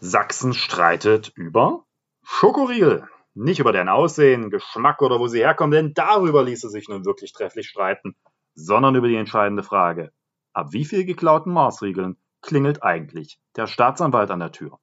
Sachsen 0.00 0.52
streitet 0.52 1.32
über 1.36 1.86
Schokoriegel. 2.22 3.08
Nicht 3.34 3.60
über 3.60 3.72
deren 3.72 3.88
Aussehen, 3.88 4.50
Geschmack 4.50 5.00
oder 5.00 5.18
wo 5.18 5.26
sie 5.26 5.40
herkommen, 5.40 5.70
denn 5.70 5.94
darüber 5.94 6.42
ließe 6.42 6.68
sich 6.68 6.88
nun 6.88 7.04
wirklich 7.04 7.32
trefflich 7.32 7.68
streiten, 7.68 8.14
sondern 8.54 8.94
über 8.94 9.08
die 9.08 9.16
entscheidende 9.16 9.62
Frage. 9.62 10.12
Ab 10.52 10.68
wie 10.72 10.84
viel 10.84 11.04
geklauten 11.04 11.52
Marsriegeln 11.52 12.16
klingelt 12.42 12.82
eigentlich 12.82 13.38
der 13.56 13.66
Staatsanwalt 13.66 14.30
an 14.30 14.40
der 14.40 14.52
Tür? 14.52 14.78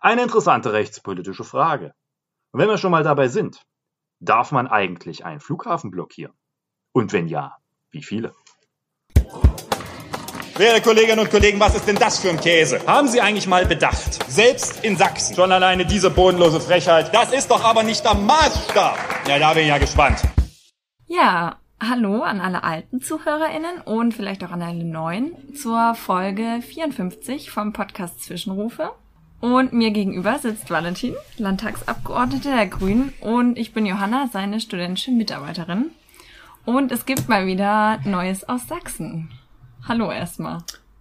Eine 0.00 0.22
interessante 0.22 0.72
rechtspolitische 0.72 1.44
Frage. 1.44 1.94
Und 2.52 2.60
wenn 2.60 2.68
wir 2.68 2.78
schon 2.78 2.90
mal 2.90 3.02
dabei 3.02 3.28
sind, 3.28 3.62
darf 4.18 4.52
man 4.52 4.66
eigentlich 4.66 5.24
einen 5.24 5.40
Flughafen 5.40 5.90
blockieren? 5.90 6.34
Und 6.92 7.12
wenn 7.12 7.28
ja, 7.28 7.56
wie 7.90 8.02
viele? 8.02 8.34
Werte 10.60 10.82
Kolleginnen 10.82 11.20
und 11.20 11.30
Kollegen, 11.30 11.58
was 11.58 11.74
ist 11.74 11.88
denn 11.88 11.96
das 11.96 12.18
für 12.18 12.28
ein 12.28 12.38
Käse? 12.38 12.86
Haben 12.86 13.08
Sie 13.08 13.18
eigentlich 13.18 13.46
mal 13.46 13.64
bedacht? 13.64 14.30
Selbst 14.30 14.84
in 14.84 14.94
Sachsen. 14.94 15.34
Schon 15.34 15.50
alleine 15.52 15.86
diese 15.86 16.10
bodenlose 16.10 16.60
Frechheit. 16.60 17.14
Das 17.14 17.32
ist 17.32 17.50
doch 17.50 17.64
aber 17.64 17.82
nicht 17.82 18.04
der 18.04 18.12
Maßstab. 18.12 18.98
Ja, 19.26 19.38
da 19.38 19.54
bin 19.54 19.62
ich 19.62 19.70
ja 19.70 19.78
gespannt. 19.78 20.20
Ja, 21.06 21.56
hallo 21.80 22.20
an 22.20 22.40
alle 22.42 22.62
alten 22.62 23.00
ZuhörerInnen 23.00 23.80
und 23.86 24.12
vielleicht 24.12 24.44
auch 24.44 24.50
an 24.50 24.60
alle 24.60 24.84
neuen 24.84 25.32
zur 25.54 25.94
Folge 25.94 26.60
54 26.60 27.50
vom 27.50 27.72
Podcast 27.72 28.22
Zwischenrufe. 28.22 28.90
Und 29.40 29.72
mir 29.72 29.92
gegenüber 29.92 30.38
sitzt 30.40 30.68
Valentin, 30.68 31.14
Landtagsabgeordnete 31.38 32.50
der 32.50 32.66
Grünen 32.66 33.14
und 33.22 33.56
ich 33.56 33.72
bin 33.72 33.86
Johanna, 33.86 34.28
seine 34.30 34.60
studentische 34.60 35.10
Mitarbeiterin. 35.10 35.86
Und 36.66 36.92
es 36.92 37.06
gibt 37.06 37.30
mal 37.30 37.46
wieder 37.46 38.00
Neues 38.04 38.46
aus 38.46 38.68
Sachsen. 38.68 39.30
Hallo 39.88 40.12
erstmal. 40.12 40.58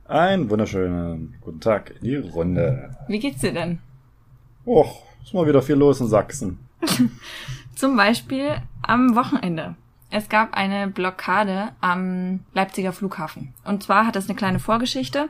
Einen 0.07 0.49
wunderschönen 0.49 1.35
guten 1.41 1.59
Tag 1.59 1.93
in 2.01 2.03
die 2.03 2.15
Runde. 2.15 2.95
Wie 3.07 3.19
geht's 3.19 3.41
dir 3.41 3.53
denn? 3.53 3.79
Och, 4.65 5.03
ist 5.23 5.33
mal 5.33 5.45
wieder 5.45 5.61
viel 5.61 5.75
los 5.75 5.99
in 5.99 6.07
Sachsen. 6.07 6.59
Zum 7.75 7.97
Beispiel 7.97 8.55
am 8.81 9.15
Wochenende. 9.15 9.75
Es 10.09 10.29
gab 10.29 10.55
eine 10.55 10.87
Blockade 10.87 11.69
am 11.81 12.39
Leipziger 12.53 12.93
Flughafen. 12.93 13.53
Und 13.65 13.83
zwar 13.83 14.07
hat 14.07 14.15
es 14.15 14.27
eine 14.27 14.35
kleine 14.35 14.59
Vorgeschichte. 14.59 15.29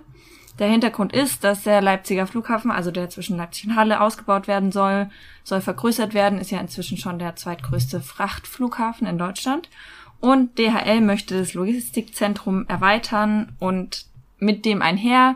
Der 0.60 0.68
Hintergrund 0.68 1.14
ist, 1.14 1.44
dass 1.44 1.64
der 1.64 1.82
Leipziger 1.82 2.28
Flughafen, 2.28 2.70
also 2.70 2.92
der 2.92 3.10
zwischen 3.10 3.38
Leipzig 3.38 3.68
und 3.68 3.76
Halle 3.76 4.02
ausgebaut 4.02 4.48
werden 4.48 4.72
soll, 4.72 5.10
soll 5.44 5.62
vergrößert 5.62 6.14
werden, 6.14 6.40
ist 6.40 6.52
ja 6.52 6.60
inzwischen 6.60 6.98
schon 6.98 7.18
der 7.18 7.36
zweitgrößte 7.36 8.02
Frachtflughafen 8.02 9.08
in 9.08 9.18
Deutschland. 9.18 9.70
Und 10.22 10.58
DHL 10.58 11.02
möchte 11.02 11.38
das 11.38 11.54
Logistikzentrum 11.54 12.66
erweitern 12.68 13.54
und 13.60 14.06
mit 14.38 14.66
dem 14.66 14.82
einher 14.82 15.36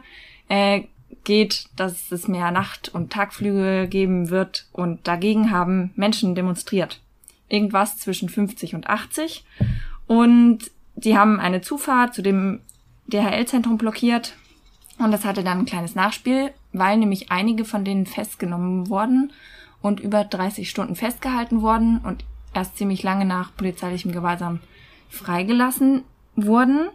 äh, 0.49 0.83
geht, 1.23 1.65
dass 1.75 2.11
es 2.11 2.27
mehr 2.27 2.51
Nacht- 2.51 2.89
und 2.89 3.11
Tagflüge 3.11 3.87
geben 3.87 4.29
wird 4.29 4.67
und 4.73 5.07
dagegen 5.07 5.51
haben 5.51 5.91
Menschen 5.95 6.35
demonstriert. 6.35 6.99
Irgendwas 7.47 7.97
zwischen 7.97 8.29
50 8.29 8.75
und 8.75 8.87
80 8.87 9.45
und 10.07 10.71
die 10.95 11.17
haben 11.17 11.39
eine 11.39 11.61
Zufahrt 11.61 12.13
zu 12.13 12.21
dem 12.21 12.59
DHL-Zentrum 13.07 13.77
blockiert 13.77 14.35
und 14.97 15.11
das 15.11 15.25
hatte 15.25 15.43
dann 15.43 15.59
ein 15.59 15.65
kleines 15.65 15.95
Nachspiel, 15.95 16.51
weil 16.71 16.97
nämlich 16.97 17.31
einige 17.31 17.65
von 17.65 17.85
denen 17.85 18.05
festgenommen 18.05 18.89
wurden 18.89 19.31
und 19.81 19.99
über 19.99 20.23
30 20.23 20.69
Stunden 20.69 20.95
festgehalten 20.95 21.61
wurden 21.61 21.99
und 21.99 22.25
erst 22.53 22.77
ziemlich 22.77 23.03
lange 23.03 23.25
nach 23.25 23.55
polizeilichem 23.55 24.11
Gewaltsam 24.11 24.59
freigelassen 25.13 26.03
wurden. 26.35 26.89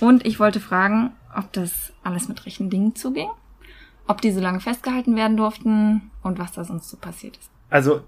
Und 0.00 0.26
ich 0.26 0.38
wollte 0.38 0.60
fragen, 0.60 1.12
ob 1.34 1.52
das 1.52 1.92
alles 2.02 2.28
mit 2.28 2.44
rechten 2.46 2.70
Dingen 2.70 2.94
zuging, 2.94 3.28
ob 4.06 4.20
die 4.20 4.30
so 4.30 4.40
lange 4.40 4.60
festgehalten 4.60 5.16
werden 5.16 5.36
durften 5.36 6.10
und 6.22 6.38
was 6.38 6.52
da 6.52 6.64
sonst 6.64 6.90
so 6.90 6.96
passiert 6.96 7.36
ist. 7.38 7.50
Also 7.70 8.02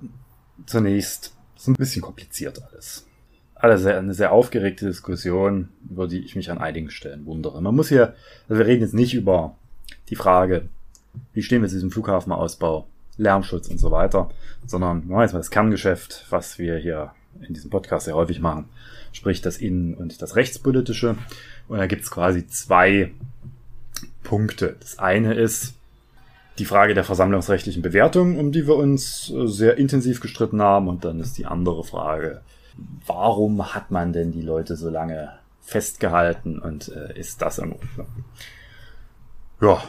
zunächst 0.67 1.35
ist 1.57 1.67
ein 1.67 1.75
bisschen 1.75 2.03
kompliziert 2.03 2.63
alles. 2.71 3.07
Alles 3.55 3.85
eine 3.87 4.15
sehr 4.15 4.33
aufgeregte 4.33 4.87
Diskussion, 4.87 5.71
über 5.91 6.07
die 6.07 6.21
ich 6.21 6.37
mich 6.37 6.51
an 6.51 6.59
einigen 6.59 6.91
Stellen 6.91 7.27
wundere. 7.27 7.61
Man 7.61 7.75
muss 7.75 7.89
hier, 7.89 8.15
also 8.49 8.61
wir 8.61 8.67
reden 8.67 8.83
jetzt 8.83 8.95
nicht 8.95 9.15
über 9.15 9.57
die 10.11 10.17
Frage, 10.17 10.69
wie 11.33 11.43
stehen 11.43 11.63
wir 11.63 11.69
zu 11.69 11.75
diesem 11.75 11.91
Flughafenausbau, 11.91 12.87
Lärmschutz 13.17 13.69
und 13.69 13.79
so 13.79 13.91
weiter, 13.91 14.31
sondern 14.65 15.09
wir 15.09 15.11
machen 15.11 15.23
jetzt 15.23 15.33
mal 15.33 15.41
das 15.41 15.51
Kerngeschäft, 15.51 16.27
was 16.31 16.59
wir 16.59 16.77
hier 16.77 17.13
in 17.41 17.55
diesem 17.55 17.71
Podcast 17.71 18.05
sehr 18.05 18.15
häufig 18.15 18.41
machen, 18.41 18.69
sprich 19.13 19.41
das 19.41 19.59
Innen- 19.59 19.95
und 19.95 20.23
das 20.23 20.37
Rechtspolitische. 20.37 21.17
Und 21.69 21.79
da 21.79 21.87
gibt 21.87 22.03
es 22.03 22.11
quasi 22.11 22.47
zwei 22.47 23.13
Punkte. 24.23 24.77
Das 24.81 24.99
eine 24.99 25.35
ist 25.35 25.75
die 26.59 26.65
Frage 26.65 26.95
der 26.95 27.05
versammlungsrechtlichen 27.05 27.83
Bewertung, 27.83 28.39
um 28.39 28.53
die 28.53 28.67
wir 28.67 28.77
uns 28.77 29.31
äh, 29.31 29.47
sehr 29.47 29.77
intensiv 29.79 30.21
gestritten 30.21 30.61
haben. 30.61 30.89
Und 30.89 31.05
dann 31.05 31.21
ist 31.21 31.39
die 31.39 31.47
andere 31.47 31.85
Frage, 31.85 32.43
warum 33.07 33.75
hat 33.75 33.91
man 33.91 34.13
denn 34.13 34.33
die 34.33 34.43
Leute 34.43 34.77
so 34.77 34.91
lange 34.91 35.33
festgehalten 35.61 36.59
und 36.59 36.89
äh, 36.89 37.19
ist 37.19 37.43
das 37.43 37.59
in 37.59 37.73
Ordnung? 37.73 38.07
Ja. 39.61 39.83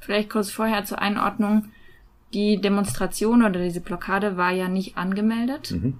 Vielleicht 0.00 0.30
kurz 0.30 0.50
vorher 0.50 0.84
zur 0.84 1.00
Einordnung. 1.00 1.66
Die 2.34 2.60
Demonstration 2.60 3.44
oder 3.44 3.60
diese 3.60 3.80
Blockade 3.80 4.36
war 4.36 4.50
ja 4.50 4.68
nicht 4.68 4.96
angemeldet. 4.96 5.70
Mhm. 5.70 5.98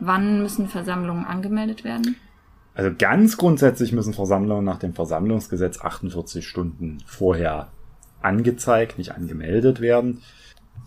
Wann 0.00 0.42
müssen 0.42 0.68
Versammlungen 0.68 1.24
angemeldet 1.24 1.84
werden? 1.84 2.16
Also 2.74 2.90
ganz 2.96 3.36
grundsätzlich 3.36 3.92
müssen 3.92 4.14
Versammlungen 4.14 4.64
nach 4.64 4.78
dem 4.78 4.94
Versammlungsgesetz 4.94 5.80
48 5.80 6.46
Stunden 6.46 6.98
vorher 7.04 7.68
angezeigt, 8.22 8.98
nicht 8.98 9.12
angemeldet 9.12 9.80
werden. 9.80 10.22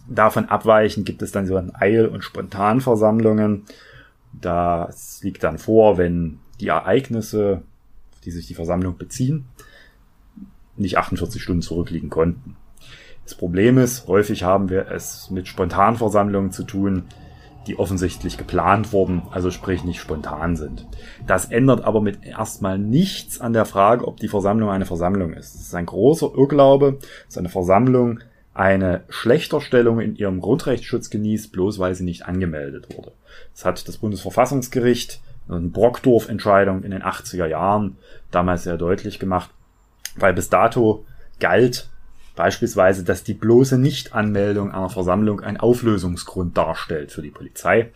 Davon 0.08 0.46
abweichend 0.46 1.06
gibt 1.06 1.22
es 1.22 1.32
dann 1.32 1.46
so 1.46 1.62
Eil- 1.74 2.08
und 2.08 2.24
Spontanversammlungen. 2.24 3.64
Das 4.34 5.22
liegt 5.24 5.44
dann 5.44 5.58
vor, 5.58 5.98
wenn 5.98 6.40
die 6.60 6.68
Ereignisse, 6.68 7.62
auf 8.14 8.22
die 8.22 8.32
sich 8.32 8.48
die 8.48 8.56
Versammlung 8.56 8.98
beziehen, 8.98 9.46
nicht 10.76 10.98
48 10.98 11.42
Stunden 11.42 11.62
zurückliegen 11.62 12.10
konnten. 12.10 12.56
Das 13.24 13.36
Problem 13.36 13.78
ist, 13.78 14.08
häufig 14.08 14.44
haben 14.44 14.70
wir 14.70 14.90
es 14.92 15.30
mit 15.30 15.48
Spontanversammlungen 15.48 16.52
zu 16.52 16.64
tun, 16.64 17.04
die 17.68 17.80
offensichtlich 17.80 18.38
geplant 18.38 18.92
wurden, 18.92 19.24
also 19.32 19.52
sprich 19.52 19.84
nicht 19.84 20.00
spontan 20.00 20.56
sind. 20.56 20.86
Das 21.26 21.46
ändert 21.46 21.84
aber 21.84 22.02
mit 22.02 22.26
erstmal 22.26 22.78
nichts 22.78 23.40
an 23.40 23.54
der 23.54 23.66
Frage, 23.66 24.08
ob 24.08 24.18
die 24.18 24.28
Versammlung 24.28 24.70
eine 24.70 24.86
Versammlung 24.86 25.34
ist. 25.34 25.56
Es 25.56 25.62
ist 25.62 25.76
ein 25.76 25.86
großer 25.86 26.32
Irrglaube, 26.36 27.00
dass 27.28 27.38
eine 27.38 27.50
Versammlung 27.50 28.20
eine 28.54 29.04
Schlechterstellung 29.10 30.00
in 30.00 30.16
ihrem 30.16 30.40
Grundrechtsschutz 30.40 31.10
genießt, 31.10 31.52
bloß 31.52 31.80
weil 31.80 31.96
sie 31.96 32.04
nicht 32.04 32.26
angemeldet 32.26 32.96
wurde. 32.96 33.14
Das 33.54 33.66
hat 33.66 33.88
das 33.88 33.98
Bundesverfassungsgericht 33.98 35.22
eine 35.50 35.70
Brockdorf-Entscheidung 35.70 36.84
in 36.84 36.92
den 36.92 37.04
80er 37.04 37.48
Jahren 37.48 37.98
damals 38.32 38.64
sehr 38.64 38.78
deutlich 38.78 39.20
gemacht, 39.20 39.50
weil 40.16 40.34
bis 40.34 40.50
dato 40.50 41.06
galt, 41.40 41.90
Beispielsweise, 42.36 43.04
dass 43.04 43.24
die 43.24 43.36
bloße 43.36 43.78
Nichtanmeldung 43.78 44.72
einer 44.72 44.90
Versammlung 44.90 45.42
ein 45.42 45.60
Auflösungsgrund 45.60 46.58
darstellt 46.58 47.12
für 47.12 47.22
die 47.22 47.30
Polizei. 47.30 47.92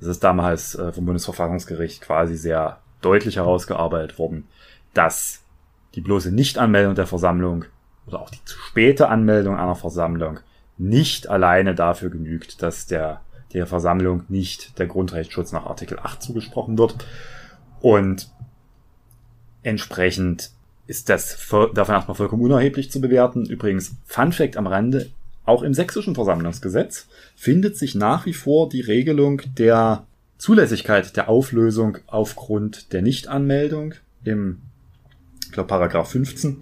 Das 0.00 0.08
ist 0.08 0.24
damals 0.24 0.74
äh, 0.74 0.92
vom 0.92 1.04
Bundesverfassungsgericht 1.04 2.00
quasi 2.00 2.36
sehr 2.36 2.78
deutlich 3.02 3.36
herausgearbeitet 3.36 4.18
worden, 4.18 4.48
dass 4.94 5.42
die 5.94 6.00
bloße 6.00 6.32
Nichtanmeldung 6.32 6.94
der 6.94 7.06
Versammlung 7.06 7.66
oder 8.06 8.20
auch 8.20 8.30
die 8.30 8.44
zu 8.44 8.58
späte 8.58 9.08
Anmeldung 9.08 9.56
einer 9.56 9.74
Versammlung 9.74 10.40
nicht 10.78 11.28
alleine 11.28 11.74
dafür 11.74 12.10
genügt, 12.10 12.62
dass 12.62 12.86
der, 12.86 13.20
der 13.52 13.66
Versammlung 13.66 14.24
nicht 14.28 14.78
der 14.78 14.86
Grundrechtsschutz 14.86 15.52
nach 15.52 15.66
Artikel 15.66 15.98
8 15.98 16.22
zugesprochen 16.22 16.78
wird. 16.78 17.06
Und 17.80 18.30
entsprechend 19.62 20.50
ist 20.92 21.08
das 21.08 21.38
davon 21.48 21.94
erstmal 21.94 22.14
vollkommen 22.14 22.42
unerheblich 22.42 22.90
zu 22.90 23.00
bewerten. 23.00 23.46
Übrigens, 23.46 23.92
Fun 24.04 24.30
Fact 24.30 24.58
am 24.58 24.66
Rande, 24.66 25.08
auch 25.46 25.62
im 25.62 25.72
sächsischen 25.72 26.14
Versammlungsgesetz 26.14 27.06
findet 27.34 27.78
sich 27.78 27.94
nach 27.94 28.26
wie 28.26 28.34
vor 28.34 28.68
die 28.68 28.82
Regelung 28.82 29.40
der 29.56 30.06
Zulässigkeit 30.36 31.16
der 31.16 31.30
Auflösung 31.30 31.96
aufgrund 32.08 32.92
der 32.92 33.00
Nichtanmeldung 33.00 33.94
im, 34.22 34.58
ich 35.46 35.52
glaube, 35.52 35.68
Paragraph 35.68 36.10
15. 36.10 36.58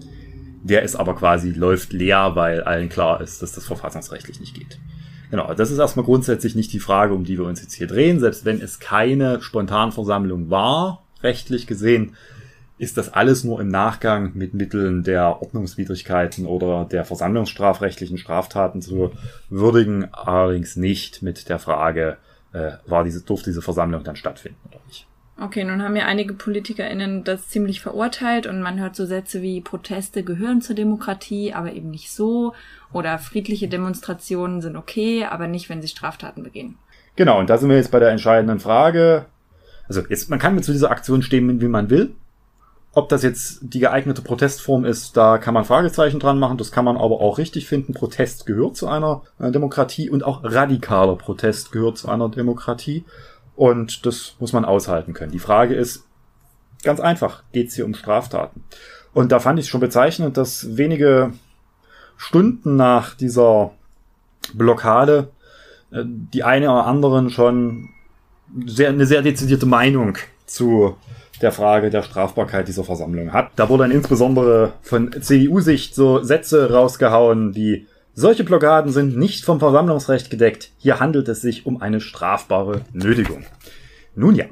Der 0.63 0.83
ist 0.83 0.95
aber 0.95 1.17
quasi, 1.17 1.51
läuft 1.51 1.93
leer, 1.93 2.37
weil 2.37 2.63
allen 2.63 2.89
klar 2.89 3.21
ist, 3.21 3.43
dass 3.43 3.53
das 3.53 3.67
verfassungsrechtlich 3.67 4.39
nicht 4.39 4.55
geht. 4.55 4.79
Genau, 5.33 5.53
das 5.55 5.73
ist 5.73 5.79
erstmal 5.79 6.05
grundsätzlich 6.05 6.55
nicht 6.55 6.73
die 6.73 6.79
Frage, 6.79 7.15
um 7.15 7.25
die 7.25 7.37
wir 7.37 7.47
uns 7.47 7.63
jetzt 7.63 7.75
hier 7.75 7.89
drehen. 7.89 8.21
Selbst 8.21 8.45
wenn 8.45 8.61
es 8.61 8.79
keine 8.79 9.43
Spontanversammlung 9.43 10.51
war, 10.51 11.03
rechtlich 11.21 11.67
gesehen, 11.67 12.15
ist 12.81 12.97
das 12.97 13.13
alles 13.13 13.45
nur 13.45 13.61
im 13.61 13.69
Nachgang 13.69 14.33
mit 14.35 14.55
Mitteln 14.55 15.03
der 15.03 15.43
Ordnungswidrigkeiten 15.43 16.47
oder 16.47 16.87
der 16.91 17.05
versammlungsstrafrechtlichen 17.05 18.17
Straftaten 18.17 18.81
zu 18.81 19.13
würdigen, 19.51 20.09
allerdings 20.15 20.77
nicht 20.77 21.21
mit 21.21 21.51
der 21.51 21.59
Frage, 21.59 22.17
äh, 22.55 22.73
war 22.87 23.05
diese, 23.05 23.21
durfte 23.21 23.51
diese 23.51 23.61
Versammlung 23.61 24.03
dann 24.03 24.17
stattfinden 24.17 24.59
oder 24.67 24.81
nicht. 24.87 25.07
Okay, 25.39 25.63
nun 25.63 25.83
haben 25.83 25.95
ja 25.95 26.07
einige 26.07 26.33
PolitikerInnen 26.33 27.23
das 27.23 27.49
ziemlich 27.49 27.83
verurteilt 27.83 28.47
und 28.47 28.63
man 28.63 28.81
hört 28.81 28.97
so 28.97 29.05
Sätze 29.05 29.43
wie 29.43 29.61
Proteste 29.61 30.23
gehören 30.23 30.63
zur 30.63 30.75
Demokratie, 30.75 31.53
aber 31.53 31.75
eben 31.75 31.91
nicht 31.91 32.11
so. 32.11 32.55
Oder 32.95 33.19
friedliche 33.19 33.69
Demonstrationen 33.69 34.63
sind 34.63 34.77
okay, 34.77 35.27
aber 35.27 35.49
nicht, 35.49 35.69
wenn 35.69 35.83
sie 35.83 35.89
Straftaten 35.89 36.43
begehen. 36.43 36.79
Genau, 37.15 37.39
und 37.39 37.51
da 37.51 37.59
sind 37.59 37.69
wir 37.69 37.77
jetzt 37.77 37.91
bei 37.91 38.01
der 38.01 38.11
entscheidenden 38.11 38.59
Frage. 38.59 39.27
Also 39.87 40.01
jetzt, 40.09 40.31
man 40.31 40.39
kann 40.39 40.55
mit 40.55 40.65
zu 40.65 40.73
dieser 40.73 40.91
Aktion 40.91 41.21
stehen, 41.21 41.61
wie 41.61 41.69
man 41.69 41.91
will. 41.91 42.15
Ob 42.93 43.09
das 43.09 43.23
jetzt 43.23 43.61
die 43.63 43.79
geeignete 43.79 44.21
Protestform 44.21 44.85
ist, 44.85 45.17
da 45.17 45.39
kann 45.39 45.55
man 45.55 45.65
Fragezeichen 45.65 46.19
dran 46.19 46.41
machen. 46.41 46.59
Das 46.59 46.73
kann 46.73 46.85
man 46.85 46.97
aber 46.97 47.21
auch 47.21 47.39
richtig 47.39 47.69
finden. 47.69 47.95
Protest 47.95 48.47
gehört 48.47 48.77
zu 48.77 48.89
einer 48.89 49.23
äh, 49.39 49.53
Demokratie 49.53 50.11
und 50.11 50.25
auch 50.25 50.43
radikaler 50.43 51.15
Protest 51.15 51.71
gehört 51.71 51.99
zu 51.99 52.09
einer 52.09 52.29
Demokratie. 52.29 53.05
Und 53.55 54.07
das 54.07 54.35
muss 54.41 54.53
man 54.53 54.65
aushalten 54.65 55.13
können. 55.13 55.31
Die 55.31 55.39
Frage 55.39 55.75
ist 55.75 56.05
ganz 56.83 56.99
einfach, 56.99 57.45
geht 57.53 57.69
es 57.69 57.75
hier 57.75 57.85
um 57.85 57.95
Straftaten? 57.95 58.65
Und 59.13 59.31
da 59.31 59.39
fand 59.39 59.61
ich 59.61 59.69
schon 59.69 59.81
bezeichnend, 59.81 60.37
dass 60.37 60.77
wenige 60.77 61.33
Stunden 62.17 62.75
nach 62.75 63.15
dieser 63.15 63.73
Blockade 64.55 65.31
äh, 65.93 66.03
die 66.05 66.43
eine 66.43 66.71
oder 66.71 66.87
anderen 66.87 67.31
schon 67.31 67.91
sehr, 68.67 68.89
eine 68.89 69.07
sehr 69.07 69.23
dezidierte 69.23 69.67
Meinung 69.67 70.19
zu 70.51 70.97
der 71.41 71.53
Frage 71.53 71.91
der 71.91 72.03
Strafbarkeit 72.03 72.69
dieser 72.69 72.85
Versammlung 72.85 73.33
hat. 73.33 73.51
Da 73.57 73.69
wurden 73.69 73.91
insbesondere 73.91 74.75
von 74.83 75.11
CDU-Sicht 75.21 75.95
so 75.95 76.23
Sätze 76.23 76.73
rausgehauen 76.73 77.55
wie 77.55 77.87
solche 78.15 78.45
Blockaden 78.45 78.93
sind 78.93 79.17
nicht 79.17 79.45
vom 79.45 79.61
Versammlungsrecht 79.61 80.31
gedeckt. 80.31 80.73
Hier 80.77 81.01
handelt 81.01 81.29
es 81.29 81.41
sich 81.41 81.65
um 81.65 81.81
eine 81.81 82.01
strafbare 82.01 82.83
Nötigung. 82.93 83.45
Nun 84.15 84.35
ja. 84.35 84.47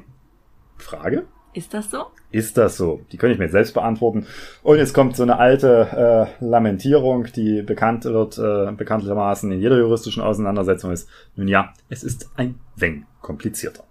Frage? 0.77 1.25
Ist 1.53 1.73
das 1.73 1.91
so? 1.91 2.05
Ist 2.31 2.57
das 2.57 2.77
so? 2.77 3.01
Die 3.11 3.17
könnte 3.17 3.33
ich 3.33 3.39
mir 3.39 3.49
selbst 3.49 3.73
beantworten. 3.73 4.27
Und 4.63 4.77
jetzt 4.77 4.93
kommt 4.93 5.15
so 5.15 5.23
eine 5.23 5.39
alte 5.39 6.29
äh, 6.39 6.45
Lamentierung, 6.45 7.27
die 7.35 7.61
bekannt 7.61 8.05
wird, 8.05 8.37
äh, 8.37 8.71
bekanntlichermaßen 8.71 9.51
in 9.51 9.59
jeder 9.59 9.77
juristischen 9.77 10.23
Auseinandersetzung 10.23 10.91
ist. 10.91 11.09
Nun 11.35 11.47
ja, 11.47 11.73
es 11.89 12.03
ist 12.03 12.29
ein 12.37 12.59
wenig 12.75 13.03
komplizierter. 13.21 13.83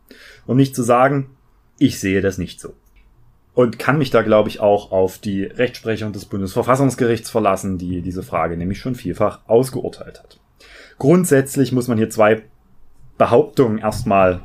Um 0.46 0.56
nicht 0.56 0.74
zu 0.74 0.82
sagen, 0.82 1.30
ich 1.78 2.00
sehe 2.00 2.20
das 2.20 2.38
nicht 2.38 2.60
so 2.60 2.74
und 3.58 3.76
kann 3.76 3.98
mich 3.98 4.10
da, 4.10 4.22
glaube 4.22 4.48
ich, 4.48 4.60
auch 4.60 4.92
auf 4.92 5.18
die 5.18 5.42
Rechtsprechung 5.42 6.12
des 6.12 6.26
Bundesverfassungsgerichts 6.26 7.28
verlassen, 7.28 7.76
die 7.76 8.02
diese 8.02 8.22
Frage 8.22 8.56
nämlich 8.56 8.78
schon 8.78 8.94
vielfach 8.94 9.40
ausgeurteilt 9.48 10.20
hat. 10.20 10.38
Grundsätzlich 10.98 11.72
muss 11.72 11.88
man 11.88 11.98
hier 11.98 12.08
zwei 12.08 12.42
Behauptungen 13.18 13.78
erstmal 13.78 14.42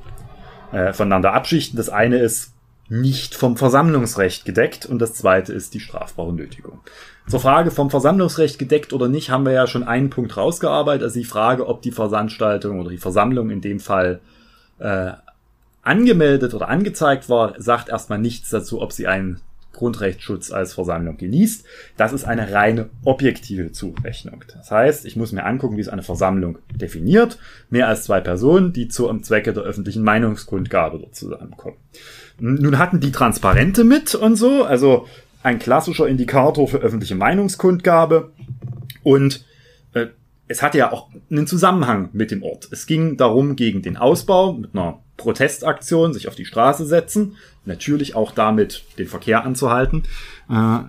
äh, 0.71 0.93
voneinander 0.93 1.33
abschichten. 1.33 1.77
Das 1.77 1.89
eine 1.89 2.17
ist 2.17 2.53
nicht 2.89 3.35
vom 3.35 3.55
Versammlungsrecht 3.55 4.45
gedeckt 4.45 4.87
und 4.87 4.97
das 4.97 5.13
zweite 5.13 5.53
ist 5.53 5.75
die 5.75 5.79
strafbare 5.79 6.33
Nötigung. 6.33 6.79
Zur 7.27 7.39
Frage 7.39 7.69
vom 7.69 7.91
Versammlungsrecht 7.91 8.57
gedeckt 8.57 8.93
oder 8.93 9.09
nicht 9.09 9.29
haben 9.29 9.45
wir 9.45 9.53
ja 9.53 9.67
schon 9.67 9.83
einen 9.83 10.09
Punkt 10.09 10.35
rausgearbeitet, 10.37 11.03
also 11.03 11.19
die 11.19 11.25
Frage, 11.25 11.67
ob 11.67 11.83
die 11.83 11.91
Veranstaltung 11.91 12.79
oder 12.79 12.89
die 12.89 12.97
Versammlung 12.97 13.51
in 13.51 13.61
dem 13.61 13.79
Fall 13.79 14.21
äh, 14.79 15.11
angemeldet 15.83 16.53
oder 16.53 16.69
angezeigt 16.69 17.29
war, 17.29 17.53
sagt 17.61 17.89
erstmal 17.89 18.19
nichts 18.19 18.49
dazu, 18.49 18.81
ob 18.81 18.91
sie 18.91 19.07
einen 19.07 19.41
Grundrechtsschutz 19.73 20.51
als 20.51 20.73
Versammlung 20.73 21.17
genießt. 21.17 21.65
Das 21.97 22.13
ist 22.13 22.23
eine 22.23 22.53
reine 22.53 22.89
objektive 23.03 23.71
Zurechnung. 23.71 24.43
Das 24.55 24.71
heißt, 24.71 25.05
ich 25.05 25.15
muss 25.15 25.31
mir 25.31 25.45
angucken, 25.45 25.77
wie 25.77 25.81
es 25.81 25.89
eine 25.89 26.03
Versammlung 26.03 26.59
definiert. 26.73 27.37
Mehr 27.69 27.87
als 27.87 28.03
zwei 28.03 28.21
Personen, 28.21 28.71
die 28.71 28.87
zu 28.87 29.09
einem 29.09 29.23
Zwecke 29.23 29.51
der 29.51 29.63
öffentlichen 29.63 30.03
Meinungskundgabe 30.03 30.99
dort 30.99 31.15
zusammenkommen. 31.15 31.77
Nun 32.39 32.77
hatten 32.77 32.99
die 32.99 33.11
Transparente 33.11 33.83
mit 33.83 34.15
und 34.15 34.35
so, 34.35 34.63
also 34.63 35.07
ein 35.41 35.59
klassischer 35.59 36.07
Indikator 36.07 36.67
für 36.67 36.77
öffentliche 36.77 37.15
Meinungskundgabe. 37.15 38.31
Und 39.01 39.43
es 40.47 40.61
hatte 40.61 40.77
ja 40.77 40.91
auch 40.91 41.09
einen 41.31 41.47
Zusammenhang 41.47 42.09
mit 42.13 42.31
dem 42.31 42.43
Ort. 42.43 42.67
Es 42.71 42.85
ging 42.85 43.17
darum, 43.17 43.55
gegen 43.55 43.81
den 43.81 43.97
Ausbau 43.97 44.53
mit 44.53 44.73
einer 44.73 44.99
Protestaktion, 45.17 46.13
sich 46.13 46.27
auf 46.27 46.35
die 46.35 46.45
Straße 46.45 46.85
setzen, 46.85 47.37
natürlich 47.65 48.15
auch 48.15 48.31
damit 48.31 48.83
den 48.97 49.07
Verkehr 49.07 49.45
anzuhalten, 49.45 50.03
äh, 50.49 50.79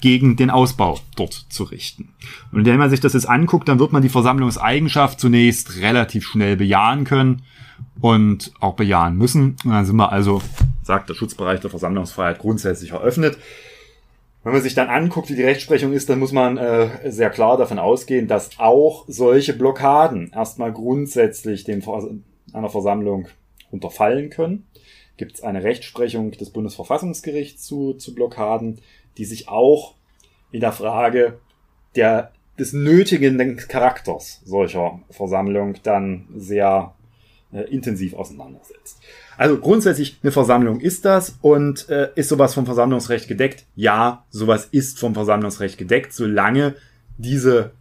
gegen 0.00 0.36
den 0.36 0.50
Ausbau 0.50 0.98
dort 1.16 1.46
zu 1.50 1.64
richten. 1.64 2.14
Und 2.52 2.64
wenn 2.64 2.78
man 2.78 2.90
sich 2.90 3.00
das 3.00 3.12
jetzt 3.12 3.28
anguckt, 3.28 3.68
dann 3.68 3.78
wird 3.78 3.92
man 3.92 4.02
die 4.02 4.08
Versammlungseigenschaft 4.08 5.20
zunächst 5.20 5.76
relativ 5.80 6.26
schnell 6.26 6.56
bejahen 6.56 7.04
können 7.04 7.42
und 8.00 8.52
auch 8.60 8.76
bejahen 8.76 9.16
müssen. 9.16 9.56
Und 9.64 9.72
dann 9.72 9.84
sind 9.84 9.96
wir 9.96 10.10
also, 10.10 10.40
sagt 10.82 11.10
der 11.10 11.14
Schutzbereich 11.14 11.60
der 11.60 11.70
Versammlungsfreiheit, 11.70 12.38
grundsätzlich 12.38 12.92
eröffnet. 12.92 13.36
Wenn 14.46 14.52
man 14.52 14.62
sich 14.62 14.76
dann 14.76 14.86
anguckt, 14.86 15.28
wie 15.28 15.34
die 15.34 15.42
Rechtsprechung 15.42 15.92
ist, 15.92 16.08
dann 16.08 16.20
muss 16.20 16.30
man 16.30 16.56
äh, 16.56 17.10
sehr 17.10 17.30
klar 17.30 17.56
davon 17.56 17.80
ausgehen, 17.80 18.28
dass 18.28 18.60
auch 18.60 19.04
solche 19.08 19.54
Blockaden 19.54 20.30
erstmal 20.32 20.72
grundsätzlich 20.72 21.64
dem 21.64 21.82
einer 22.52 22.70
Versammlung 22.70 23.26
unterfallen 23.72 24.30
können. 24.30 24.68
Gibt 25.16 25.34
es 25.34 25.42
eine 25.42 25.64
Rechtsprechung 25.64 26.30
des 26.30 26.50
Bundesverfassungsgerichts 26.50 27.64
zu, 27.64 27.94
zu 27.94 28.14
Blockaden, 28.14 28.78
die 29.18 29.24
sich 29.24 29.48
auch 29.48 29.94
in 30.52 30.60
der 30.60 30.70
Frage 30.70 31.40
der, 31.96 32.30
des 32.56 32.72
nötigen 32.72 33.56
Charakters 33.56 34.42
solcher 34.44 35.00
Versammlung 35.10 35.74
dann 35.82 36.28
sehr 36.36 36.94
äh, 37.56 37.62
intensiv 37.64 38.14
auseinandersetzt. 38.14 39.00
Also 39.36 39.58
grundsätzlich 39.58 40.18
eine 40.22 40.32
Versammlung 40.32 40.80
ist 40.80 41.04
das 41.04 41.36
und 41.40 41.88
äh, 41.88 42.10
ist 42.14 42.28
sowas 42.28 42.54
vom 42.54 42.66
Versammlungsrecht 42.66 43.28
gedeckt? 43.28 43.64
Ja, 43.74 44.24
sowas 44.30 44.68
ist 44.70 44.98
vom 44.98 45.14
Versammlungsrecht 45.14 45.78
gedeckt, 45.78 46.12
solange 46.12 46.74
diese 47.18 47.72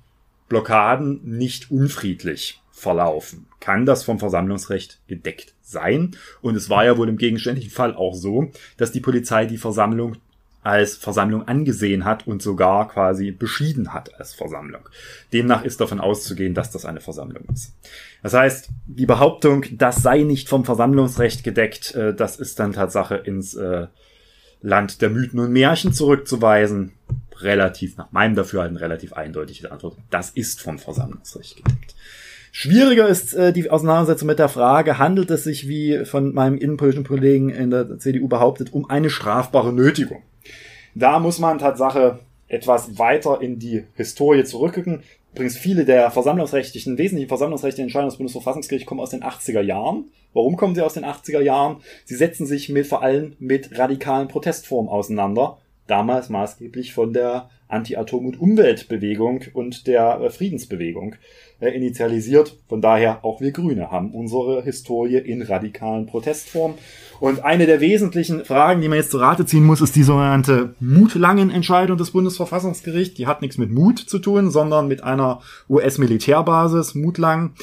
Blockaden 0.47 1.21
nicht 1.23 1.71
unfriedlich 1.71 2.61
verlaufen. 2.71 3.47
Kann 3.59 3.85
das 3.85 4.03
vom 4.03 4.19
Versammlungsrecht 4.19 4.99
gedeckt 5.07 5.53
sein? 5.61 6.15
Und 6.41 6.55
es 6.55 6.69
war 6.69 6.85
ja 6.85 6.97
wohl 6.97 7.09
im 7.09 7.17
gegenständlichen 7.17 7.71
Fall 7.71 7.95
auch 7.95 8.13
so, 8.13 8.51
dass 8.77 8.91
die 8.91 8.99
Polizei 9.01 9.45
die 9.45 9.57
Versammlung 9.57 10.17
als 10.65 10.95
Versammlung 10.95 11.47
angesehen 11.47 12.05
hat 12.05 12.25
und 12.25 12.41
sogar 12.41 12.87
quasi 12.87 13.31
beschieden 13.31 13.93
hat 13.93 14.19
als 14.19 14.33
Versammlung. 14.33 14.89
Demnach 15.31 15.63
ist 15.63 15.79
davon 15.79 15.99
auszugehen, 15.99 16.55
dass 16.55 16.71
das 16.71 16.85
eine 16.85 17.01
Versammlung 17.01 17.43
ist. 17.53 17.75
Das 18.23 18.33
heißt, 18.33 18.69
die 18.87 19.05
Behauptung, 19.05 19.65
das 19.73 19.97
sei 19.97 20.23
nicht 20.23 20.49
vom 20.49 20.65
Versammlungsrecht 20.65 21.43
gedeckt, 21.43 21.93
äh, 21.93 22.15
das 22.15 22.37
ist 22.37 22.59
dann 22.59 22.73
Tatsache 22.73 23.15
ins 23.15 23.53
äh, 23.53 23.87
Land 24.61 25.03
der 25.03 25.11
Mythen 25.11 25.39
und 25.39 25.51
Märchen 25.51 25.93
zurückzuweisen. 25.93 26.93
Relativ, 27.41 27.97
nach 27.97 28.11
meinem 28.11 28.33
Dafürhalten, 28.33 28.77
relativ 28.77 29.13
eindeutige 29.13 29.71
Antwort. 29.71 29.97
Das 30.09 30.31
ist 30.31 30.61
vom 30.61 30.79
Versammlungsrecht 30.79 31.57
gedeckt. 31.57 31.95
Schwieriger 32.51 33.07
ist 33.07 33.35
äh, 33.35 33.53
die 33.53 33.69
Auseinandersetzung 33.69 34.27
mit 34.27 34.39
der 34.39 34.49
Frage, 34.49 34.97
handelt 34.97 35.29
es 35.29 35.43
sich, 35.43 35.67
wie 35.67 36.05
von 36.05 36.33
meinem 36.33 36.57
innenpolitischen 36.57 37.05
Kollegen 37.05 37.49
in 37.49 37.69
der 37.69 37.99
CDU 37.99 38.27
behauptet, 38.27 38.73
um 38.73 38.89
eine 38.89 39.11
strafbare 39.11 39.73
Nötigung. 39.73 40.23
Da 40.95 41.19
muss 41.19 41.39
man 41.39 41.59
Tatsache 41.59 42.19
etwas 42.47 42.97
weiter 42.97 43.41
in 43.41 43.59
die 43.59 43.83
Historie 43.95 44.45
zurückgucken. 44.45 45.03
Übrigens, 45.33 45.57
viele 45.57 45.83
der 45.83 46.09
versammlungsrechtlichen, 46.09 46.97
wesentlichen 46.97 47.27
versammlungsrechtlichen 47.27 47.87
Entscheidungen 47.87 48.11
des 48.11 48.17
Bundesverfassungsgerichts 48.17 48.87
kommen 48.87 49.01
aus 49.01 49.09
den 49.09 49.21
80er 49.21 49.59
Jahren. 49.59 50.05
Warum 50.33 50.55
kommen 50.55 50.73
sie 50.73 50.81
aus 50.81 50.93
den 50.93 51.03
80er 51.03 51.41
Jahren? 51.41 51.77
Sie 52.05 52.15
setzen 52.15 52.45
sich 52.45 52.69
mit, 52.69 52.87
vor 52.87 53.01
allem 53.01 53.35
mit 53.39 53.77
radikalen 53.77 54.29
Protestformen 54.29 54.89
auseinander. 54.89 55.57
Damals 55.87 56.29
maßgeblich 56.29 56.93
von 56.93 57.11
der 57.11 57.49
Anti-Atom- 57.67 58.25
und 58.25 58.39
Umweltbewegung 58.39 59.43
und 59.53 59.87
der 59.87 60.19
äh, 60.21 60.29
Friedensbewegung 60.29 61.15
äh, 61.59 61.69
initialisiert. 61.69 62.57
Von 62.67 62.81
daher 62.81 63.25
auch 63.25 63.41
wir 63.41 63.51
Grüne 63.51 63.91
haben 63.91 64.11
unsere 64.11 64.63
Historie 64.63 65.17
in 65.17 65.41
radikalen 65.41 66.05
Protestformen. 66.05 66.77
Und 67.19 67.43
eine 67.43 67.65
der 67.65 67.79
wesentlichen 67.79 68.45
Fragen, 68.45 68.81
die 68.81 68.87
man 68.87 68.97
jetzt 68.97 69.11
zu 69.11 69.17
Rate 69.17 69.45
ziehen 69.45 69.63
muss, 69.63 69.81
ist 69.81 69.95
die 69.95 70.03
sogenannte 70.03 70.75
Mutlangen-Entscheidung 70.79 71.97
des 71.97 72.11
Bundesverfassungsgerichts. 72.11 73.15
Die 73.15 73.27
hat 73.27 73.41
nichts 73.41 73.57
mit 73.57 73.71
Mut 73.71 73.99
zu 73.99 74.19
tun, 74.19 74.51
sondern 74.51 74.87
mit 74.87 75.03
einer 75.03 75.41
US-Militärbasis, 75.69 76.93
Mutlang. 76.93 77.53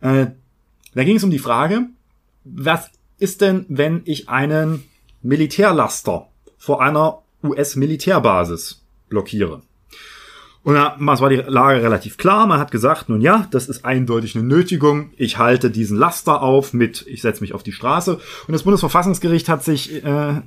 Äh, 0.00 0.26
da 0.94 1.04
ging 1.04 1.16
es 1.16 1.24
um 1.24 1.30
die 1.30 1.38
Frage, 1.38 1.86
was 2.44 2.90
ist 3.18 3.40
denn, 3.40 3.66
wenn 3.68 4.02
ich 4.04 4.28
einen 4.28 4.84
Militärlaster 5.22 6.28
vor 6.58 6.82
einer 6.82 7.22
US-Militärbasis 7.42 8.81
blockiere? 9.12 9.62
Und 10.64 10.74
da 10.74 10.96
war 10.98 11.28
die 11.28 11.36
Lage 11.36 11.82
relativ 11.82 12.16
klar. 12.16 12.46
Man 12.46 12.60
hat 12.60 12.70
gesagt, 12.70 13.08
nun 13.08 13.20
ja, 13.20 13.48
das 13.50 13.68
ist 13.68 13.84
eindeutig 13.84 14.36
eine 14.36 14.44
Nötigung. 14.44 15.10
Ich 15.16 15.38
halte 15.38 15.70
diesen 15.70 15.98
Laster 15.98 16.40
auf 16.40 16.72
mit, 16.72 17.04
ich 17.08 17.20
setze 17.20 17.40
mich 17.40 17.52
auf 17.52 17.64
die 17.64 17.72
Straße. 17.72 18.14
Und 18.46 18.52
das 18.52 18.62
Bundesverfassungsgericht 18.62 19.48
hat 19.48 19.64
sich 19.64 20.04
äh, 20.04 20.40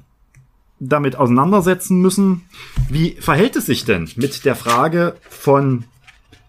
damit 0.79 1.17
auseinandersetzen 1.17 2.01
müssen. 2.01 2.43
Wie 2.89 3.17
verhält 3.19 3.57
es 3.57 3.65
sich 3.65 3.83
denn 3.83 4.09
mit 4.15 4.45
der 4.45 4.55
Frage 4.55 5.15
von 5.29 5.83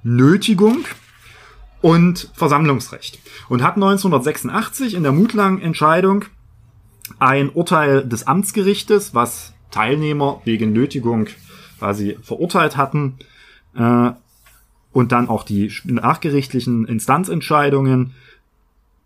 Nötigung 0.05 0.85
und 1.81 2.31
Versammlungsrecht? 2.35 3.19
Und 3.49 3.65
hat 3.65 3.75
1986 3.75 4.95
in 4.95 5.03
der 5.03 5.13
Mutlang-Entscheidung 5.13 6.25
ein 7.19 7.51
Urteil 7.51 8.07
des 8.07 8.29
Amtsgerichtes, 8.29 9.13
was 9.13 9.55
Teilnehmer 9.73 10.41
wegen 10.45 10.73
Nötigung 10.73 11.27
quasi 11.79 12.19
verurteilt 12.23 12.77
hatten 12.77 13.19
äh, 13.75 14.11
und 14.93 15.13
dann 15.13 15.29
auch 15.29 15.43
die 15.43 15.73
nachgerichtlichen 15.85 16.87
Instanzentscheidungen 16.87 18.15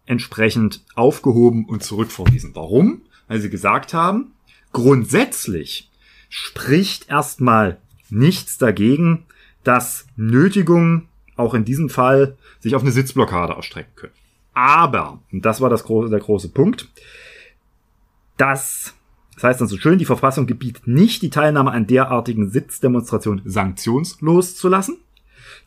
entsprechend 0.07 0.85
aufgehoben 0.95 1.65
und 1.65 1.83
zurückverwiesen. 1.83 2.51
Warum? 2.55 3.03
Weil 3.29 3.41
sie 3.41 3.51
gesagt 3.51 3.95
haben, 3.95 4.33
grundsätzlich 4.73 5.91
spricht 6.29 7.09
erstmal 7.09 7.79
nichts 8.09 8.59
dagegen, 8.59 9.25
dass 9.65 10.07
Nötigungen 10.17 11.09
auch 11.37 11.55
in 11.55 11.65
diesem 11.65 11.89
Fall 11.89 12.37
sich 12.61 12.75
auf 12.75 12.83
eine 12.83 12.93
Sitzblockade 12.93 13.55
erstrecken 13.55 13.93
können. 13.97 14.13
Aber, 14.53 15.21
und 15.33 15.45
das 15.45 15.61
war 15.61 15.71
das 15.71 15.85
große, 15.85 16.11
der 16.11 16.19
große 16.19 16.51
Punkt, 16.51 16.89
das, 18.37 18.95
das 19.41 19.49
heißt 19.49 19.61
dann 19.63 19.69
so 19.69 19.79
schön, 19.79 19.99
die 19.99 20.05
Verfassung 20.05 20.47
gebietet 20.47 20.87
nicht, 20.87 21.23
die 21.23 21.31
Teilnahme 21.31 21.71
an 21.71 21.87
derartigen 21.87 22.51
Sitzdemonstrationen 22.51 23.41
sanktionslos 23.47 24.55
zu 24.55 24.69
lassen. 24.69 24.99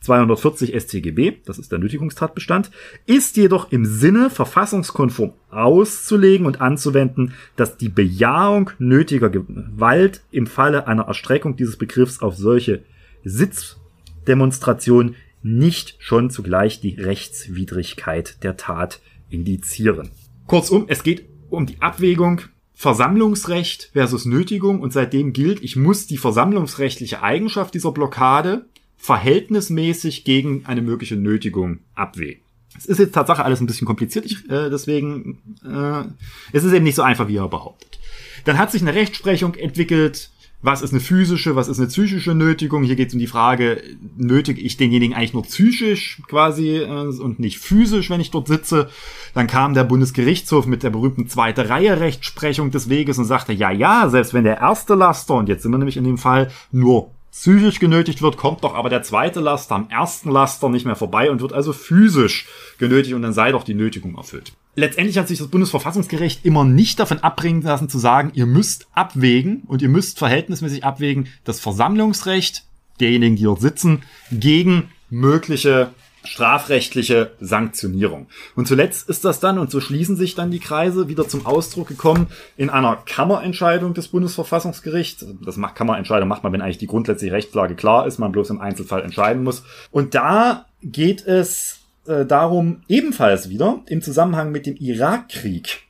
240 0.00 0.80
StGB, 0.80 1.38
das 1.44 1.58
ist 1.58 1.72
der 1.72 1.80
Nötigungstatbestand, 1.80 2.70
ist 3.06 3.36
jedoch 3.36 3.72
im 3.72 3.84
Sinne 3.84 4.30
verfassungskonform 4.30 5.32
auszulegen 5.50 6.46
und 6.46 6.60
anzuwenden, 6.60 7.32
dass 7.56 7.76
die 7.76 7.88
Bejahung 7.88 8.70
nötiger 8.78 9.28
Gewalt 9.28 10.22
im 10.30 10.46
Falle 10.46 10.86
einer 10.86 11.08
Erstreckung 11.08 11.56
dieses 11.56 11.76
Begriffs 11.76 12.22
auf 12.22 12.36
solche 12.36 12.84
Sitzdemonstrationen 13.24 15.16
nicht 15.42 15.96
schon 15.98 16.30
zugleich 16.30 16.80
die 16.80 16.94
Rechtswidrigkeit 16.94 18.44
der 18.44 18.56
Tat 18.56 19.00
indizieren. 19.30 20.12
Kurzum, 20.46 20.84
es 20.86 21.02
geht 21.02 21.24
um 21.50 21.66
die 21.66 21.82
Abwägung 21.82 22.42
Versammlungsrecht 22.74 23.90
versus 23.92 24.24
Nötigung 24.24 24.80
und 24.80 24.92
seitdem 24.92 25.32
gilt, 25.32 25.62
ich 25.62 25.76
muss 25.76 26.06
die 26.06 26.16
versammlungsrechtliche 26.16 27.22
Eigenschaft 27.22 27.74
dieser 27.74 27.92
Blockade 27.92 28.66
verhältnismäßig 28.96 30.24
gegen 30.24 30.66
eine 30.66 30.82
mögliche 30.82 31.16
Nötigung 31.16 31.80
abwägen. 31.94 32.42
Es 32.76 32.86
ist 32.86 32.98
jetzt 32.98 33.12
Tatsache 33.12 33.44
alles 33.44 33.60
ein 33.60 33.66
bisschen 33.66 33.86
kompliziert, 33.86 34.26
ich, 34.26 34.50
äh, 34.50 34.68
deswegen 34.70 35.38
äh, 35.64 36.04
es 36.52 36.64
ist 36.64 36.72
eben 36.72 36.84
nicht 36.84 36.96
so 36.96 37.02
einfach, 37.02 37.28
wie 37.28 37.36
er 37.36 37.48
behauptet. 37.48 38.00
Dann 38.44 38.58
hat 38.58 38.72
sich 38.72 38.82
eine 38.82 38.94
Rechtsprechung 38.94 39.54
entwickelt, 39.54 40.30
was 40.64 40.80
ist 40.80 40.92
eine 40.92 41.00
physische, 41.00 41.56
was 41.56 41.68
ist 41.68 41.78
eine 41.78 41.88
psychische 41.88 42.34
Nötigung. 42.34 42.84
Hier 42.84 42.96
geht 42.96 43.08
es 43.08 43.14
um 43.14 43.20
die 43.20 43.26
Frage, 43.26 43.82
nötige 44.16 44.62
ich 44.62 44.78
denjenigen 44.78 45.14
eigentlich 45.14 45.34
nur 45.34 45.42
psychisch 45.42 46.22
quasi 46.26 46.78
äh, 46.78 46.88
und 46.88 47.38
nicht 47.38 47.58
physisch, 47.58 48.08
wenn 48.08 48.20
ich 48.20 48.30
dort 48.30 48.48
sitze. 48.48 48.88
Dann 49.34 49.46
kam 49.46 49.74
der 49.74 49.84
Bundesgerichtshof 49.84 50.64
mit 50.64 50.82
der 50.82 50.88
berühmten 50.88 51.28
zweite 51.28 51.68
Reihe 51.68 52.00
Rechtsprechung 52.00 52.70
des 52.70 52.88
Weges 52.88 53.18
und 53.18 53.26
sagte, 53.26 53.52
ja, 53.52 53.70
ja, 53.70 54.08
selbst 54.08 54.32
wenn 54.32 54.44
der 54.44 54.58
erste 54.58 54.94
Laster, 54.94 55.34
und 55.34 55.50
jetzt 55.50 55.64
sind 55.64 55.72
wir 55.72 55.78
nämlich 55.78 55.98
in 55.98 56.04
dem 56.04 56.16
Fall, 56.16 56.50
nur 56.72 57.10
psychisch 57.30 57.78
genötigt 57.78 58.22
wird, 58.22 58.38
kommt 58.38 58.64
doch 58.64 58.74
aber 58.74 58.88
der 58.88 59.02
zweite 59.02 59.40
Laster 59.40 59.74
am 59.74 59.90
ersten 59.90 60.30
Laster 60.30 60.70
nicht 60.70 60.86
mehr 60.86 60.96
vorbei 60.96 61.30
und 61.30 61.42
wird 61.42 61.52
also 61.52 61.74
physisch 61.74 62.46
genötigt 62.78 63.14
und 63.14 63.20
dann 63.20 63.34
sei 63.34 63.52
doch 63.52 63.64
die 63.64 63.74
Nötigung 63.74 64.16
erfüllt. 64.16 64.54
Letztendlich 64.76 65.18
hat 65.18 65.28
sich 65.28 65.38
das 65.38 65.48
Bundesverfassungsgericht 65.48 66.44
immer 66.44 66.64
nicht 66.64 66.98
davon 66.98 67.20
abbringen 67.20 67.62
lassen 67.62 67.88
zu 67.88 67.98
sagen, 67.98 68.32
ihr 68.34 68.46
müsst 68.46 68.88
abwägen 68.92 69.62
und 69.66 69.82
ihr 69.82 69.88
müsst 69.88 70.18
verhältnismäßig 70.18 70.84
abwägen 70.84 71.28
das 71.44 71.60
Versammlungsrecht 71.60 72.64
derjenigen, 73.00 73.36
die 73.36 73.44
dort 73.44 73.60
sitzen, 73.60 74.02
gegen 74.30 74.90
mögliche 75.10 75.90
strafrechtliche 76.24 77.32
Sanktionierung. 77.38 78.26
Und 78.56 78.66
zuletzt 78.66 79.08
ist 79.08 79.24
das 79.24 79.40
dann, 79.40 79.58
und 79.58 79.70
so 79.70 79.80
schließen 79.80 80.16
sich 80.16 80.34
dann 80.34 80.50
die 80.50 80.58
Kreise, 80.58 81.06
wieder 81.08 81.28
zum 81.28 81.44
Ausdruck 81.44 81.86
gekommen 81.86 82.28
in 82.56 82.70
einer 82.70 82.96
Kammerentscheidung 82.96 83.94
des 83.94 84.08
Bundesverfassungsgerichts. 84.08 85.26
Das 85.44 85.56
macht 85.56 85.74
Kammerentscheidung 85.74 86.28
macht 86.28 86.42
man, 86.42 86.52
wenn 86.52 86.62
eigentlich 86.62 86.78
die 86.78 86.86
grundsätzliche 86.86 87.34
Rechtslage 87.34 87.74
klar 87.74 88.06
ist, 88.06 88.18
man 88.18 88.32
bloß 88.32 88.50
im 88.50 88.60
Einzelfall 88.60 89.02
entscheiden 89.02 89.44
muss. 89.44 89.64
Und 89.90 90.14
da 90.14 90.64
geht 90.82 91.26
es 91.26 91.80
äh, 92.06 92.24
darum, 92.24 92.82
ebenfalls 92.88 93.48
wieder 93.48 93.82
im 93.86 94.02
Zusammenhang 94.02 94.52
mit 94.52 94.66
dem 94.66 94.76
Irakkrieg, 94.76 95.82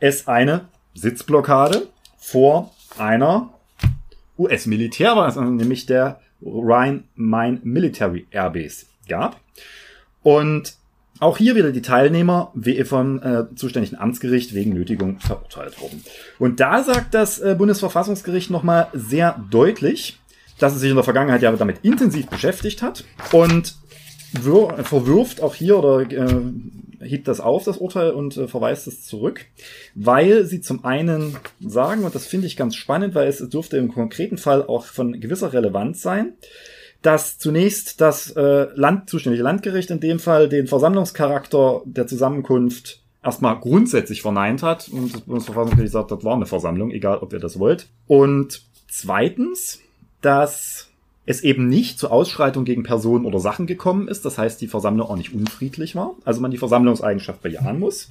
es 0.00 0.28
eine 0.28 0.68
Sitzblockade 0.94 1.88
vor 2.16 2.74
einer 2.96 3.50
US-Militärbasis, 4.38 5.40
nämlich 5.40 5.86
der 5.86 6.20
Rhine-Main 6.42 7.60
Military 7.64 8.26
Airbase 8.30 8.86
gab. 9.08 9.40
Und 10.22 10.74
auch 11.20 11.36
hier 11.36 11.56
wieder 11.56 11.72
die 11.72 11.82
Teilnehmer 11.82 12.52
vom 12.84 13.20
äh, 13.20 13.54
zuständigen 13.56 13.98
Amtsgericht 13.98 14.54
wegen 14.54 14.72
Nötigung 14.72 15.18
verurteilt 15.18 15.80
wurden. 15.80 16.04
Und 16.38 16.60
da 16.60 16.82
sagt 16.84 17.14
das 17.14 17.40
äh, 17.40 17.56
Bundesverfassungsgericht 17.58 18.50
nochmal 18.50 18.88
sehr 18.92 19.40
deutlich, 19.50 20.20
dass 20.58 20.74
es 20.74 20.80
sich 20.80 20.90
in 20.90 20.96
der 20.96 21.04
Vergangenheit 21.04 21.42
ja 21.42 21.50
damit 21.52 21.78
intensiv 21.82 22.28
beschäftigt 22.28 22.82
hat 22.82 23.04
und 23.32 23.77
verwirft 24.32 25.40
auch 25.40 25.54
hier 25.54 25.78
oder 25.78 26.00
äh, 26.10 26.42
hebt 27.00 27.28
das 27.28 27.40
auf, 27.40 27.64
das 27.64 27.78
Urteil, 27.78 28.10
und 28.10 28.36
äh, 28.36 28.48
verweist 28.48 28.86
es 28.86 29.04
zurück, 29.04 29.46
weil 29.94 30.44
sie 30.44 30.60
zum 30.60 30.84
einen 30.84 31.36
sagen, 31.60 32.04
und 32.04 32.14
das 32.14 32.26
finde 32.26 32.46
ich 32.46 32.56
ganz 32.56 32.74
spannend, 32.74 33.14
weil 33.14 33.28
es 33.28 33.38
dürfte 33.48 33.76
im 33.76 33.92
konkreten 33.92 34.38
Fall 34.38 34.66
auch 34.66 34.84
von 34.84 35.20
gewisser 35.20 35.52
Relevanz 35.52 36.02
sein, 36.02 36.34
dass 37.02 37.38
zunächst 37.38 38.00
das 38.00 38.32
äh, 38.32 38.66
Land, 38.74 39.08
zuständige 39.08 39.44
Landgericht 39.44 39.90
in 39.90 40.00
dem 40.00 40.18
Fall 40.18 40.48
den 40.48 40.66
Versammlungscharakter 40.66 41.82
der 41.84 42.06
Zusammenkunft 42.06 43.02
erstmal 43.22 43.58
grundsätzlich 43.60 44.22
verneint 44.22 44.62
hat 44.62 44.88
und 44.88 45.14
das 45.14 45.20
Bundesverfassungsgericht 45.22 45.92
sagt, 45.92 46.10
das 46.10 46.24
war 46.24 46.34
eine 46.34 46.46
Versammlung, 46.46 46.90
egal 46.90 47.18
ob 47.18 47.32
ihr 47.32 47.38
das 47.38 47.58
wollt. 47.58 47.86
Und 48.06 48.62
zweitens, 48.88 49.80
dass 50.20 50.87
es 51.28 51.42
eben 51.42 51.68
nicht 51.68 51.98
zur 51.98 52.10
Ausschreitung 52.10 52.64
gegen 52.64 52.84
Personen 52.84 53.26
oder 53.26 53.38
Sachen 53.38 53.66
gekommen 53.66 54.08
ist, 54.08 54.24
das 54.24 54.38
heißt, 54.38 54.62
die 54.62 54.66
Versammlung 54.66 55.08
auch 55.08 55.16
nicht 55.16 55.34
unfriedlich 55.34 55.94
war, 55.94 56.14
also 56.24 56.40
man 56.40 56.50
die 56.50 56.56
Versammlungseigenschaft 56.56 57.42
bejahen 57.42 57.78
muss. 57.78 58.08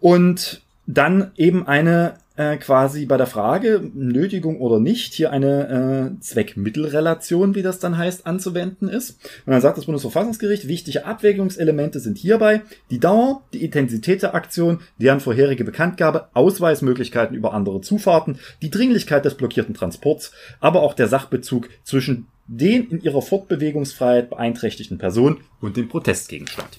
Und 0.00 0.62
dann 0.84 1.30
eben 1.36 1.64
eine 1.64 2.14
äh, 2.36 2.56
quasi 2.56 3.06
bei 3.06 3.16
der 3.16 3.26
Frage, 3.26 3.90
Nötigung 3.94 4.60
oder 4.60 4.80
nicht, 4.80 5.14
hier 5.14 5.30
eine 5.30 6.16
äh, 6.16 6.20
Zweckmittelrelation, 6.20 7.54
wie 7.54 7.62
das 7.62 7.78
dann 7.78 7.98
heißt, 7.98 8.26
anzuwenden 8.26 8.88
ist. 8.88 9.18
Und 9.44 9.52
dann 9.52 9.60
sagt 9.60 9.78
das 9.78 9.86
Bundesverfassungsgericht, 9.86 10.68
wichtige 10.68 11.04
Abwägungselemente 11.04 12.00
sind 12.00 12.18
hierbei 12.18 12.62
die 12.90 13.00
Dauer, 13.00 13.42
die 13.52 13.64
Intensität 13.64 14.22
der 14.22 14.34
Aktion, 14.34 14.80
deren 14.98 15.20
vorherige 15.20 15.64
Bekanntgabe, 15.64 16.28
Ausweismöglichkeiten 16.34 17.36
über 17.36 17.52
andere 17.52 17.80
Zufahrten, 17.80 18.38
die 18.62 18.70
Dringlichkeit 18.70 19.24
des 19.24 19.34
blockierten 19.34 19.74
Transports, 19.74 20.32
aber 20.60 20.82
auch 20.82 20.94
der 20.94 21.08
Sachbezug 21.08 21.68
zwischen 21.84 22.26
den 22.46 22.88
in 22.88 23.02
ihrer 23.02 23.22
Fortbewegungsfreiheit 23.22 24.30
beeinträchtigten 24.30 24.98
Personen 24.98 25.38
und 25.60 25.76
dem 25.76 25.88
Protestgegenstand. 25.88 26.78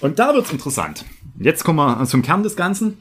Und 0.00 0.18
da 0.18 0.34
wird's 0.34 0.52
interessant. 0.52 1.04
Jetzt 1.38 1.64
kommen 1.64 1.78
wir 1.78 2.04
zum 2.06 2.22
Kern 2.22 2.42
des 2.42 2.56
Ganzen. 2.56 2.98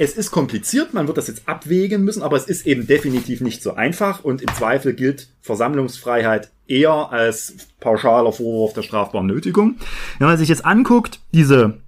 Es 0.00 0.12
ist 0.12 0.30
kompliziert, 0.30 0.94
man 0.94 1.08
wird 1.08 1.18
das 1.18 1.26
jetzt 1.26 1.48
abwägen 1.48 2.04
müssen, 2.04 2.22
aber 2.22 2.36
es 2.36 2.44
ist 2.44 2.66
eben 2.66 2.86
definitiv 2.86 3.40
nicht 3.40 3.64
so 3.64 3.74
einfach 3.74 4.22
und 4.22 4.40
im 4.40 4.48
Zweifel 4.54 4.94
gilt 4.94 5.28
Versammlungsfreiheit 5.42 6.52
eher 6.68 7.10
als 7.10 7.54
pauschaler 7.80 8.32
Vorwurf 8.32 8.74
der 8.74 8.82
strafbaren 8.82 9.26
Nötigung. 9.26 9.74
Wenn 10.18 10.28
man 10.28 10.38
sich 10.38 10.48
jetzt 10.48 10.64
anguckt, 10.64 11.18
diese 11.34 11.78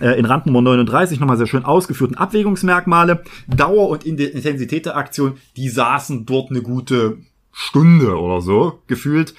äh, 0.00 0.18
in 0.18 0.24
Randnummer 0.24 0.62
39 0.62 1.20
nochmal 1.20 1.36
sehr 1.36 1.46
schön 1.46 1.66
ausgeführten 1.66 2.16
Abwägungsmerkmale, 2.16 3.22
Dauer 3.48 3.90
und 3.90 4.04
Intensität 4.04 4.86
der 4.86 4.96
Aktion, 4.96 5.36
die 5.56 5.68
saßen 5.68 6.24
dort 6.24 6.50
eine 6.50 6.62
gute 6.62 7.18
Stunde 7.52 8.18
oder 8.18 8.40
so 8.40 8.80
gefühlt. 8.86 9.34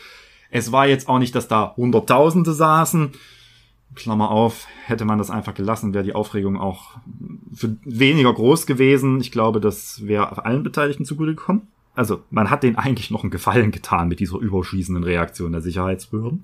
Es 0.52 0.72
war 0.72 0.86
jetzt 0.86 1.10
auch 1.10 1.18
nicht, 1.18 1.34
dass 1.34 1.48
da 1.48 1.74
Hunderttausende 1.76 2.54
saßen. 2.54 3.14
Klammer 3.96 4.32
auf, 4.32 4.68
hätte 4.86 5.06
man 5.06 5.18
das 5.18 5.30
einfach 5.30 5.54
gelassen, 5.54 5.94
wäre 5.94 6.04
die 6.04 6.16
Aufregung 6.16 6.60
auch 6.60 6.98
für 7.54 7.76
weniger 7.84 8.34
groß 8.34 8.66
gewesen. 8.66 9.20
Ich 9.22 9.32
glaube, 9.32 9.60
das 9.60 10.06
wäre 10.06 10.46
allen 10.46 10.64
Beteiligten 10.64 11.06
zugute 11.06 11.36
gekommen. 11.36 11.68
Also, 11.96 12.24
man 12.32 12.50
hat 12.50 12.64
denen 12.64 12.76
eigentlich 12.76 13.12
noch 13.12 13.24
einen 13.24 13.32
Gefallen 13.32 13.72
getan 13.72 14.08
mit 14.08 14.20
dieser 14.20 14.40
überschießenden 14.40 15.04
Reaktion 15.04 15.52
der 15.52 15.62
Sicherheitsbehörden. 15.62 16.44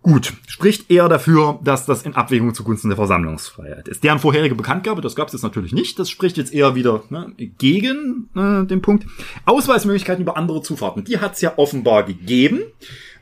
Gut, 0.00 0.32
spricht 0.46 0.90
eher 0.90 1.08
dafür, 1.08 1.58
dass 1.64 1.84
das 1.84 2.02
in 2.02 2.14
Abwägung 2.14 2.54
zugunsten 2.54 2.88
der 2.88 2.96
Versammlungsfreiheit 2.96 3.88
ist. 3.88 4.04
Deren 4.04 4.20
vorherige 4.20 4.54
Bekanntgabe, 4.54 5.02
das 5.02 5.16
gab 5.16 5.26
es 5.26 5.32
jetzt 5.32 5.42
natürlich 5.42 5.72
nicht. 5.72 5.98
Das 5.98 6.08
spricht 6.08 6.36
jetzt 6.36 6.54
eher 6.54 6.76
wieder 6.76 7.02
ne, 7.10 7.34
gegen 7.36 8.28
äh, 8.36 8.64
den 8.64 8.80
Punkt. 8.80 9.06
Ausweismöglichkeiten 9.44 10.22
über 10.22 10.36
andere 10.36 10.62
Zufahrten, 10.62 11.04
die 11.04 11.18
hat 11.18 11.34
es 11.34 11.40
ja 11.40 11.52
offenbar 11.56 12.04
gegeben. 12.04 12.60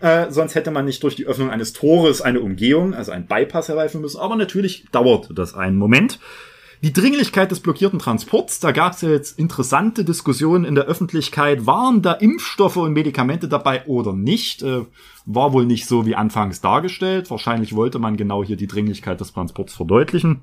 Äh, 0.00 0.30
sonst 0.30 0.54
hätte 0.54 0.70
man 0.70 0.84
nicht 0.84 1.02
durch 1.02 1.16
die 1.16 1.26
Öffnung 1.26 1.50
eines 1.50 1.72
Tores 1.72 2.20
eine 2.20 2.40
Umgehung, 2.40 2.94
also 2.94 3.12
ein 3.12 3.26
Bypass 3.26 3.68
herbeiführen 3.68 4.02
müssen. 4.02 4.20
Aber 4.20 4.36
natürlich 4.36 4.86
dauert 4.92 5.28
das 5.34 5.54
einen 5.54 5.76
Moment. 5.76 6.18
Die 6.82 6.92
Dringlichkeit 6.92 7.50
des 7.50 7.60
blockierten 7.60 7.98
Transports, 7.98 8.60
da 8.60 8.70
gab 8.70 8.92
es 8.92 9.00
ja 9.00 9.08
jetzt 9.08 9.38
interessante 9.38 10.04
Diskussionen 10.04 10.64
in 10.64 10.74
der 10.74 10.84
Öffentlichkeit. 10.84 11.64
Waren 11.64 12.02
da 12.02 12.12
Impfstoffe 12.12 12.76
und 12.76 12.92
Medikamente 12.92 13.48
dabei 13.48 13.86
oder 13.86 14.12
nicht? 14.12 14.62
Äh, 14.62 14.82
war 15.24 15.52
wohl 15.52 15.64
nicht 15.64 15.86
so 15.86 16.06
wie 16.06 16.14
anfangs 16.14 16.60
dargestellt. 16.60 17.30
Wahrscheinlich 17.30 17.74
wollte 17.74 17.98
man 17.98 18.16
genau 18.16 18.44
hier 18.44 18.56
die 18.56 18.66
Dringlichkeit 18.66 19.20
des 19.20 19.32
Transports 19.32 19.74
verdeutlichen. 19.74 20.42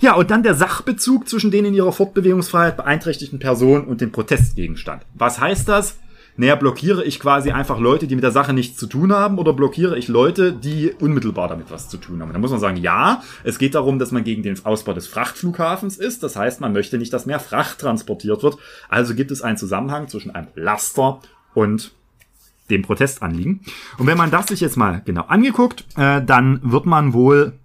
Ja, 0.00 0.14
und 0.14 0.32
dann 0.32 0.42
der 0.42 0.56
Sachbezug 0.56 1.28
zwischen 1.28 1.52
den 1.52 1.64
in 1.64 1.74
ihrer 1.74 1.92
Fortbewegungsfreiheit 1.92 2.76
beeinträchtigten 2.76 3.38
Personen 3.38 3.84
und 3.84 4.00
dem 4.00 4.10
Protestgegenstand. 4.10 5.06
Was 5.14 5.40
heißt 5.40 5.68
das? 5.68 5.96
Naja, 6.36 6.54
blockiere 6.56 7.04
ich 7.04 7.20
quasi 7.20 7.50
einfach 7.50 7.78
Leute, 7.78 8.06
die 8.06 8.14
mit 8.14 8.24
der 8.24 8.32
Sache 8.32 8.52
nichts 8.52 8.78
zu 8.78 8.86
tun 8.86 9.12
haben, 9.12 9.38
oder 9.38 9.52
blockiere 9.52 9.98
ich 9.98 10.08
Leute, 10.08 10.52
die 10.52 10.92
unmittelbar 10.98 11.48
damit 11.48 11.70
was 11.70 11.88
zu 11.88 11.98
tun 11.98 12.22
haben? 12.22 12.32
Da 12.32 12.38
muss 12.38 12.50
man 12.50 12.60
sagen, 12.60 12.78
ja, 12.78 13.22
es 13.44 13.58
geht 13.58 13.74
darum, 13.74 13.98
dass 13.98 14.12
man 14.12 14.24
gegen 14.24 14.42
den 14.42 14.64
Ausbau 14.64 14.94
des 14.94 15.06
Frachtflughafens 15.06 15.98
ist. 15.98 16.22
Das 16.22 16.36
heißt, 16.36 16.60
man 16.60 16.72
möchte 16.72 16.98
nicht, 16.98 17.12
dass 17.12 17.26
mehr 17.26 17.40
Fracht 17.40 17.80
transportiert 17.80 18.42
wird. 18.42 18.56
Also 18.88 19.14
gibt 19.14 19.30
es 19.30 19.42
einen 19.42 19.58
Zusammenhang 19.58 20.08
zwischen 20.08 20.30
einem 20.30 20.48
Laster 20.54 21.20
und 21.54 21.92
dem 22.70 22.82
Protestanliegen. 22.82 23.60
Und 23.98 24.06
wenn 24.06 24.16
man 24.16 24.30
das 24.30 24.46
sich 24.46 24.60
jetzt 24.60 24.76
mal 24.76 25.02
genau 25.04 25.22
angeguckt, 25.22 25.84
äh, 25.96 26.22
dann 26.22 26.60
wird 26.62 26.86
man 26.86 27.12
wohl 27.12 27.58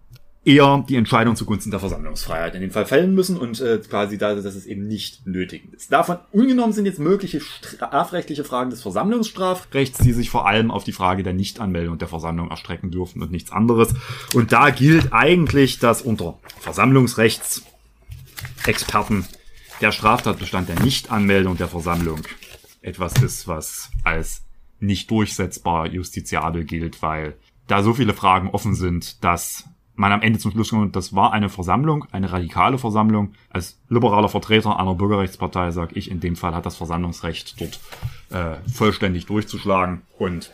eher 0.47 0.83
die 0.87 0.95
Entscheidung 0.95 1.35
zugunsten 1.35 1.71
der 1.71 1.81
Versammlungsfreiheit 1.81 2.55
in 2.55 2.61
dem 2.61 2.71
Fall 2.71 2.85
fällen 2.85 3.13
müssen 3.13 3.35
und 3.37 3.59
äh, 3.59 3.79
quasi 3.79 4.17
da, 4.17 4.33
dass 4.33 4.45
es 4.45 4.65
eben 4.65 4.87
nicht 4.87 5.27
nötig 5.27 5.73
ist. 5.73 5.91
Davon 5.91 6.19
ungenommen 6.31 6.71
sind 6.71 6.85
jetzt 6.85 6.99
mögliche 6.99 7.41
strafrechtliche 7.41 8.45
Fragen 8.45 8.69
des 8.69 8.81
Versammlungsstrafrechts, 8.81 9.99
die 9.99 10.13
sich 10.13 10.29
vor 10.29 10.47
allem 10.47 10.71
auf 10.71 10.85
die 10.85 10.93
Frage 10.93 11.23
der 11.23 11.33
Nichtanmeldung 11.33 11.97
der 11.97 12.07
Versammlung 12.07 12.49
erstrecken 12.49 12.91
dürfen 12.91 13.21
und 13.21 13.29
nichts 13.29 13.51
anderes. 13.51 13.93
Und 14.33 14.53
da 14.53 14.69
gilt 14.69 15.11
eigentlich, 15.11 15.79
dass 15.79 16.01
unter 16.01 16.39
Versammlungsrechtsexperten 16.61 19.25
der 19.81 19.91
Straftatbestand 19.91 20.69
der 20.69 20.79
Nichtanmeldung 20.79 21.57
der 21.57 21.67
Versammlung 21.67 22.21
etwas 22.81 23.21
ist, 23.21 23.49
was 23.49 23.89
als 24.05 24.43
nicht 24.79 25.11
durchsetzbar 25.11 25.87
justiziabel 25.87 26.63
gilt, 26.63 27.01
weil 27.01 27.35
da 27.67 27.83
so 27.83 27.93
viele 27.93 28.13
Fragen 28.13 28.49
offen 28.49 28.75
sind, 28.75 29.21
dass 29.25 29.65
man 29.97 30.11
am 30.11 30.21
Ende 30.21 30.39
zum 30.39 30.51
Schluss 30.51 30.69
kommt, 30.69 30.95
das 30.95 31.13
war 31.13 31.33
eine 31.33 31.49
Versammlung, 31.49 32.05
eine 32.11 32.31
radikale 32.31 32.77
Versammlung. 32.77 33.33
Als 33.49 33.79
liberaler 33.89 34.29
Vertreter 34.29 34.79
einer 34.79 34.93
Bürgerrechtspartei 34.93 35.71
sage 35.71 35.95
ich, 35.95 36.09
in 36.09 36.19
dem 36.19 36.35
Fall 36.35 36.55
hat 36.55 36.65
das 36.65 36.77
Versammlungsrecht 36.77 37.59
dort 37.59 37.79
äh, 38.29 38.57
vollständig 38.69 39.25
durchzuschlagen 39.25 40.03
und 40.19 40.53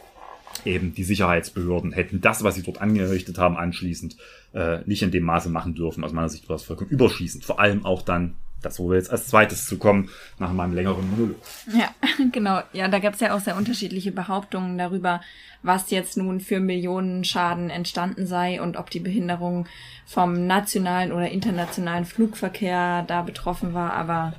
eben 0.66 0.94
die 0.94 1.04
Sicherheitsbehörden 1.04 1.92
hätten 1.92 2.22
das, 2.22 2.44
was 2.44 2.56
sie 2.56 2.64
dort 2.64 2.82
angerichtet 2.82 3.38
haben, 3.38 3.58
anschließend 3.58 4.16
äh, 4.54 4.80
nicht 4.86 5.02
in 5.02 5.12
dem 5.12 5.24
Maße 5.24 5.50
machen 5.50 5.76
dürfen. 5.76 6.06
Aus 6.06 6.14
meiner 6.14 6.30
Sicht 6.30 6.48
war 6.48 6.56
das 6.56 6.64
vollkommen 6.64 6.90
überschießend. 6.90 7.44
Vor 7.44 7.60
allem 7.60 7.86
auch 7.86 8.02
dann 8.02 8.36
das, 8.66 8.80
wo 8.80 8.90
wir 8.90 8.98
jetzt 8.98 9.12
als 9.12 9.28
zweites 9.28 9.66
zu 9.66 9.78
kommen, 9.78 10.10
nach 10.40 10.52
meinem 10.52 10.74
längeren 10.74 11.10
Monolog. 11.10 11.36
Ja, 11.74 11.90
genau. 12.32 12.62
Ja, 12.74 12.88
da 12.88 13.00
gab 13.00 13.14
es 13.14 13.20
ja 13.20 13.36
auch 13.36 13.40
sehr 13.40 13.56
unterschiedliche 13.56 14.12
Behauptungen 14.12 14.78
darüber, 14.78 15.22
was 15.62 15.92
jetzt 15.92 16.18
nun 16.18 16.40
für 16.40 16.60
Millionen 16.60 17.24
Schaden 17.24 17.70
entstanden 17.70 18.28
sei 18.28 18.62
und 18.62 18.78
ob 18.78 18.90
die 18.90 19.00
Behinderung 19.00 19.68
vom 20.06 20.48
nationalen 20.48 21.12
oder 21.12 21.30
internationalen 21.30 22.06
Flugverkehr 22.06 23.04
da 23.08 23.22
betroffen 23.22 23.74
war. 23.74 23.94
Aber 23.94 24.34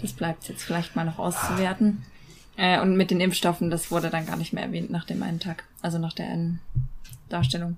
das 0.00 0.12
bleibt 0.12 0.48
jetzt 0.48 0.62
vielleicht 0.62 0.96
mal 0.96 1.04
noch 1.04 1.18
auszuwerten. 1.18 2.04
Äh, 2.56 2.80
und 2.80 2.96
mit 2.96 3.10
den 3.10 3.20
Impfstoffen, 3.20 3.70
das 3.70 3.90
wurde 3.90 4.10
dann 4.10 4.26
gar 4.26 4.36
nicht 4.36 4.52
mehr 4.52 4.64
erwähnt 4.64 4.90
nach 4.90 5.04
dem 5.04 5.22
einen 5.22 5.40
Tag, 5.40 5.64
also 5.80 5.98
nach 5.98 6.12
der 6.12 6.26
einen 6.26 6.60
Darstellung. 7.28 7.76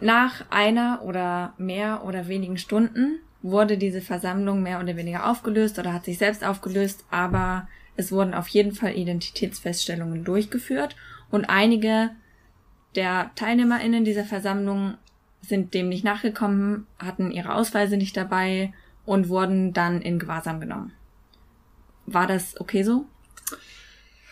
Nach 0.00 0.44
einer 0.50 1.02
oder 1.02 1.52
mehr 1.58 2.04
oder 2.04 2.26
wenigen 2.26 2.56
Stunden 2.56 3.18
wurde 3.44 3.76
diese 3.76 4.00
Versammlung 4.00 4.62
mehr 4.62 4.80
oder 4.80 4.96
weniger 4.96 5.30
aufgelöst 5.30 5.78
oder 5.78 5.92
hat 5.92 6.06
sich 6.06 6.16
selbst 6.16 6.42
aufgelöst, 6.42 7.04
aber 7.10 7.68
es 7.94 8.10
wurden 8.10 8.32
auf 8.32 8.48
jeden 8.48 8.72
Fall 8.72 8.96
Identitätsfeststellungen 8.96 10.24
durchgeführt 10.24 10.96
und 11.30 11.44
einige 11.44 12.10
der 12.94 13.30
TeilnehmerInnen 13.34 14.04
dieser 14.04 14.24
Versammlung 14.24 14.94
sind 15.42 15.74
dem 15.74 15.90
nicht 15.90 16.04
nachgekommen, 16.04 16.86
hatten 16.98 17.30
ihre 17.30 17.54
Ausweise 17.54 17.98
nicht 17.98 18.16
dabei 18.16 18.72
und 19.04 19.28
wurden 19.28 19.74
dann 19.74 20.00
in 20.00 20.18
Gewahrsam 20.18 20.58
genommen. 20.58 20.92
War 22.06 22.26
das 22.26 22.58
okay 22.58 22.82
so? 22.82 23.04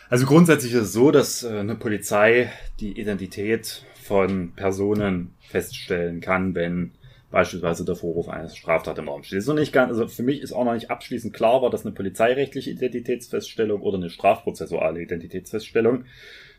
Also 0.09 0.25
grundsätzlich 0.25 0.73
ist 0.73 0.81
es 0.81 0.93
so, 0.93 1.11
dass 1.11 1.43
äh, 1.43 1.59
eine 1.59 1.75
Polizei 1.75 2.51
die 2.79 2.99
Identität 2.99 3.85
von 4.01 4.53
Personen 4.55 5.35
feststellen 5.39 6.19
kann, 6.19 6.55
wenn 6.55 6.93
beispielsweise 7.33 7.83
der 7.83 7.95
Vorwurf 7.95 8.29
eines 8.29 8.55
Straftat 8.55 8.99
im 8.99 9.09
Raum 9.09 9.23
steht. 9.23 9.39
Ist 9.39 9.47
noch 9.47 9.55
nicht 9.55 9.73
ganz, 9.73 9.89
also 9.89 10.07
für 10.07 10.21
mich 10.21 10.41
ist 10.41 10.53
auch 10.53 10.65
noch 10.65 10.75
nicht 10.75 10.91
abschließend 10.91 11.33
klar, 11.33 11.63
war 11.63 11.71
das 11.71 11.83
eine 11.83 11.95
polizeirechtliche 11.95 12.69
Identitätsfeststellung 12.69 13.81
oder 13.81 13.97
eine 13.97 14.11
strafprozessuale 14.11 15.01
Identitätsfeststellung. 15.01 16.05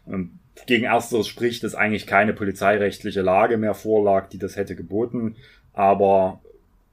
Und 0.05 0.41
gegen 0.67 0.85
ersteres 0.85 1.29
spricht, 1.29 1.63
dass 1.63 1.77
eigentlich 1.77 2.09
keine 2.09 2.33
polizeirechtliche 2.33 3.23
Lage 3.23 3.57
mehr 3.57 3.75
vorlag, 3.75 4.29
die 4.29 4.39
das 4.39 4.57
hätte 4.57 4.75
geboten. 4.75 5.37
Aber 5.73 6.43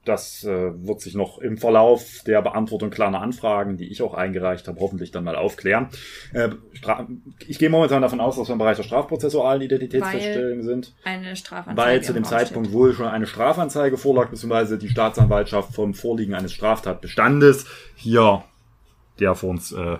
das 0.05 0.43
äh, 0.43 0.71
wird 0.85 1.01
sich 1.01 1.13
noch 1.13 1.37
im 1.37 1.57
Verlauf 1.57 2.23
der 2.25 2.41
Beantwortung 2.41 2.89
kleiner 2.89 3.21
Anfragen, 3.21 3.77
die 3.77 3.87
ich 3.91 4.01
auch 4.01 4.15
eingereicht 4.15 4.67
habe, 4.67 4.79
hoffentlich 4.79 5.11
dann 5.11 5.23
mal 5.23 5.35
aufklären. 5.35 5.89
Äh, 6.33 6.49
ich 7.47 7.59
gehe 7.59 7.69
momentan 7.69 8.01
davon 8.01 8.19
aus, 8.19 8.35
dass 8.35 8.47
wir 8.47 8.53
im 8.53 8.59
Bereich 8.59 8.77
der 8.77 8.83
strafprozessualen 8.83 9.61
Identitätsfeststellung 9.61 10.63
sind. 10.63 10.95
Eine 11.03 11.35
Strafanzeige. 11.35 11.77
Weil 11.77 12.01
zu 12.01 12.13
dem 12.13 12.23
Zeitpunkt 12.23 12.69
steht. 12.69 12.77
wohl 12.77 12.93
schon 12.93 13.07
eine 13.07 13.27
Strafanzeige 13.27 13.97
vorlag, 13.97 14.29
beziehungsweise 14.29 14.79
die 14.79 14.89
Staatsanwaltschaft 14.89 15.75
vom 15.75 15.93
Vorliegen 15.93 16.33
eines 16.33 16.53
Straftatbestandes 16.53 17.67
hier 17.95 18.43
der 19.21 19.35
vor 19.35 19.51
uns 19.51 19.71
äh, 19.71 19.97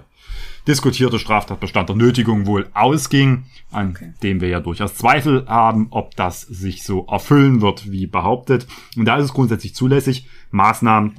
diskutierte 0.67 1.19
Straftatbestand 1.19 1.89
der 1.89 1.95
Nötigung 1.95 2.45
wohl 2.45 2.69
ausging, 2.74 3.43
an 3.71 3.91
okay. 3.91 4.13
dem 4.24 4.41
wir 4.41 4.50
ja 4.50 4.60
durchaus 4.60 4.95
Zweifel 4.95 5.45
haben, 5.47 5.88
ob 5.91 6.15
das 6.15 6.41
sich 6.41 6.84
so 6.84 7.06
erfüllen 7.08 7.62
wird, 7.62 7.91
wie 7.91 8.08
behauptet. 8.08 8.67
Und 8.95 9.06
da 9.06 9.17
ist 9.17 9.26
es 9.26 9.34
grundsätzlich 9.34 9.76
zulässig, 9.76 10.28
Maßnahmen 10.52 11.15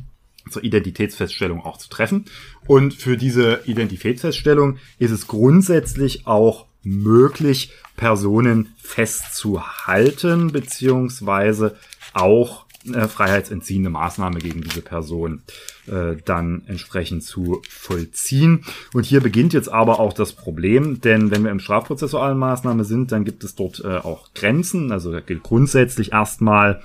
zur 0.51 0.65
Identitätsfeststellung 0.65 1.61
auch 1.65 1.79
zu 1.79 1.89
treffen. 1.89 2.25
Und 2.67 2.95
für 2.95 3.17
diese 3.17 3.63
Identitätsfeststellung 3.65 4.79
ist 4.99 5.11
es 5.11 5.27
grundsätzlich 5.27 6.27
auch 6.27 6.67
möglich, 6.83 7.73
Personen 7.97 8.75
festzuhalten, 8.79 10.51
beziehungsweise 10.53 11.77
auch 12.15 12.67
äh, 12.93 13.07
freiheitsentziehende 13.07 13.91
Maßnahme 13.91 14.39
gegen 14.39 14.63
diese 14.63 14.83
Person 14.83 15.43
äh, 15.87 16.17
dann 16.25 16.63
entsprechend 16.67 17.23
zu 17.23 17.63
vollziehen. 17.69 18.65
Und 18.93 19.05
hier 19.05 19.21
beginnt 19.21 19.53
jetzt 19.53 19.69
aber 19.69 20.01
auch 20.01 20.13
das 20.13 20.33
Problem, 20.33 21.01
denn 21.01 21.31
wenn 21.31 21.45
wir 21.45 21.51
im 21.51 21.61
strafprozessualen 21.61 22.39
Maßnahme 22.39 22.85
sind, 22.85 23.13
dann 23.13 23.25
gibt 23.25 23.45
es 23.45 23.55
dort 23.55 23.81
äh, 23.85 23.99
auch 23.99 24.35
Grenzen. 24.35 24.93
Also 24.93 25.13
da 25.13 25.21
gilt 25.21 25.43
grundsätzlich 25.43 26.13
erstmal, 26.13 26.83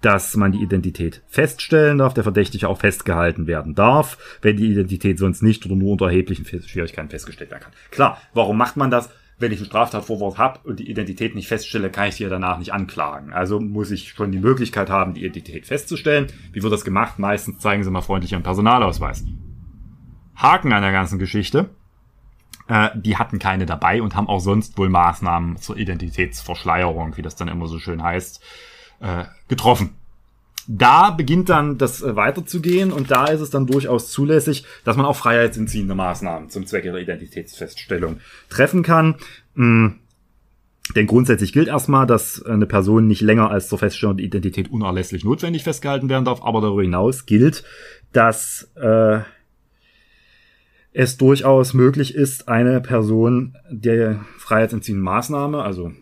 dass 0.00 0.36
man 0.36 0.52
die 0.52 0.62
Identität 0.62 1.22
feststellen 1.28 1.98
darf, 1.98 2.14
der 2.14 2.24
Verdächtige 2.24 2.68
auch 2.68 2.80
festgehalten 2.80 3.46
werden 3.46 3.74
darf, 3.74 4.18
wenn 4.42 4.56
die 4.56 4.70
Identität 4.70 5.18
sonst 5.18 5.42
nicht 5.42 5.66
oder 5.66 5.74
nur 5.74 5.92
unter 5.92 6.06
erheblichen 6.06 6.44
Schwierigkeiten 6.44 7.10
festgestellt 7.10 7.50
werden 7.50 7.64
kann. 7.64 7.72
Klar, 7.90 8.20
warum 8.32 8.56
macht 8.56 8.76
man 8.76 8.90
das? 8.90 9.10
Wenn 9.38 9.52
ich 9.52 9.58
einen 9.58 9.66
Straftatvorwurf 9.66 10.38
habe 10.38 10.60
und 10.64 10.80
die 10.80 10.90
Identität 10.90 11.34
nicht 11.34 11.48
feststelle, 11.48 11.90
kann 11.90 12.08
ich 12.08 12.16
sie 12.16 12.24
ja 12.24 12.28
danach 12.28 12.58
nicht 12.58 12.72
anklagen. 12.72 13.32
Also 13.32 13.60
muss 13.60 13.90
ich 13.90 14.10
schon 14.10 14.32
die 14.32 14.38
Möglichkeit 14.38 14.90
haben, 14.90 15.14
die 15.14 15.20
Identität 15.20 15.66
festzustellen. 15.66 16.26
Wie 16.52 16.62
wird 16.62 16.72
das 16.72 16.84
gemacht? 16.84 17.18
Meistens 17.18 17.58
zeigen 17.58 17.84
sie 17.84 17.90
mal 17.90 18.02
freundlich 18.02 18.32
ihren 18.32 18.42
Personalausweis. 18.42 19.24
Haken 20.34 20.72
an 20.72 20.82
der 20.82 20.92
ganzen 20.92 21.18
Geschichte. 21.18 21.70
Äh, 22.66 22.90
die 22.94 23.16
hatten 23.16 23.38
keine 23.38 23.66
dabei 23.66 24.02
und 24.02 24.16
haben 24.16 24.28
auch 24.28 24.40
sonst 24.40 24.76
wohl 24.76 24.88
Maßnahmen 24.88 25.56
zur 25.56 25.76
Identitätsverschleierung, 25.76 27.16
wie 27.16 27.22
das 27.22 27.36
dann 27.36 27.48
immer 27.48 27.66
so 27.66 27.78
schön 27.78 28.02
heißt, 28.02 28.42
äh, 29.00 29.24
getroffen 29.46 29.94
da 30.70 31.10
beginnt 31.10 31.48
dann 31.48 31.78
das 31.78 32.02
äh, 32.02 32.14
weiterzugehen 32.14 32.92
und 32.92 33.10
da 33.10 33.26
ist 33.26 33.40
es 33.40 33.48
dann 33.48 33.66
durchaus 33.66 34.10
zulässig, 34.10 34.64
dass 34.84 34.96
man 34.96 35.06
auch 35.06 35.16
freiheitsentziehende 35.16 35.94
Maßnahmen 35.94 36.50
zum 36.50 36.66
Zwecke 36.66 36.92
der 36.92 37.00
Identitätsfeststellung 37.00 38.20
treffen 38.50 38.82
kann. 38.82 39.16
Mhm. 39.54 40.00
Denn 40.94 41.06
grundsätzlich 41.06 41.52
gilt 41.52 41.68
erstmal, 41.68 42.06
dass 42.06 42.42
eine 42.42 42.66
Person 42.66 43.06
nicht 43.06 43.20
länger 43.22 43.50
als 43.50 43.68
zur 43.68 43.78
Feststellung 43.78 44.18
der 44.18 44.26
Identität 44.26 44.70
unerlässlich 44.70 45.24
notwendig 45.24 45.64
festgehalten 45.64 46.08
werden 46.08 46.24
darf, 46.24 46.42
aber 46.42 46.60
darüber 46.60 46.82
hinaus 46.82 47.26
gilt, 47.26 47.64
dass 48.12 48.70
äh, 48.74 49.20
es 50.92 51.16
durchaus 51.16 51.74
möglich 51.74 52.14
ist, 52.14 52.48
eine 52.48 52.80
Person 52.80 53.56
der 53.70 54.20
freiheitsentziehenden 54.38 55.04
Maßnahme, 55.04 55.62
also 55.62 55.92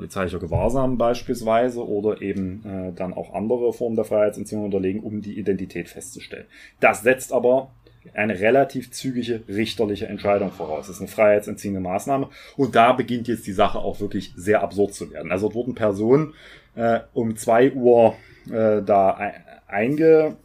polizeilicher 0.00 0.38
Gewahrsam 0.38 0.96
beispielsweise 0.96 1.86
oder 1.86 2.22
eben 2.22 2.64
äh, 2.64 2.92
dann 2.96 3.12
auch 3.12 3.34
andere 3.34 3.74
Formen 3.74 3.96
der 3.96 4.06
Freiheitsentziehung 4.06 4.64
unterlegen, 4.64 5.02
um 5.02 5.20
die 5.20 5.38
Identität 5.38 5.90
festzustellen. 5.90 6.46
Das 6.80 7.02
setzt 7.02 7.34
aber 7.34 7.70
eine 8.14 8.40
relativ 8.40 8.90
zügige 8.92 9.42
richterliche 9.46 10.06
Entscheidung 10.06 10.52
voraus. 10.52 10.86
Das 10.86 10.96
ist 10.96 11.02
eine 11.02 11.08
freiheitsentziehende 11.08 11.80
Maßnahme. 11.80 12.30
Und 12.56 12.74
da 12.74 12.94
beginnt 12.94 13.28
jetzt 13.28 13.46
die 13.46 13.52
Sache 13.52 13.78
auch 13.78 14.00
wirklich 14.00 14.32
sehr 14.36 14.62
absurd 14.62 14.94
zu 14.94 15.10
werden. 15.12 15.30
Also 15.30 15.52
wurden 15.52 15.74
Personen 15.74 16.32
äh, 16.76 17.00
um 17.12 17.36
zwei 17.36 17.70
Uhr 17.72 18.14
äh, 18.50 18.80
da 18.80 19.32
einge 19.66 20.36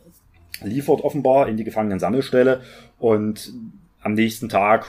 liefert 0.61 0.99
offenbar 1.01 1.47
in 1.47 1.55
die 1.55 1.63
Gefangenensammelstelle 1.63 2.61
und 2.99 3.53
am 4.01 4.13
nächsten 4.13 4.49
Tag, 4.49 4.87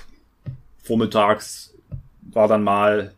vormittags, 0.83 1.73
war 2.33 2.49
dann 2.49 2.65
mal 2.65 3.13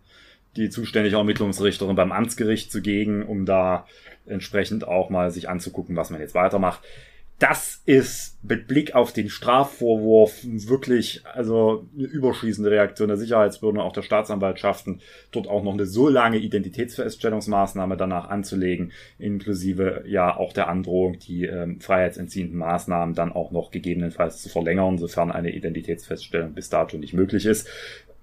die 0.57 0.71
zuständige 0.71 1.17
Ermittlungsrichterin 1.17 1.97
beim 1.97 2.13
Amtsgericht 2.13 2.73
zugegen, 2.73 3.25
um 3.25 3.47
da 3.47 3.87
entsprechend 4.27 4.87
auch 4.87 5.11
mal 5.11 5.31
sich 5.31 5.49
anzugucken, 5.49 5.97
was 5.97 6.11
man 6.11 6.21
jetzt 6.21 6.35
weitermacht 6.35 6.83
das 7.39 7.83
ist 7.87 8.37
mit 8.43 8.67
Blick 8.67 8.97
auf 8.97 9.13
den 9.13 9.31
Strafvorwurf 9.31 10.41
wirklich 10.43 11.23
also 11.25 11.87
eine 11.97 12.07
überschießende 12.07 12.71
Reaktion 12.71 13.09
der 13.09 13.17
Sicherheitsbehörden 13.17 13.81
und 13.81 13.87
auch 13.87 13.93
der 13.93 14.03
Staatsanwaltschaften, 14.03 15.01
dort 15.31 15.47
auch 15.47 15.63
noch 15.63 15.73
eine 15.73 15.87
so 15.87 16.09
lange 16.09 16.39
Identitätsfeststellungsmaßnahme 16.39 17.97
danach 17.97 18.29
anzulegen, 18.29 18.91
inklusive 19.19 20.03
ja 20.07 20.37
auch 20.37 20.53
der 20.53 20.69
Androhung, 20.69 21.21
die 21.21 21.45
ähm, 21.45 21.81
freiheitsentziehenden 21.81 22.59
Maßnahmen 22.59 23.15
dann 23.15 23.33
auch 23.33 23.53
noch 23.53 23.71
gegebenenfalls 23.71 24.43
zu 24.43 24.49
verlängern, 24.49 24.99
sofern 24.99 25.31
eine 25.31 25.53
Identitätsfeststellung 25.53 26.55
bis 26.55 26.71
dato 26.71 26.99
nicht 26.99 27.15
möglich 27.15 27.47
ist. 27.47 27.69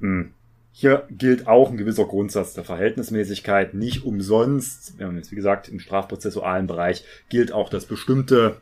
Hm. 0.02 0.34
Hier 0.78 1.08
gilt 1.10 1.48
auch 1.48 1.72
ein 1.72 1.78
gewisser 1.78 2.04
Grundsatz 2.04 2.54
der 2.54 2.66
Verhältnismäßigkeit. 2.66 3.74
Nicht 3.74 4.04
umsonst, 4.04 4.96
wie 5.00 5.36
gesagt, 5.36 5.70
im 5.70 5.80
strafprozessualen 5.80 6.68
Bereich 6.68 7.06
gilt 7.30 7.54
auch, 7.54 7.70
dass 7.70 7.86
bestimmte 7.86 8.58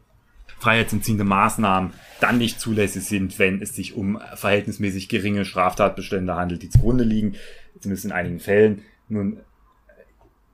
freiheitsentziehende 0.60 1.23
Maßnahmen 1.23 1.93
dann 2.21 2.38
nicht 2.38 2.60
zulässig 2.60 3.06
sind, 3.06 3.39
wenn 3.39 3.63
es 3.63 3.76
sich 3.76 3.95
um 3.95 4.19
verhältnismäßig 4.36 5.10
geringe 5.10 5.43
Straftatbestände 5.43 6.36
handelt, 6.36 6.62
die 6.62 6.69
zugrunde 6.69 7.04
liegen, 7.04 7.34
zumindest 7.80 8.06
in 8.06 8.12
einigen 8.12 8.39
Fällen. 8.39 8.84
Nun 9.10 9.39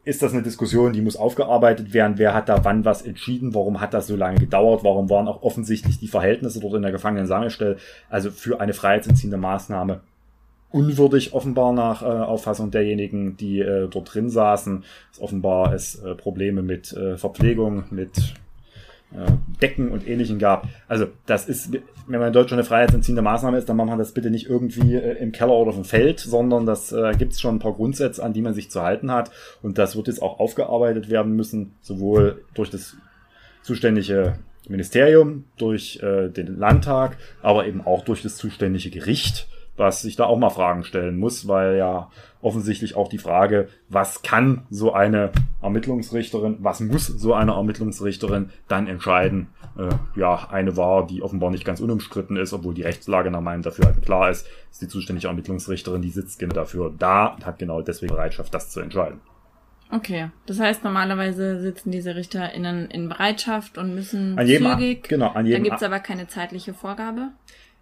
ist 0.06 0.22
das 0.22 0.32
eine 0.32 0.44
Diskussion, 0.44 0.94
die 0.94 1.02
muss 1.02 1.18
aufgearbeitet 1.18 1.92
werden. 1.92 2.18
Wer 2.18 2.34
hat 2.34 2.48
da 2.48 2.64
wann 2.64 2.86
was 2.86 3.02
entschieden? 3.02 3.54
Warum 3.54 3.82
hat 3.82 3.94
das 3.94 4.08
so 4.08 4.16
lange 4.16 4.40
gedauert? 4.40 4.86
Warum 4.86 5.10
waren 5.10 5.28
auch 5.28 5.44
offensichtlich 5.44 6.00
die 6.00 6.08
Verhältnisse 6.08 6.62
dort 6.62 6.76
in 6.76 6.84
der 6.84 6.94
Gefangenensammelstelle, 6.94 7.76
also 8.10 8.32
für 8.32 8.62
eine 8.62 8.74
freiheitsentziehende 8.74 9.36
Maßnahme 9.36 10.00
unwürdig 10.72 11.34
offenbar 11.34 11.74
nach 11.74 12.02
äh, 12.02 12.06
Auffassung 12.06 12.72
derjenigen, 12.72 13.38
die 13.38 13.60
äh, 13.60 13.88
dort 13.88 14.14
drin 14.14 14.30
saßen. 14.30 14.84
Es 15.12 15.22
offenbar 15.22 15.74
es 15.74 15.96
äh, 15.96 16.16
Probleme 16.16 16.62
mit 16.62 16.94
äh, 16.94 17.18
Verpflegung, 17.18 17.86
mit 17.90 18.34
äh, 19.12 19.32
Decken 19.62 19.90
und 19.90 20.08
ähnlichen 20.08 20.38
gab. 20.38 20.68
Also 20.88 21.08
das 21.26 21.48
ist, 21.50 21.72
wenn 22.08 22.20
man 22.20 22.28
in 22.28 22.34
Deutschland 22.34 22.60
eine 22.60 22.64
freiheitsentziehende 22.64 23.24
Maßnahme 23.24 23.58
ist, 23.58 23.68
dann 23.68 23.78
macht 23.78 23.90
man 23.90 23.98
das 23.98 24.12
bitte 24.12 24.30
nicht 24.30 24.48
irgendwie 24.48 24.96
äh, 24.96 25.18
im 25.18 25.32
Keller 25.32 25.54
oder 25.54 25.70
auf 25.70 25.76
dem 25.76 25.86
Feld, 25.86 26.20
sondern 26.20 26.68
das 26.68 26.92
äh, 26.92 27.14
gibt 27.18 27.34
es 27.34 27.42
schon 27.42 27.56
ein 27.56 27.60
paar 27.60 27.74
Grundsätze, 27.74 28.24
an 28.24 28.34
die 28.34 28.42
man 28.42 28.54
sich 28.54 28.70
zu 28.70 28.84
halten 28.84 29.12
hat. 29.12 29.32
Und 29.64 29.80
das 29.80 29.96
wird 29.96 30.08
jetzt 30.08 30.22
auch 30.22 30.40
aufgearbeitet 30.40 31.10
werden 31.10 31.36
müssen, 31.36 31.74
sowohl 31.82 32.44
durch 32.54 32.70
das 32.70 32.96
zuständige 33.64 34.38
Ministerium, 34.68 35.46
durch 35.58 36.00
äh, 36.04 36.30
den 36.30 36.60
Landtag, 36.60 37.18
aber 37.42 37.66
eben 37.66 37.82
auch 37.82 38.06
durch 38.06 38.22
das 38.22 38.36
zuständige 38.36 38.92
Gericht 38.92 39.48
was 39.80 40.02
sich 40.02 40.16
da 40.18 40.26
auch 40.26 40.38
mal 40.38 40.50
Fragen 40.50 40.84
stellen 40.84 41.18
muss, 41.18 41.48
weil 41.48 41.78
ja 41.78 42.12
offensichtlich 42.42 42.96
auch 42.96 43.08
die 43.08 43.18
Frage, 43.18 43.70
was 43.88 44.22
kann 44.22 44.66
so 44.70 44.94
eine 44.94 45.32
Ermittlungsrichterin, 45.62 46.58
was 46.60 46.82
muss 46.82 47.08
so 47.08 47.34
eine 47.34 47.54
Ermittlungsrichterin 47.54 48.50
dann 48.68 48.88
entscheiden, 48.88 49.48
äh, 49.78 50.20
ja, 50.20 50.50
eine 50.52 50.76
war, 50.76 51.08
die 51.08 51.22
offenbar 51.22 51.50
nicht 51.50 51.66
ganz 51.66 51.80
unumstritten 51.80 52.36
ist, 52.36 52.54
obwohl 52.54 52.74
die 52.74 52.84
Rechtslage 52.84 53.32
nach 53.32 53.42
meinem 53.42 53.62
Dafürhalten 53.62 54.02
klar 54.02 54.30
ist, 54.30 54.48
ist 54.70 54.82
die 54.82 54.88
zuständige 54.88 55.28
Ermittlungsrichterin, 55.28 56.02
die 56.02 56.10
sitzt 56.10 56.40
genau 56.40 56.54
dafür 56.54 56.94
da 56.98 57.28
und 57.28 57.46
hat 57.46 57.58
genau 57.58 57.82
deswegen 57.82 58.14
Bereitschaft, 58.14 58.54
das 58.54 58.70
zu 58.70 58.82
entscheiden. 58.82 59.22
Okay, 59.92 60.30
das 60.46 60.60
heißt 60.60 60.84
normalerweise 60.84 61.60
sitzen 61.62 61.90
diese 61.90 62.16
RichterInnen 62.16 62.92
in 62.92 63.10
Bereitschaft 63.10 63.78
und 63.78 63.96
müssen 63.96 64.38
an 64.38 64.46
jedem, 64.46 64.68
zügig. 64.72 65.10
Genau, 65.10 65.30
an 65.32 65.46
jedem. 65.48 65.64
Dann 65.64 65.70
gibt's 65.72 65.84
aber 65.84 66.00
keine 66.00 66.28
zeitliche 66.28 66.76
Vorgabe. 66.76 67.30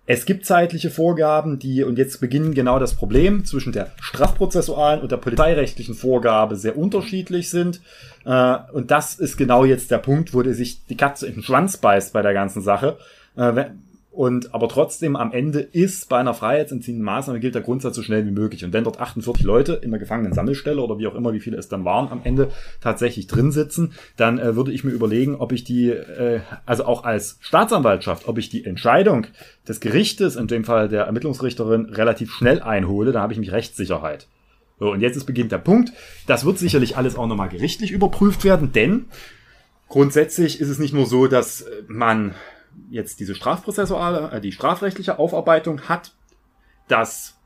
Es 0.10 0.26
gibt 0.26 0.46
zeitliche 0.46 0.90
Vorgaben, 0.90 1.60
die, 1.60 1.84
und 1.84 1.98
jetzt 1.98 2.22
beginnen 2.22 2.54
genau 2.54 2.80
das 2.80 2.96
Problem, 2.96 3.44
zwischen 3.44 3.74
der 3.74 3.92
strafprozessualen 4.00 5.02
und 5.02 5.12
der 5.12 5.18
polizeirechtlichen 5.18 5.96
Vorgabe 5.96 6.56
sehr 6.56 6.78
unterschiedlich 6.78 7.50
sind. 7.50 7.82
Äh, 8.24 8.56
und 8.72 8.90
das 8.90 9.16
ist 9.16 9.36
genau 9.36 9.66
jetzt 9.66 9.92
der 9.92 9.98
Punkt, 9.98 10.34
wo 10.34 10.42
sich 10.44 10.86
die 10.86 10.96
Katze 10.96 11.28
in 11.28 11.34
den 11.34 11.44
Schwanz 11.44 11.76
beißt 11.76 12.14
bei 12.14 12.22
der 12.22 12.34
ganzen 12.34 12.62
Sache. 12.62 12.98
Und 14.18 14.56
aber 14.56 14.68
trotzdem 14.68 15.16
am 15.16 15.32
Ende 15.32 15.60
ist 15.60 16.10
bei 16.10 16.18
einer 16.18 16.34
freiheitsentziehenden 16.34 17.06
Maßnahme 17.06 17.40
gilt 17.40 17.54
der 17.54 17.62
Grundsatz 17.62 17.96
so 17.96 18.02
schnell 18.02 18.26
wie 18.26 18.32
möglich. 18.32 18.66
Und 18.66 18.74
wenn 18.74 18.84
dort 18.84 19.00
48 19.00 19.46
Leute 19.46 19.74
in 19.74 19.92
der 19.92 20.00
Gefangenen-Sammelstelle 20.00 20.82
oder 20.82 20.98
wie 20.98 21.06
auch 21.06 21.14
immer, 21.14 21.34
wie 21.34 21.40
viele 21.40 21.58
es 21.58 21.70
dann 21.70 21.86
waren, 21.86 22.12
am 22.12 22.22
Ende 22.24 22.50
tatsächlich 22.82 23.28
drin 23.28 23.52
sitzen, 23.52 23.94
dann 24.16 24.40
äh, 24.40 24.56
würde 24.56 24.72
ich 24.72 24.84
mir 24.84 24.90
überlegen, 24.90 25.36
ob 25.36 25.52
ich 25.52 25.66
die, 25.66 25.92
äh, 25.92 26.40
also 26.66 26.86
auch 26.86 27.04
als 27.04 27.38
Staatsanwaltschaft, 27.42 28.28
ob 28.28 28.40
ich 28.40 28.50
die 28.50 28.66
Entscheidung 28.66 29.28
des 29.68 29.82
Gerichtes, 29.82 30.36
in 30.36 30.48
dem 30.48 30.64
Fall 30.64 30.90
der 30.90 31.04
Ermittlungsrichterin, 31.04 31.86
relativ 31.86 32.32
schnell 32.32 32.64
einhole, 32.64 33.12
dann 33.12 33.22
habe 33.22 33.34
ich 33.34 33.40
mich 33.40 33.52
Rechtssicherheit. 33.52 34.26
So, 34.80 34.92
und 34.92 35.02
jetzt 35.02 35.16
ist 35.16 35.26
beginnt 35.26 35.52
der 35.52 35.60
Punkt. 35.60 35.94
Das 36.26 36.44
wird 36.44 36.58
sicherlich 36.58 36.98
alles 36.98 37.18
auch 37.18 37.28
nochmal 37.28 37.50
gerichtlich 37.50 37.92
überprüft 37.92 38.44
werden, 38.44 38.72
denn 38.72 39.06
grundsätzlich 39.88 40.60
ist 40.60 40.70
es 40.70 40.80
nicht 40.80 40.96
nur 40.96 41.06
so, 41.06 41.28
dass 41.28 41.68
man 41.88 42.34
jetzt 42.90 43.20
diese 43.20 43.36
strafprozessuale, 43.36 44.32
äh, 44.32 44.42
die 44.42 44.52
strafrechtliche 44.52 45.20
Aufarbeitung 45.20 45.82
hat, 45.82 46.14
dass 46.88 47.38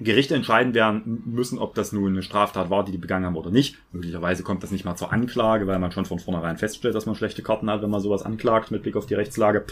Gerichte 0.00 0.34
entscheiden 0.34 0.74
werden 0.74 1.22
müssen, 1.26 1.58
ob 1.58 1.74
das 1.74 1.92
nun 1.92 2.12
eine 2.12 2.22
Straftat 2.22 2.70
war, 2.70 2.84
die 2.84 2.92
die 2.92 2.98
begangen 2.98 3.26
haben 3.26 3.36
oder 3.36 3.50
nicht. 3.50 3.76
Möglicherweise 3.92 4.42
kommt 4.42 4.62
das 4.62 4.70
nicht 4.70 4.84
mal 4.84 4.96
zur 4.96 5.12
Anklage, 5.12 5.66
weil 5.66 5.78
man 5.78 5.92
schon 5.92 6.06
von 6.06 6.18
vornherein 6.18 6.58
feststellt, 6.58 6.94
dass 6.94 7.06
man 7.06 7.14
schlechte 7.14 7.42
Karten 7.42 7.70
hat, 7.70 7.82
wenn 7.82 7.90
man 7.90 8.00
sowas 8.00 8.22
anklagt 8.22 8.70
mit 8.70 8.82
Blick 8.82 8.96
auf 8.96 9.06
die 9.06 9.14
Rechtslage. 9.14 9.64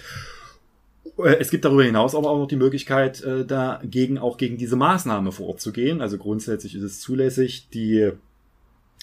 Äh, 1.18 1.36
es 1.38 1.50
gibt 1.50 1.64
darüber 1.64 1.84
hinaus 1.84 2.14
aber 2.14 2.30
auch 2.30 2.38
noch 2.38 2.48
die 2.48 2.56
Möglichkeit, 2.56 3.22
äh, 3.22 3.44
dagegen 3.44 4.18
auch 4.18 4.36
gegen 4.36 4.56
diese 4.56 4.76
Maßnahme 4.76 5.32
vorzugehen. 5.32 6.00
Also 6.00 6.18
grundsätzlich 6.18 6.74
ist 6.74 6.82
es 6.82 7.00
zulässig, 7.00 7.68
die 7.70 8.12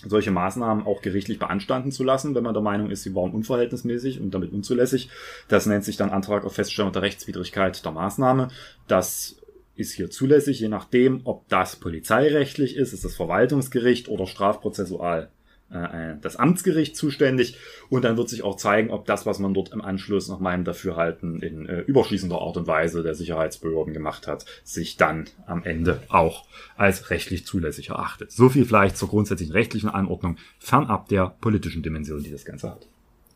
solche 0.05 0.31
Maßnahmen 0.31 0.85
auch 0.85 1.01
gerichtlich 1.01 1.39
beanstanden 1.39 1.91
zu 1.91 2.03
lassen, 2.03 2.35
wenn 2.35 2.43
man 2.43 2.53
der 2.53 2.61
Meinung 2.61 2.91
ist, 2.91 3.03
sie 3.03 3.15
waren 3.15 3.31
unverhältnismäßig 3.31 4.21
und 4.21 4.31
damit 4.31 4.53
unzulässig. 4.53 5.09
Das 5.47 5.65
nennt 5.65 5.83
sich 5.83 5.97
dann 5.97 6.11
Antrag 6.11 6.45
auf 6.45 6.53
Feststellung 6.53 6.91
der 6.91 7.01
Rechtswidrigkeit 7.01 7.83
der 7.83 7.91
Maßnahme. 7.91 8.49
Das 8.87 9.37
ist 9.75 9.93
hier 9.93 10.09
zulässig, 10.09 10.59
je 10.59 10.69
nachdem, 10.69 11.21
ob 11.23 11.47
das 11.49 11.75
polizeirechtlich 11.75 12.75
ist, 12.75 12.93
ist 12.93 13.05
das 13.05 13.15
Verwaltungsgericht 13.15 14.07
oder 14.07 14.25
strafprozessual 14.25 15.29
das 15.69 16.37
Amtsgericht 16.37 16.95
zuständig 16.95 17.57
und 17.89 18.05
dann 18.05 18.15
wird 18.15 18.29
sich 18.29 18.43
auch 18.43 18.55
zeigen, 18.55 18.89
ob 18.89 19.05
das, 19.05 19.25
was 19.25 19.39
man 19.39 19.53
dort 19.53 19.73
im 19.73 19.81
Anschluss 19.81 20.29
nach 20.29 20.39
meinem 20.39 20.63
Dafürhalten 20.63 21.41
in 21.41 21.65
äh, 21.65 21.81
überschießender 21.81 22.39
Art 22.39 22.55
und 22.57 22.67
Weise 22.67 23.03
der 23.03 23.15
Sicherheitsbehörden 23.15 23.93
gemacht 23.93 24.27
hat, 24.27 24.45
sich 24.63 24.95
dann 24.95 25.25
am 25.45 25.63
Ende 25.63 26.01
auch 26.07 26.45
als 26.77 27.09
rechtlich 27.09 27.45
zulässig 27.45 27.89
erachtet. 27.89 28.31
So 28.31 28.49
viel 28.49 28.65
vielleicht 28.65 28.97
zur 28.97 29.09
grundsätzlichen 29.09 29.53
rechtlichen 29.53 29.89
Anordnung, 29.89 30.37
fernab 30.59 31.09
der 31.09 31.35
politischen 31.41 31.83
Dimension, 31.83 32.23
die 32.23 32.31
das 32.31 32.45
Ganze 32.45 32.69
hat. 32.69 32.87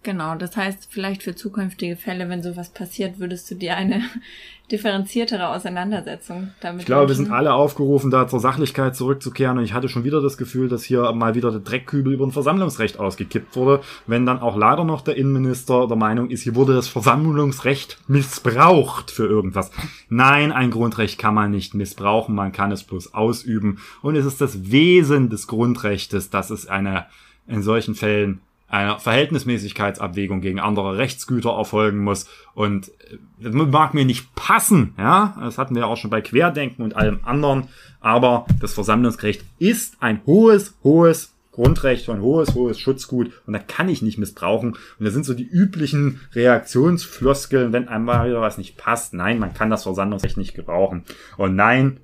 Genau, 0.04 0.34
das 0.34 0.58
heißt, 0.58 0.88
vielleicht 0.90 1.22
für 1.22 1.36
zukünftige 1.36 1.96
Fälle, 1.96 2.28
wenn 2.28 2.42
sowas 2.42 2.70
passiert, 2.70 3.20
würdest 3.20 3.52
du 3.52 3.56
dir 3.56 3.78
eine 3.78 4.02
differenziertere 4.72 5.50
Auseinandersetzung 5.50 6.52
damit 6.60 6.82
Ich 6.82 6.86
glaube, 6.88 7.10
wir 7.10 7.16
sind 7.16 7.30
alle 7.30 7.54
aufgerufen, 7.54 8.10
da 8.10 8.28
zur 8.28 8.40
Sachlichkeit 8.40 8.96
zurückzukehren. 8.96 9.60
Und 9.60 9.64
ich 9.64 9.74
hatte 9.74 9.90
schon 9.90 10.04
wieder 10.04 10.20
das 10.20 10.38
Gefühl, 10.38 10.70
dass 10.70 10.84
hier 10.84 11.12
mal 11.12 11.36
wieder 11.36 11.52
der 11.52 11.60
Dreckkübel 11.60 12.14
über 12.14 12.26
ein 12.26 12.32
Versammlungsrecht 12.32 13.00
ausgekippt 13.00 13.56
wurde, 13.56 13.82
wenn 14.08 14.26
dann 14.26 14.40
auch 14.40 14.58
leider 14.58 14.86
noch 14.86 15.02
der 15.02 15.18
Innenminister 15.18 15.88
der 15.88 15.98
Meinung 15.98 16.32
ist, 16.32 16.42
hier 16.42 16.56
wurde 16.56 16.74
das 16.74 16.88
Versammlungsrecht 16.88 18.00
missbraucht 18.08 19.12
für 19.12 19.28
irgendwas. 19.28 19.70
Nein, 20.10 20.52
ein 20.52 20.72
Grundrecht 20.72 21.20
kann 21.20 21.36
man 21.36 21.52
nicht 21.52 21.76
missbrauchen, 21.76 22.34
man 22.34 22.52
kann 22.52 22.72
es 22.72 22.84
bloß 22.84 23.14
ausüben. 23.14 23.80
Und 24.02 24.16
es 24.16 24.26
ist 24.26 24.42
das 24.42 24.72
Wesen 24.72 25.30
des 25.30 25.46
Grundrechtes, 25.46 26.32
dass 26.32 26.50
es 26.50 26.66
eine 26.66 27.06
in 27.46 27.62
solchen 27.62 27.94
Fällen 27.94 28.42
einer 28.72 29.00
Verhältnismäßigkeitsabwägung 29.00 30.42
gegen 30.42 30.60
andere 30.60 30.98
Rechtsgüter 30.98 31.52
erfolgen 31.52 32.00
muss. 32.00 32.28
Und 32.54 32.88
äh, 32.88 33.18
das 33.40 33.54
mag 33.54 33.94
mir 33.94 34.06
nicht 34.06 34.34
passen, 34.36 34.94
ja. 34.98 35.36
Das 35.40 35.58
hatten 35.58 35.76
wir 35.76 35.82
ja 35.82 35.88
auch 35.88 35.98
schon 35.98 36.10
bei 36.10 36.22
Querdenken 36.22 36.84
und 36.84 36.96
allem 36.96 37.20
anderen. 37.24 37.68
Aber 38.00 38.46
das 38.60 38.74
Versammlungsrecht 38.74 39.44
ist 39.60 40.02
ein 40.02 40.22
hohes, 40.26 40.76
hohes 40.84 41.34
Grundrecht, 41.52 42.10
ein 42.10 42.22
hohes, 42.22 42.56
hohes 42.56 42.80
Schutzgut 42.80 43.32
und 43.46 43.54
da 43.54 43.60
kann 43.60 43.90
ich 43.90 44.02
nicht 44.02 44.18
missbrauchen. 44.18 44.72
Und 44.72 45.06
da 45.06 45.12
sind 45.12 45.26
so 45.26 45.34
die 45.34 45.48
üblichen 45.48 46.22
Reaktionsfloskeln, 46.34 47.74
wenn 47.74 47.90
einmal 47.90 48.30
wieder 48.30 48.40
was 48.40 48.58
nicht 48.58 48.78
passt. 48.78 49.14
Nein, 49.14 49.38
man 49.38 49.54
kann 49.54 49.70
das 49.70 49.84
Versammlungsrecht 49.84 50.38
nicht 50.38 50.56
gebrauchen. 50.56 51.04
Und 51.38 51.56
nein, 51.56 52.00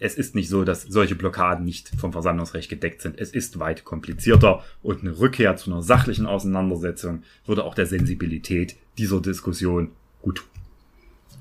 es 0.00 0.14
ist 0.14 0.34
nicht 0.34 0.48
so, 0.48 0.64
dass 0.64 0.82
solche 0.82 1.14
Blockaden 1.14 1.64
nicht 1.64 1.90
vom 1.98 2.12
Versammlungsrecht 2.12 2.68
gedeckt 2.68 3.02
sind. 3.02 3.20
Es 3.20 3.30
ist 3.30 3.58
weit 3.60 3.84
komplizierter 3.84 4.64
und 4.82 5.02
eine 5.02 5.18
Rückkehr 5.18 5.56
zu 5.56 5.70
einer 5.70 5.82
sachlichen 5.82 6.26
Auseinandersetzung 6.26 7.22
würde 7.46 7.64
auch 7.64 7.74
der 7.74 7.86
Sensibilität 7.86 8.76
dieser 8.98 9.20
Diskussion 9.20 9.92
gut 10.22 10.36
tun. 10.36 10.46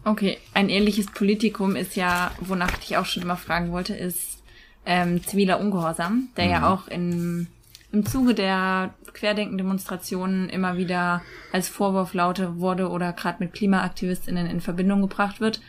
Okay, 0.04 0.38
ein 0.54 0.70
ähnliches 0.70 1.08
Politikum 1.08 1.76
ist 1.76 1.96
ja, 1.96 2.32
wonach 2.40 2.72
ich 2.82 2.98
auch 2.98 3.06
schon 3.06 3.24
immer 3.24 3.38
fragen 3.38 3.72
wollte, 3.72 3.96
ist 3.96 4.44
ähm, 4.86 5.24
ziviler 5.24 5.60
Ungehorsam, 5.60 6.30
der 6.38 6.46
mhm. 6.46 6.52
ja 6.52 6.74
auch 6.74 6.88
in 6.88 7.48
im 7.92 8.06
Zuge 8.06 8.36
der 8.36 8.94
Querdenken-Demonstrationen 9.14 10.48
immer 10.50 10.78
wieder 10.78 11.24
als 11.52 11.70
Vorwurf 11.70 12.14
laute 12.14 12.60
wurde 12.60 12.90
oder 12.90 13.14
gerade 13.14 13.44
mit 13.44 13.54
KlimaaktivistInnen 13.54 14.46
in 14.46 14.62
Verbindung 14.62 15.02
gebracht 15.02 15.42
wird. 15.42 15.60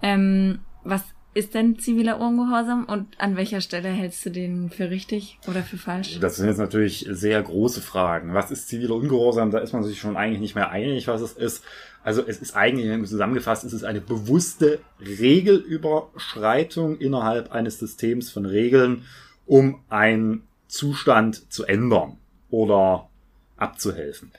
Ähm, 0.00 0.60
was 0.84 1.02
ist 1.34 1.54
denn 1.54 1.78
ziviler 1.78 2.20
Ungehorsam 2.20 2.84
und 2.84 3.06
an 3.18 3.36
welcher 3.36 3.60
Stelle 3.60 3.88
hältst 3.88 4.24
du 4.26 4.30
den 4.30 4.70
für 4.70 4.90
richtig 4.90 5.38
oder 5.46 5.62
für 5.62 5.76
falsch? 5.76 6.18
Das 6.20 6.36
sind 6.36 6.46
jetzt 6.46 6.58
natürlich 6.58 7.06
sehr 7.10 7.40
große 7.42 7.80
Fragen. 7.80 8.34
Was 8.34 8.50
ist 8.50 8.68
ziviler 8.68 8.94
Ungehorsam? 8.94 9.50
Da 9.50 9.58
ist 9.58 9.72
man 9.72 9.84
sich 9.84 10.00
schon 10.00 10.16
eigentlich 10.16 10.40
nicht 10.40 10.54
mehr 10.54 10.70
einig, 10.70 11.06
was 11.06 11.20
es 11.20 11.32
ist. 11.32 11.62
Also 12.02 12.26
es 12.26 12.38
ist 12.38 12.56
eigentlich, 12.56 13.08
zusammengefasst, 13.08 13.64
es 13.64 13.72
ist 13.72 13.84
eine 13.84 14.00
bewusste 14.00 14.80
Regelüberschreitung 15.00 16.98
innerhalb 16.98 17.52
eines 17.52 17.78
Systems 17.78 18.30
von 18.30 18.46
Regeln, 18.46 19.04
um 19.46 19.80
einen 19.88 20.42
Zustand 20.68 21.52
zu 21.52 21.64
ändern 21.64 22.16
oder 22.50 23.08
abzuhelfen. 23.56 24.32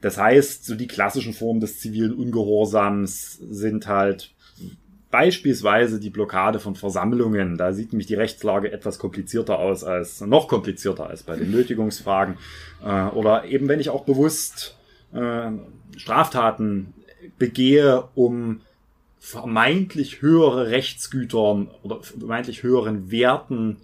Das 0.00 0.16
heißt, 0.16 0.64
so 0.64 0.74
die 0.74 0.86
klassischen 0.86 1.34
Formen 1.34 1.60
des 1.60 1.78
zivilen 1.78 2.14
Ungehorsams 2.14 3.38
sind 3.50 3.86
halt 3.86 4.32
Beispielsweise 5.10 5.98
die 5.98 6.10
Blockade 6.10 6.60
von 6.60 6.76
Versammlungen. 6.76 7.56
Da 7.56 7.72
sieht 7.72 7.92
nämlich 7.92 8.06
die 8.06 8.14
Rechtslage 8.14 8.72
etwas 8.72 8.98
komplizierter 8.98 9.58
aus 9.58 9.82
als, 9.82 10.20
noch 10.20 10.46
komplizierter 10.46 11.08
als 11.08 11.24
bei 11.24 11.36
den 11.36 11.50
Nötigungsfragen. 11.52 12.36
Äh, 12.84 13.06
oder 13.08 13.44
eben 13.44 13.68
wenn 13.68 13.80
ich 13.80 13.90
auch 13.90 14.04
bewusst 14.04 14.76
äh, 15.12 15.50
Straftaten 15.96 16.94
begehe, 17.38 18.04
um 18.14 18.60
vermeintlich 19.18 20.22
höhere 20.22 20.70
Rechtsgütern 20.70 21.68
oder 21.82 22.02
vermeintlich 22.02 22.62
höheren 22.62 23.10
Werten 23.10 23.76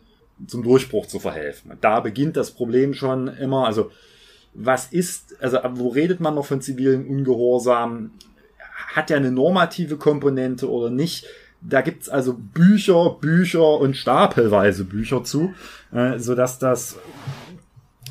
zum 0.47 0.62
Durchbruch 0.62 1.07
zu 1.07 1.19
verhelfen. 1.19 1.73
Da 1.81 2.01
beginnt 2.01 2.37
das 2.37 2.53
Problem 2.53 2.95
schon 2.95 3.29
immer. 3.29 3.67
Also 3.67 3.91
was 4.55 4.87
ist, 4.87 5.37
also 5.41 5.59
wo 5.75 5.89
redet 5.89 6.21
man 6.21 6.35
noch 6.35 6.47
von 6.47 6.61
zivilen 6.62 7.07
Ungehorsam? 7.07 8.12
Hat 8.77 9.11
er 9.11 9.17
eine 9.17 9.33
normative 9.33 9.97
Komponente 9.97 10.71
oder 10.71 10.91
nicht. 10.91 11.27
Da 11.61 11.81
gibt's 11.81 12.09
also 12.09 12.35
Bücher, 12.35 13.17
Bücher 13.21 13.81
und 13.81 13.97
stapelweise 13.97 14.85
Bücher 14.85 15.25
zu, 15.25 15.55
äh, 15.93 16.19
so 16.19 16.35
dass 16.35 16.59
das 16.59 16.99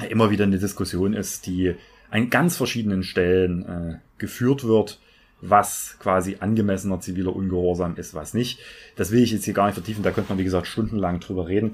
immer 0.10 0.30
wieder 0.30 0.44
eine 0.44 0.60
Diskussion 0.60 1.14
ist, 1.14 1.46
die 1.46 1.76
an 2.10 2.30
ganz 2.30 2.58
verschiedenen 2.58 3.04
Stellen 3.04 3.66
äh, 3.66 3.96
geführt 4.18 4.66
wird, 4.66 5.00
was 5.42 5.98
quasi 6.00 6.38
angemessener 6.40 7.00
ziviler 7.00 7.36
Ungehorsam 7.36 7.96
ist, 7.98 8.14
was 8.14 8.34
nicht. 8.34 8.60
Das 8.96 9.12
will 9.12 9.22
ich 9.22 9.32
jetzt 9.32 9.46
hier 9.46 9.54
gar 9.54 9.68
nicht 9.68 9.76
vertiefen, 9.76 10.04
da 10.04 10.12
könnte 10.12 10.30
man, 10.30 10.40
wie 10.40 10.44
gesagt, 10.44 10.68
stundenlang 10.68 11.20
drüber 11.20 11.48
reden. 11.48 11.74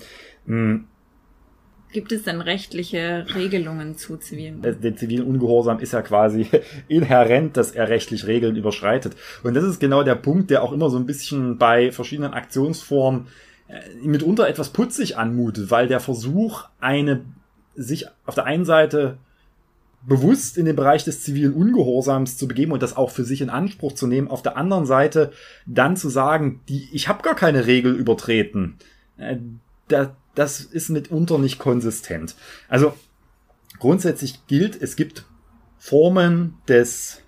Gibt 1.91 2.12
es 2.12 2.23
denn 2.23 2.41
rechtliche 2.41 3.25
Regelungen 3.36 3.97
zu 3.97 4.17
zivilen? 4.17 4.62
Der 4.62 4.95
zivilen 4.95 5.25
Ungehorsam 5.25 5.80
ist 5.80 5.93
ja 5.93 6.01
quasi 6.01 6.47
inhärent, 6.88 7.58
dass 7.58 7.71
er 7.71 7.89
rechtlich 7.89 8.27
Regeln 8.27 8.56
überschreitet. 8.56 9.15
Und 9.43 9.56
das 9.56 9.63
ist 9.63 9.80
genau 9.80 10.04
der 10.04 10.15
Punkt, 10.15 10.49
der 10.49 10.63
auch 10.63 10.71
immer 10.71 10.89
so 10.89 10.97
ein 10.97 11.06
bisschen 11.06 11.58
bei 11.58 11.91
verschiedenen 11.91 12.34
Aktionsformen 12.34 13.27
äh, 13.67 13.80
mitunter 14.04 14.47
etwas 14.47 14.69
putzig 14.69 15.17
anmutet, 15.17 15.69
weil 15.69 15.88
der 15.88 15.99
Versuch, 15.99 16.65
eine 16.80 17.21
sich 17.75 18.08
auf 18.25 18.36
der 18.36 18.45
einen 18.45 18.65
Seite 18.65 19.17
bewusst 20.04 20.58
in 20.58 20.65
den 20.65 20.75
Bereich 20.75 21.04
des 21.04 21.23
zivilen 21.23 21.54
Ungehorsams 21.54 22.38
zu 22.38 22.47
begeben 22.47 22.71
und 22.71 22.82
das 22.82 22.97
auch 22.97 23.12
für 23.12 23.23
sich 23.23 23.41
in 23.41 23.49
Anspruch 23.49 23.93
zu 23.93 24.08
nehmen, 24.08 24.30
auf 24.30 24.41
der 24.41 24.58
anderen 24.58 24.86
Seite 24.86 25.32
dann 25.65 25.95
zu 25.95 26.10
sagen, 26.10 26.62
die, 26.69 26.89
ich 26.91 27.08
habe 27.08 27.21
gar 27.21 27.36
keine 27.36 27.67
Regel 27.67 27.95
übertreten. 27.95 28.77
Äh, 29.17 29.38
da, 29.88 30.15
das 30.35 30.61
ist 30.61 30.89
mitunter 30.89 31.37
nicht 31.37 31.59
konsistent. 31.59 32.35
Also 32.69 32.93
grundsätzlich 33.79 34.45
gilt, 34.47 34.81
es 34.81 34.95
gibt 34.95 35.25
Formen 35.77 36.57
des 36.67 37.21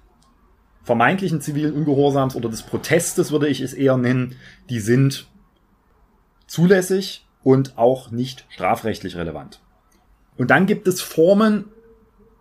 vermeintlichen 0.83 1.41
zivilen 1.41 1.73
Ungehorsams 1.73 2.35
oder 2.35 2.49
des 2.49 2.63
Protestes, 2.63 3.31
würde 3.31 3.47
ich 3.47 3.61
es 3.61 3.73
eher 3.73 3.97
nennen, 3.97 4.35
die 4.69 4.79
sind 4.79 5.27
zulässig 6.45 7.25
und 7.41 7.77
auch 7.77 8.11
nicht 8.11 8.45
strafrechtlich 8.49 9.15
relevant. 9.15 9.61
Und 10.37 10.51
dann 10.51 10.65
gibt 10.65 10.87
es 10.87 11.01
Formen, 11.01 11.65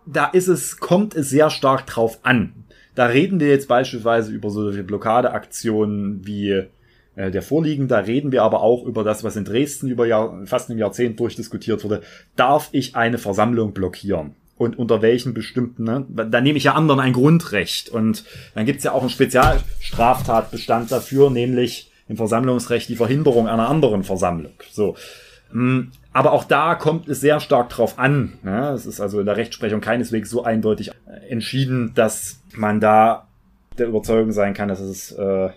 da 0.05 0.25
ist 0.25 0.47
es, 0.47 0.77
kommt 0.77 1.15
es 1.15 1.29
sehr 1.29 1.49
stark 1.49 1.85
drauf 1.85 2.19
an. 2.23 2.65
Da 2.95 3.07
reden 3.07 3.39
wir 3.39 3.47
jetzt 3.47 3.67
beispielsweise 3.67 4.31
über 4.31 4.49
solche 4.49 4.83
Blockadeaktionen 4.83 6.25
wie 6.25 6.67
äh, 7.15 7.31
der 7.31 7.41
vorliegen. 7.41 7.87
Da 7.87 7.99
reden 7.99 8.31
wir 8.31 8.43
aber 8.43 8.61
auch 8.61 8.85
über 8.85 9.03
das, 9.03 9.23
was 9.23 9.35
in 9.35 9.45
Dresden 9.45 9.87
über 9.87 10.05
Jahr, 10.05 10.45
fast 10.45 10.69
ein 10.69 10.77
Jahrzehnt 10.77 11.19
durchdiskutiert 11.19 11.83
wurde. 11.83 12.01
Darf 12.35 12.69
ich 12.71 12.95
eine 12.95 13.17
Versammlung 13.17 13.73
blockieren? 13.73 14.35
Und 14.55 14.77
unter 14.77 15.01
welchen 15.01 15.33
bestimmten, 15.33 15.83
ne? 15.83 16.05
da 16.09 16.39
nehme 16.39 16.57
ich 16.57 16.65
ja 16.65 16.73
anderen 16.73 16.99
ein 16.99 17.13
Grundrecht. 17.13 17.89
Und 17.89 18.23
dann 18.55 18.65
gibt's 18.65 18.83
ja 18.83 18.91
auch 18.91 19.01
einen 19.01 19.09
Spezialstraftatbestand 19.09 20.91
dafür, 20.91 21.29
nämlich 21.31 21.91
im 22.07 22.17
Versammlungsrecht 22.17 22.87
die 22.87 22.95
Verhinderung 22.95 23.47
einer 23.47 23.67
anderen 23.67 24.03
Versammlung. 24.03 24.53
So. 24.71 24.95
Mm, 25.51 25.91
aber 26.13 26.31
auch 26.31 26.43
da 26.43 26.75
kommt 26.75 27.07
es 27.07 27.19
sehr 27.19 27.39
stark 27.39 27.69
drauf 27.69 27.97
an. 27.97 28.33
Ne? 28.43 28.69
Es 28.69 28.85
ist 28.85 29.01
also 29.01 29.19
in 29.19 29.25
der 29.25 29.37
Rechtsprechung 29.37 29.81
keineswegs 29.81 30.29
so 30.29 30.43
eindeutig 30.43 30.91
entschieden, 31.27 31.93
dass 31.95 32.39
man 32.55 32.79
da 32.79 33.27
der 33.77 33.87
Überzeugung 33.87 34.31
sein 34.31 34.53
kann, 34.53 34.69
dass 34.69 34.79
es 34.79 35.11
äh, 35.13 35.49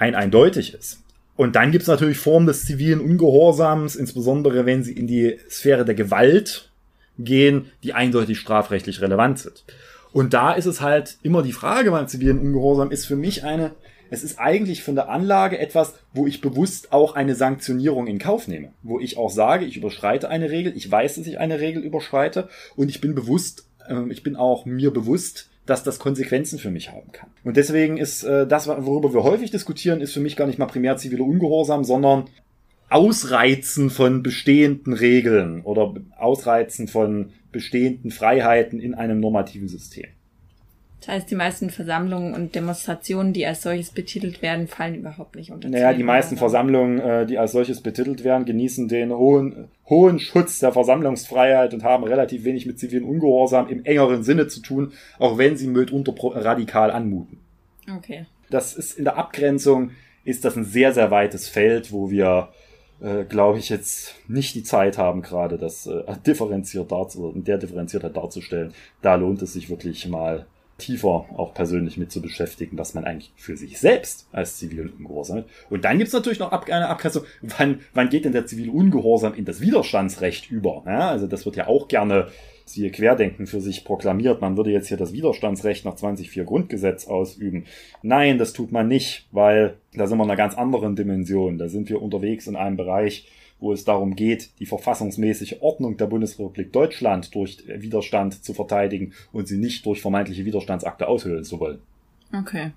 ein 0.00 0.14
eindeutig 0.14 0.74
ist. 0.74 1.02
Und 1.36 1.56
dann 1.56 1.70
gibt 1.70 1.82
es 1.82 1.88
natürlich 1.88 2.18
Formen 2.18 2.46
des 2.46 2.64
zivilen 2.64 3.00
Ungehorsams, 3.00 3.96
insbesondere 3.96 4.66
wenn 4.66 4.82
sie 4.82 4.92
in 4.92 5.06
die 5.06 5.38
Sphäre 5.48 5.84
der 5.84 5.94
Gewalt 5.94 6.70
gehen, 7.18 7.70
die 7.82 7.92
eindeutig 7.92 8.38
strafrechtlich 8.38 9.00
relevant 9.00 9.38
sind. 9.38 9.64
Und 10.12 10.34
da 10.34 10.52
ist 10.52 10.66
es 10.66 10.80
halt 10.80 11.18
immer 11.22 11.42
die 11.42 11.52
Frage 11.52 11.90
beim 11.92 12.08
zivilen 12.08 12.40
Ungehorsam, 12.40 12.90
ist 12.90 13.06
für 13.06 13.16
mich 13.16 13.44
eine, 13.44 13.72
es 14.10 14.24
ist 14.24 14.38
eigentlich 14.38 14.82
von 14.82 14.96
der 14.96 15.08
Anlage 15.08 15.58
etwas, 15.58 15.94
wo 16.12 16.26
ich 16.26 16.40
bewusst 16.40 16.92
auch 16.92 17.14
eine 17.14 17.34
Sanktionierung 17.34 18.06
in 18.06 18.18
Kauf 18.18 18.48
nehme. 18.48 18.72
Wo 18.82 18.98
ich 18.98 19.18
auch 19.18 19.30
sage, 19.30 19.66
ich 19.66 19.76
überschreite 19.76 20.28
eine 20.28 20.50
Regel, 20.50 20.76
ich 20.76 20.90
weiß, 20.90 21.16
dass 21.16 21.26
ich 21.26 21.38
eine 21.38 21.60
Regel 21.60 21.82
überschreite 21.82 22.48
und 22.74 22.88
ich 22.88 23.00
bin 23.00 23.14
bewusst, 23.14 23.68
äh, 23.88 24.10
ich 24.10 24.22
bin 24.22 24.34
auch 24.34 24.64
mir 24.64 24.92
bewusst, 24.92 25.49
dass 25.70 25.84
das 25.84 26.00
Konsequenzen 26.00 26.58
für 26.58 26.70
mich 26.70 26.90
haben 26.90 27.12
kann. 27.12 27.30
Und 27.44 27.56
deswegen 27.56 27.96
ist 27.96 28.24
äh, 28.24 28.46
das, 28.46 28.66
worüber 28.66 29.14
wir 29.14 29.22
häufig 29.22 29.52
diskutieren, 29.52 30.00
ist 30.00 30.12
für 30.12 30.20
mich 30.20 30.34
gar 30.34 30.46
nicht 30.46 30.58
mal 30.58 30.66
primär 30.66 30.96
ziviler 30.96 31.24
Ungehorsam, 31.24 31.84
sondern 31.84 32.24
Ausreizen 32.88 33.88
von 33.88 34.24
bestehenden 34.24 34.92
Regeln 34.92 35.62
oder 35.62 35.94
Ausreizen 36.18 36.88
von 36.88 37.30
bestehenden 37.52 38.10
Freiheiten 38.10 38.80
in 38.80 38.94
einem 38.94 39.20
normativen 39.20 39.68
System. 39.68 40.08
Das 41.00 41.08
heißt, 41.08 41.30
die 41.30 41.34
meisten 41.34 41.70
Versammlungen 41.70 42.34
und 42.34 42.54
Demonstrationen, 42.54 43.32
die 43.32 43.46
als 43.46 43.62
solches 43.62 43.90
betitelt 43.90 44.42
werden, 44.42 44.68
fallen 44.68 44.96
überhaupt 44.96 45.34
nicht 45.34 45.50
unter. 45.50 45.68
Naja, 45.70 45.94
die 45.94 46.02
meisten 46.02 46.36
Versammlungen, 46.36 47.00
äh, 47.00 47.26
die 47.26 47.38
als 47.38 47.52
solches 47.52 47.80
betitelt 47.80 48.22
werden, 48.22 48.44
genießen 48.44 48.86
den 48.86 49.10
hohen, 49.10 49.68
hohen 49.88 50.18
Schutz 50.18 50.58
der 50.58 50.72
Versammlungsfreiheit 50.72 51.72
und 51.72 51.84
haben 51.84 52.04
relativ 52.04 52.44
wenig 52.44 52.66
mit 52.66 52.78
zivilen 52.78 53.04
Ungehorsam 53.04 53.68
im 53.68 53.84
engeren 53.84 54.22
Sinne 54.24 54.48
zu 54.48 54.60
tun, 54.60 54.92
auch 55.18 55.38
wenn 55.38 55.56
sie 55.56 55.68
mitunter 55.68 56.12
radikal 56.18 56.90
anmuten. 56.90 57.38
Okay. 57.96 58.26
Das 58.50 58.74
ist 58.74 58.98
in 58.98 59.04
der 59.04 59.16
Abgrenzung, 59.16 59.92
ist 60.24 60.44
das 60.44 60.56
ein 60.56 60.64
sehr, 60.64 60.92
sehr 60.92 61.10
weites 61.10 61.48
Feld, 61.48 61.92
wo 61.92 62.10
wir 62.10 62.50
äh, 63.00 63.24
glaube 63.24 63.58
ich, 63.58 63.70
jetzt 63.70 64.16
nicht 64.28 64.54
die 64.54 64.62
Zeit 64.62 64.98
haben, 64.98 65.22
gerade 65.22 65.56
das 65.56 65.86
äh, 65.86 66.02
differenziert 66.26 66.92
darzu, 66.92 67.32
in 67.34 67.44
der 67.44 67.56
Differenziertheit 67.56 68.14
darzustellen. 68.14 68.74
Da 69.00 69.14
lohnt 69.14 69.40
es 69.40 69.54
sich 69.54 69.70
wirklich 69.70 70.06
mal 70.06 70.44
tiefer 70.80 71.26
auch 71.36 71.54
persönlich 71.54 71.96
mit 71.96 72.10
zu 72.10 72.20
beschäftigen, 72.20 72.76
was 72.76 72.94
man 72.94 73.04
eigentlich 73.04 73.32
für 73.36 73.56
sich 73.56 73.78
selbst 73.78 74.26
als 74.32 74.56
zivilen 74.56 74.92
Ungehorsam 74.98 75.38
hat. 75.38 75.46
Und 75.70 75.84
dann 75.84 75.98
gibt's 75.98 76.12
natürlich 76.12 76.40
noch 76.40 76.50
eine 76.50 76.88
Abgrenzung, 76.88 77.24
wann, 77.42 77.80
wann 77.94 78.08
geht 78.08 78.24
denn 78.24 78.32
der 78.32 78.46
zivile 78.46 78.72
Ungehorsam 78.72 79.34
in 79.34 79.44
das 79.44 79.60
Widerstandsrecht 79.60 80.50
über? 80.50 80.82
Ja, 80.86 81.10
also 81.10 81.26
das 81.26 81.44
wird 81.46 81.56
ja 81.56 81.68
auch 81.68 81.88
gerne 81.88 82.28
siehe 82.70 82.90
Querdenken 82.90 83.46
für 83.46 83.60
sich 83.60 83.84
proklamiert, 83.84 84.40
man 84.40 84.56
würde 84.56 84.70
jetzt 84.70 84.88
hier 84.88 84.96
das 84.96 85.12
Widerstandsrecht 85.12 85.84
nach 85.84 85.96
2004 85.96 86.44
Grundgesetz 86.44 87.06
ausüben. 87.06 87.64
Nein, 88.02 88.38
das 88.38 88.52
tut 88.52 88.72
man 88.72 88.88
nicht, 88.88 89.26
weil 89.32 89.74
da 89.94 90.06
sind 90.06 90.18
wir 90.18 90.24
in 90.24 90.30
einer 90.30 90.36
ganz 90.36 90.56
anderen 90.56 90.96
Dimension. 90.96 91.58
Da 91.58 91.68
sind 91.68 91.88
wir 91.88 92.00
unterwegs 92.00 92.46
in 92.46 92.56
einem 92.56 92.76
Bereich, 92.76 93.26
wo 93.60 93.72
es 93.72 93.84
darum 93.84 94.16
geht, 94.16 94.50
die 94.58 94.66
verfassungsmäßige 94.66 95.56
Ordnung 95.60 95.96
der 95.96 96.06
Bundesrepublik 96.06 96.72
Deutschland 96.72 97.34
durch 97.34 97.62
Widerstand 97.66 98.42
zu 98.42 98.54
verteidigen 98.54 99.12
und 99.32 99.46
sie 99.48 99.58
nicht 99.58 99.86
durch 99.86 100.00
vermeintliche 100.00 100.44
Widerstandsakte 100.44 101.06
aushöhlen 101.06 101.44
zu 101.44 101.60
wollen. 101.60 101.80
Okay. 102.32 102.72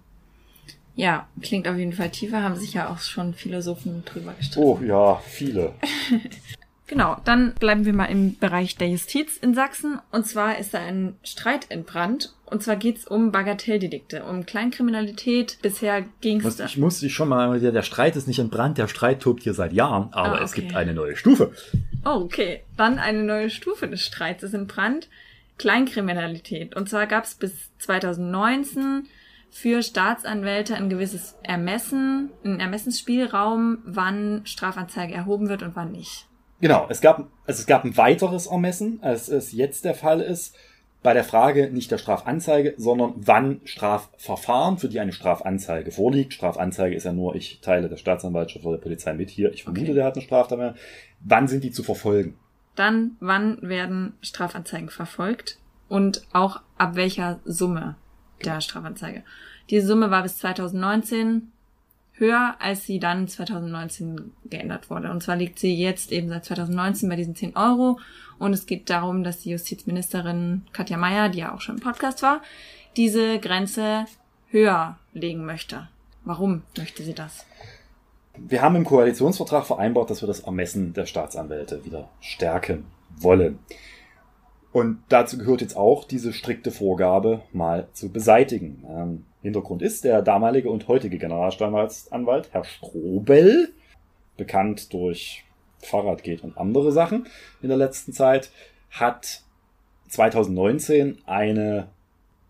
Ja, 0.96 1.28
klingt 1.42 1.68
auf 1.68 1.78
jeden 1.78 1.94
Fall 1.94 2.10
tiefer, 2.12 2.44
haben 2.44 2.56
sich 2.56 2.74
ja 2.74 2.90
auch 2.90 3.00
schon 3.00 3.34
Philosophen 3.34 4.04
drüber 4.06 4.34
gestritten. 4.34 4.68
Oh 4.68 4.80
ja, 4.86 5.16
viele. 5.26 5.74
Genau, 6.86 7.16
dann 7.24 7.54
bleiben 7.54 7.86
wir 7.86 7.94
mal 7.94 8.06
im 8.06 8.38
Bereich 8.38 8.76
der 8.76 8.90
Justiz 8.90 9.38
in 9.38 9.54
Sachsen. 9.54 10.00
Und 10.12 10.28
zwar 10.28 10.58
ist 10.58 10.74
da 10.74 10.80
ein 10.80 11.16
Streit 11.24 11.72
entbrannt. 11.72 12.34
Und 12.46 12.62
zwar 12.62 12.76
geht's 12.76 13.08
um 13.08 13.32
Bagatelldelikte, 13.32 14.24
um 14.26 14.46
Kleinkriminalität. 14.46 15.58
Bisher 15.62 16.04
ging's 16.22 16.58
da. 16.58 16.66
Ich 16.66 16.78
muss 16.78 17.00
dich 17.00 17.14
schon 17.14 17.30
mal, 17.30 17.60
der 17.60 17.82
Streit 17.84 18.16
ist 18.16 18.28
nicht 18.28 18.40
entbrannt, 18.40 18.78
der 18.78 18.88
Streit 18.88 19.22
tobt 19.22 19.44
hier 19.44 19.54
seit 19.54 19.72
Jahren, 19.74 20.10
aber 20.12 20.40
Ah, 20.40 20.44
es 20.44 20.52
okay. 20.52 20.62
gibt 20.62 20.76
eine 20.76 20.94
neue 20.94 21.16
Stufe. 21.16 21.52
Oh, 22.06 22.20
okay. 22.26 22.64
Dann 22.76 23.00
eine 23.00 23.24
neue 23.24 23.50
Stufe 23.50 23.88
des 23.88 24.02
Streits 24.02 24.44
ist 24.44 24.54
in 24.54 24.68
Brand. 24.68 25.08
Kleinkriminalität. 25.58 26.76
Und 26.76 26.90
zwar 26.90 27.08
gab 27.08 27.24
es 27.24 27.36
bis 27.36 27.54
2019 27.80 29.08
für 29.50 29.82
Staatsanwälte 29.84 30.76
ein 30.76 30.90
gewisses 30.90 31.36
Ermessen, 31.44 32.32
einen 32.44 32.60
Ermessensspielraum, 32.60 33.78
wann 33.86 34.42
Strafanzeige 34.46 35.14
erhoben 35.14 35.48
wird 35.50 35.64
und 35.64 35.76
wann 35.76 35.92
nicht. 35.92 36.26
Genau, 36.64 36.86
es 36.88 37.02
gab, 37.02 37.18
also 37.46 37.60
es 37.60 37.66
gab 37.66 37.84
ein 37.84 37.98
weiteres 37.98 38.48
Ermessen, 38.48 39.00
als 39.02 39.28
es 39.28 39.52
jetzt 39.52 39.84
der 39.84 39.96
Fall 39.96 40.22
ist, 40.22 40.56
bei 41.02 41.14
der 41.14 41.26
Frage 41.26 41.70
nicht 41.70 41.92
der 41.92 41.98
Strafanzeige, 41.98 42.74
sondern 42.78 43.16
wann 43.18 43.60
Strafverfahren, 43.66 44.78
für 44.78 44.88
die 44.88 45.02
eine 45.02 45.12
Strafanzeige 45.12 45.92
vorliegt. 45.92 46.32
Strafanzeige 46.32 46.96
ist 46.96 47.04
ja 47.04 47.12
nur, 47.12 47.36
ich 47.36 47.60
teile 47.60 47.90
der 47.90 47.98
Staatsanwaltschaft 47.98 48.64
oder 48.64 48.78
der 48.78 48.84
Polizei 48.84 49.12
mit 49.12 49.30
hier, 49.30 49.52
ich 49.52 49.66
vermute, 49.66 49.88
Okay. 49.88 49.94
der 49.94 50.06
hat 50.06 50.16
eine 50.16 50.24
Straftat 50.24 50.58
mehr. 50.58 50.76
Wann 51.20 51.50
sind 51.50 51.66
die 51.66 51.72
zu 51.72 51.84
verfolgen? 51.84 52.38
Dann, 52.76 53.18
wann 53.20 53.62
werden 53.62 54.14
Strafanzeigen 54.22 54.88
verfolgt 54.88 55.60
und 55.90 56.26
auch 56.32 56.62
ab 56.78 56.96
welcher 56.96 57.42
Summe 57.44 57.98
der 58.46 58.62
Strafanzeige. 58.62 59.26
Diese 59.70 59.86
Summe 59.86 60.12
war 60.12 60.24
bis 60.24 60.38
2019 60.38 61.52
höher, 62.14 62.56
als 62.60 62.86
sie 62.86 63.00
dann 63.00 63.28
2019 63.28 64.32
geändert 64.46 64.90
wurde. 64.90 65.10
Und 65.12 65.24
zwar 65.24 65.36
liegt 65.36 65.60
sie 65.60 65.76
jetzt 65.76 66.12
eben 66.12 66.30
seit 66.30 66.46
2019 66.46 67.10
bei 67.10 67.16
diesen 67.16 67.36
10 67.36 67.56
Euro. 67.56 68.00
Und 68.40 68.54
es 68.54 68.66
geht 68.66 68.90
darum, 68.90 69.24
dass 69.24 69.40
die 69.40 69.52
Justizministerin 69.52 70.64
Katja 70.74 70.98
Mayer, 70.98 71.30
die 71.30 71.40
ja 71.40 71.54
auch 71.54 71.62
schon 71.62 71.76
im 71.76 71.82
Podcast 71.82 72.22
war, 72.22 72.42
diese 72.96 73.40
Grenze 73.40 74.06
höher 74.50 74.98
legen 75.14 75.46
möchte. 75.46 75.88
Warum 76.24 76.62
möchte 76.78 77.04
sie 77.04 77.14
das? 77.14 77.46
Wir 78.36 78.62
haben 78.62 78.76
im 78.76 78.86
Koalitionsvertrag 78.86 79.66
vereinbart, 79.66 80.10
dass 80.10 80.22
wir 80.22 80.28
das 80.28 80.42
Ermessen 80.42 80.94
der 80.94 81.06
Staatsanwälte 81.06 81.86
wieder 81.86 82.10
stärken 82.20 82.86
wollen. 83.18 83.60
Und 84.72 85.04
dazu 85.10 85.38
gehört 85.38 85.62
jetzt 85.62 85.78
auch 85.78 86.04
diese 86.04 86.34
strikte 86.34 86.72
Vorgabe 86.72 87.42
mal 87.52 87.88
zu 87.94 88.12
beseitigen. 88.12 89.24
Hintergrund 89.44 89.82
ist, 89.82 90.04
der 90.04 90.22
damalige 90.22 90.70
und 90.70 90.88
heutige 90.88 91.18
Generalstaatsanwalt, 91.18 92.50
Herr 92.52 92.64
Strobel, 92.64 93.74
bekannt 94.38 94.92
durch 94.94 95.44
Fahrradgate 95.80 96.44
und 96.44 96.58
andere 96.58 96.92
Sachen 96.92 97.28
in 97.62 97.70
der 97.70 97.78
letzten 97.78 98.14
Zeit, 98.14 98.50
hat 98.90 99.42
2019 100.10 101.20
eine 101.26 101.88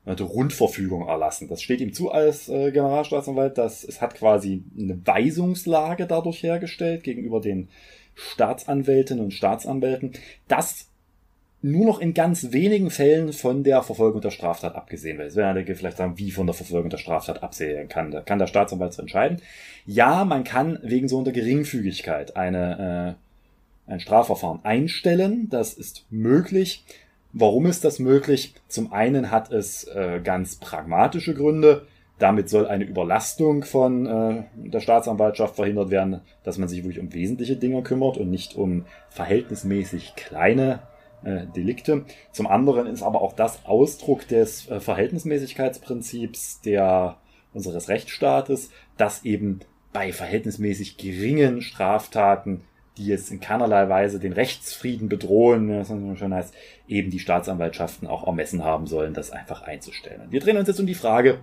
eine 0.06 0.22
Rundverfügung 0.22 1.08
erlassen. 1.08 1.48
Das 1.48 1.62
steht 1.62 1.80
ihm 1.80 1.94
zu 1.94 2.12
als 2.12 2.50
äh, 2.50 2.72
Generalstaatsanwalt. 2.72 3.58
Das, 3.58 3.84
es 3.84 4.02
hat 4.02 4.16
quasi 4.16 4.64
eine 4.78 5.00
Weisungslage 5.06 6.08
dadurch 6.08 6.44
hergestellt 6.44 7.04
gegenüber 7.04 7.40
den 7.40 7.70
Staatsanwältinnen 8.16 9.24
und 9.24 9.32
Staatsanwälten, 9.32 10.12
dass 10.48 10.90
nur 11.64 11.86
noch 11.86 12.00
in 12.00 12.14
ganz 12.14 12.52
wenigen 12.52 12.90
Fällen 12.90 13.32
von 13.32 13.64
der 13.64 13.82
Verfolgung 13.84 14.20
der 14.20 14.32
Straftat 14.32 14.76
abgesehen 14.76 15.18
wird. 15.18 15.30
Jetzt 15.30 15.38
werden 15.38 15.56
einige 15.56 15.76
vielleicht 15.76 15.96
sagen, 15.96 16.18
wie 16.18 16.30
von 16.30 16.46
der 16.46 16.54
Verfolgung 16.54 16.90
der 16.90 16.98
Straftat 16.98 17.42
absehen 17.42 17.88
kann. 17.88 18.12
Da 18.12 18.20
kann 18.20 18.38
der 18.38 18.48
Staatsanwalt 18.48 18.92
so 18.92 19.02
entscheiden. 19.02 19.42
Ja, 19.86 20.26
man 20.26 20.44
kann 20.44 20.78
wegen 20.84 21.08
so 21.08 21.20
einer 21.20 21.32
Geringfügigkeit 21.32 22.36
eine, 22.36 23.16
äh, 23.88 23.92
ein 23.92 24.02
Strafverfahren 24.02 24.60
einstellen. 24.64 25.48
Das 25.50 25.74
ist 25.74 26.06
möglich. 26.10 26.84
Warum 27.32 27.66
ist 27.66 27.86
das 27.86 27.98
möglich? 27.98 28.54
Zum 28.68 28.92
einen 28.92 29.32
hat 29.32 29.50
es 29.50 29.86
äh, 29.86 30.20
ganz 30.22 30.58
pragmatische 30.58 31.34
Gründe. 31.34 31.88
Damit 32.20 32.50
soll 32.50 32.68
eine 32.68 32.84
Überlastung 32.84 33.64
von 33.64 34.06
äh, 34.06 34.44
der 34.56 34.82
Staatsanwaltschaft 34.82 35.56
verhindert 35.56 35.92
werden, 35.92 36.20
dass 36.44 36.58
man 36.58 36.68
sich 36.68 36.84
wirklich 36.84 37.00
um 37.00 37.14
wesentliche 37.14 37.56
Dinge 37.56 37.84
kümmert 37.84 38.18
und 38.18 38.30
nicht 38.30 38.56
um 38.56 38.86
verhältnismäßig 39.10 40.16
kleine 40.18 40.82
äh, 41.24 41.46
Delikte. 41.56 42.06
Zum 42.32 42.48
anderen 42.48 42.88
ist 42.88 43.04
aber 43.04 43.22
auch 43.22 43.34
das 43.34 43.66
Ausdruck 43.66 44.28
des 44.28 44.70
äh, 44.70 44.80
Verhältnismäßigkeitsprinzips 44.80 46.62
der, 46.62 47.18
unseres 47.54 47.90
Rechtsstaates, 47.90 48.70
dass 48.98 49.26
eben 49.26 49.60
bei 49.92 50.12
verhältnismäßig 50.12 50.98
geringen 50.98 51.62
Straftaten 51.62 52.62
die 52.98 53.08
jetzt 53.08 53.32
in 53.32 53.40
keinerlei 53.40 53.90
Weise 53.90 54.20
den 54.20 54.34
Rechtsfrieden 54.34 55.10
bedrohen, 55.10 55.84
schön 56.16 56.34
heißt, 56.34 56.54
eben 56.88 57.10
die 57.10 57.20
Staatsanwaltschaften 57.20 58.08
auch 58.08 58.28
ermessen 58.28 58.64
haben 58.64 58.88
sollen, 58.88 59.14
das 59.14 59.32
einfach 59.32 59.64
einzustellen. 59.64 60.22
Und 60.22 60.32
wir 60.32 60.40
drehen 60.40 60.58
uns 60.58 60.68
jetzt 60.68 60.80
um 60.80 60.86
die 60.86 60.94
Frage, 60.94 61.40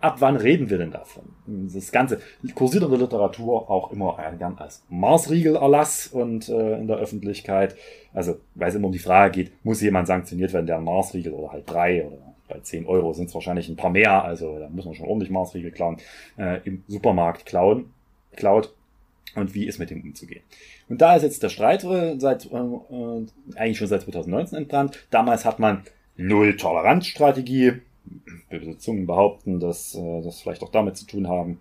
ab 0.00 0.16
wann 0.20 0.36
reden 0.36 0.70
wir 0.70 0.78
denn 0.78 0.90
davon? 0.90 1.24
Das 1.46 1.90
Ganze 1.92 2.20
kursiert 2.54 2.84
in 2.84 2.90
der 2.90 2.98
Literatur 2.98 3.70
auch 3.70 3.90
immer 3.92 4.16
gern 4.38 4.56
als 4.58 4.82
Maßriegelerlass 4.88 6.08
und 6.08 6.48
äh, 6.48 6.78
in 6.78 6.86
der 6.86 6.96
Öffentlichkeit. 6.96 7.76
Also, 8.12 8.38
weil 8.54 8.68
es 8.68 8.74
immer 8.74 8.86
um 8.86 8.92
die 8.92 8.98
Frage 8.98 9.32
geht, 9.32 9.64
muss 9.64 9.80
jemand 9.80 10.06
sanktioniert 10.06 10.52
werden, 10.52 10.66
der 10.66 10.80
Maßriegel 10.80 11.32
oder 11.32 11.52
halt 11.52 11.70
drei 11.70 12.04
oder 12.06 12.18
bei 12.48 12.60
10 12.60 12.86
Euro 12.86 13.12
sind 13.12 13.28
es 13.28 13.34
wahrscheinlich 13.34 13.68
ein 13.68 13.76
paar 13.76 13.90
mehr, 13.90 14.24
also 14.24 14.58
da 14.58 14.68
muss 14.68 14.84
man 14.84 14.94
schon 14.94 15.08
ordentlich 15.08 15.30
Maßriegel 15.30 15.72
klauen, 15.72 15.96
äh, 16.38 16.60
im 16.64 16.84
Supermarkt 16.86 17.44
klauen, 17.46 17.92
klaut 18.36 18.72
und 19.34 19.54
wie 19.54 19.66
ist 19.66 19.78
mit 19.78 19.90
dem 19.90 20.02
umzugehen. 20.02 20.42
Und 20.88 21.00
da 21.00 21.16
ist 21.16 21.22
jetzt 21.22 21.42
der 21.42 21.48
Streit 21.48 21.84
äh, 21.84 22.18
seit 22.18 22.46
äh, 22.46 22.56
äh, 22.56 23.26
eigentlich 23.56 23.78
schon 23.78 23.88
seit 23.88 24.02
2019 24.02 24.58
entbrannt. 24.58 25.06
Damals 25.10 25.44
hat 25.44 25.58
man 25.58 25.82
Null-Toleranz-Strategie. 26.16 27.82
Böse 28.50 28.78
Zungen 28.78 29.06
behaupten, 29.06 29.60
dass 29.60 29.94
äh, 29.94 30.22
das 30.22 30.40
vielleicht 30.40 30.62
auch 30.62 30.70
damit 30.70 30.96
zu 30.96 31.06
tun 31.06 31.28
haben 31.28 31.58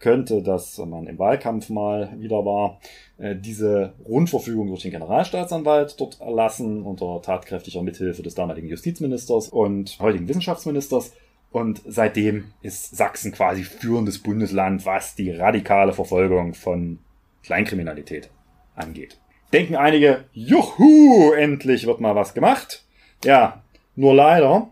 könnte, 0.00 0.42
dass 0.42 0.76
man 0.78 1.06
im 1.06 1.18
Wahlkampf 1.18 1.70
mal 1.70 2.12
wieder 2.18 2.44
war, 2.44 2.78
äh, 3.16 3.34
diese 3.34 3.94
Rundverfügung 4.06 4.68
durch 4.68 4.82
den 4.82 4.90
Generalstaatsanwalt 4.90 5.98
dort 5.98 6.20
erlassen 6.20 6.82
unter 6.82 7.22
tatkräftiger 7.22 7.82
Mithilfe 7.82 8.22
des 8.22 8.34
damaligen 8.34 8.68
Justizministers 8.68 9.48
und 9.48 9.98
heutigen 10.00 10.28
Wissenschaftsministers. 10.28 11.14
Und 11.52 11.80
seitdem 11.86 12.52
ist 12.62 12.96
Sachsen 12.96 13.32
quasi 13.32 13.62
führendes 13.62 14.22
Bundesland, 14.22 14.84
was 14.84 15.14
die 15.14 15.30
radikale 15.30 15.92
Verfolgung 15.92 16.52
von 16.52 16.98
Kleinkriminalität 17.44 18.28
angeht. 18.74 19.18
Denken 19.52 19.76
einige, 19.76 20.24
juhu, 20.32 21.32
endlich 21.32 21.86
wird 21.86 22.00
mal 22.00 22.16
was 22.16 22.34
gemacht. 22.34 22.84
Ja, 23.24 23.62
nur 23.94 24.14
leider 24.14 24.68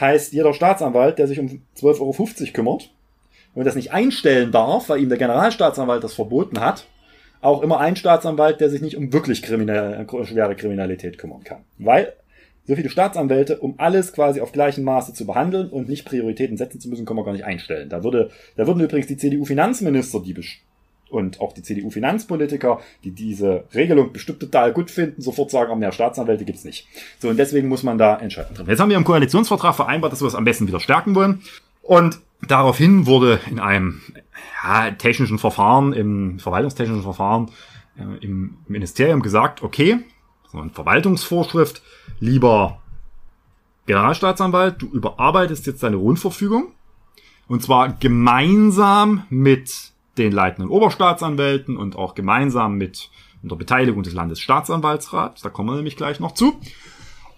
heißt 0.00 0.32
jeder 0.32 0.54
Staatsanwalt, 0.54 1.18
der 1.18 1.26
sich 1.26 1.38
um 1.38 1.62
12,50 1.78 2.00
Euro 2.00 2.52
kümmert 2.52 2.90
und 3.54 3.64
das 3.64 3.74
nicht 3.74 3.92
einstellen 3.92 4.52
darf, 4.52 4.88
weil 4.88 5.00
ihm 5.00 5.08
der 5.08 5.18
Generalstaatsanwalt 5.18 6.02
das 6.02 6.14
verboten 6.14 6.60
hat, 6.60 6.86
auch 7.40 7.62
immer 7.62 7.80
ein 7.80 7.96
Staatsanwalt, 7.96 8.60
der 8.60 8.70
sich 8.70 8.82
nicht 8.82 8.96
um 8.96 9.12
wirklich 9.12 9.42
kriminelle, 9.42 10.06
schwere 10.24 10.56
Kriminalität 10.56 11.18
kümmern 11.18 11.44
kann. 11.44 11.64
Weil 11.78 12.12
so 12.64 12.76
viele 12.76 12.90
Staatsanwälte, 12.90 13.58
um 13.58 13.74
alles 13.78 14.12
quasi 14.12 14.40
auf 14.40 14.52
gleichem 14.52 14.84
Maße 14.84 15.14
zu 15.14 15.26
behandeln 15.26 15.70
und 15.70 15.88
nicht 15.88 16.04
Prioritäten 16.04 16.56
setzen 16.56 16.80
zu 16.80 16.88
müssen, 16.88 17.04
können 17.04 17.18
wir 17.18 17.24
gar 17.24 17.32
nicht 17.32 17.44
einstellen. 17.44 17.88
Da 17.88 18.04
würde, 18.04 18.30
da 18.56 18.66
würden 18.66 18.82
übrigens 18.82 19.08
die 19.08 19.16
CDU-Finanzminister, 19.16 20.20
die 20.20 20.34
und 21.10 21.40
auch 21.40 21.52
die 21.52 21.62
CDU-Finanzpolitiker, 21.62 22.80
die 23.04 23.10
diese 23.10 23.64
Regelung 23.74 24.12
bestimmt 24.12 24.40
total 24.40 24.72
gut 24.72 24.90
finden, 24.90 25.20
sofort 25.20 25.50
sagen, 25.50 25.78
mehr 25.78 25.92
Staatsanwälte 25.92 26.44
gibt's 26.44 26.64
nicht. 26.64 26.86
So, 27.18 27.28
und 27.28 27.36
deswegen 27.36 27.68
muss 27.68 27.82
man 27.82 27.98
da 27.98 28.16
entscheiden. 28.16 28.56
Jetzt 28.66 28.80
haben 28.80 28.90
wir 28.90 28.96
im 28.96 29.04
Koalitionsvertrag 29.04 29.74
vereinbart, 29.74 30.12
dass 30.12 30.22
wir 30.22 30.28
es 30.28 30.34
am 30.34 30.44
besten 30.44 30.66
wieder 30.66 30.80
stärken 30.80 31.14
wollen. 31.14 31.42
Und 31.82 32.20
daraufhin 32.46 33.06
wurde 33.06 33.40
in 33.50 33.58
einem 33.58 34.00
ja, 34.62 34.90
technischen 34.92 35.38
Verfahren, 35.38 35.92
im 35.92 36.38
verwaltungstechnischen 36.38 37.02
Verfahren 37.02 37.50
äh, 37.98 38.24
im 38.24 38.58
Ministerium 38.68 39.22
gesagt, 39.22 39.62
okay, 39.62 39.98
so 40.50 40.58
eine 40.58 40.70
Verwaltungsvorschrift, 40.70 41.82
lieber 42.18 42.80
Generalstaatsanwalt, 43.86 44.80
du 44.82 44.86
überarbeitest 44.86 45.66
jetzt 45.66 45.82
deine 45.82 45.96
Rundverfügung 45.96 46.72
und 47.48 47.62
zwar 47.62 47.92
gemeinsam 47.94 49.24
mit 49.30 49.92
den 50.18 50.32
leitenden 50.32 50.70
Oberstaatsanwälten 50.70 51.76
und 51.76 51.96
auch 51.96 52.14
gemeinsam 52.14 52.76
mit 52.76 53.10
unter 53.42 53.56
Beteiligung 53.56 54.02
des 54.02 54.12
Landesstaatsanwaltsrats, 54.12 55.42
da 55.42 55.48
kommen 55.48 55.70
wir 55.70 55.76
nämlich 55.76 55.96
gleich 55.96 56.20
noch 56.20 56.32
zu. 56.32 56.60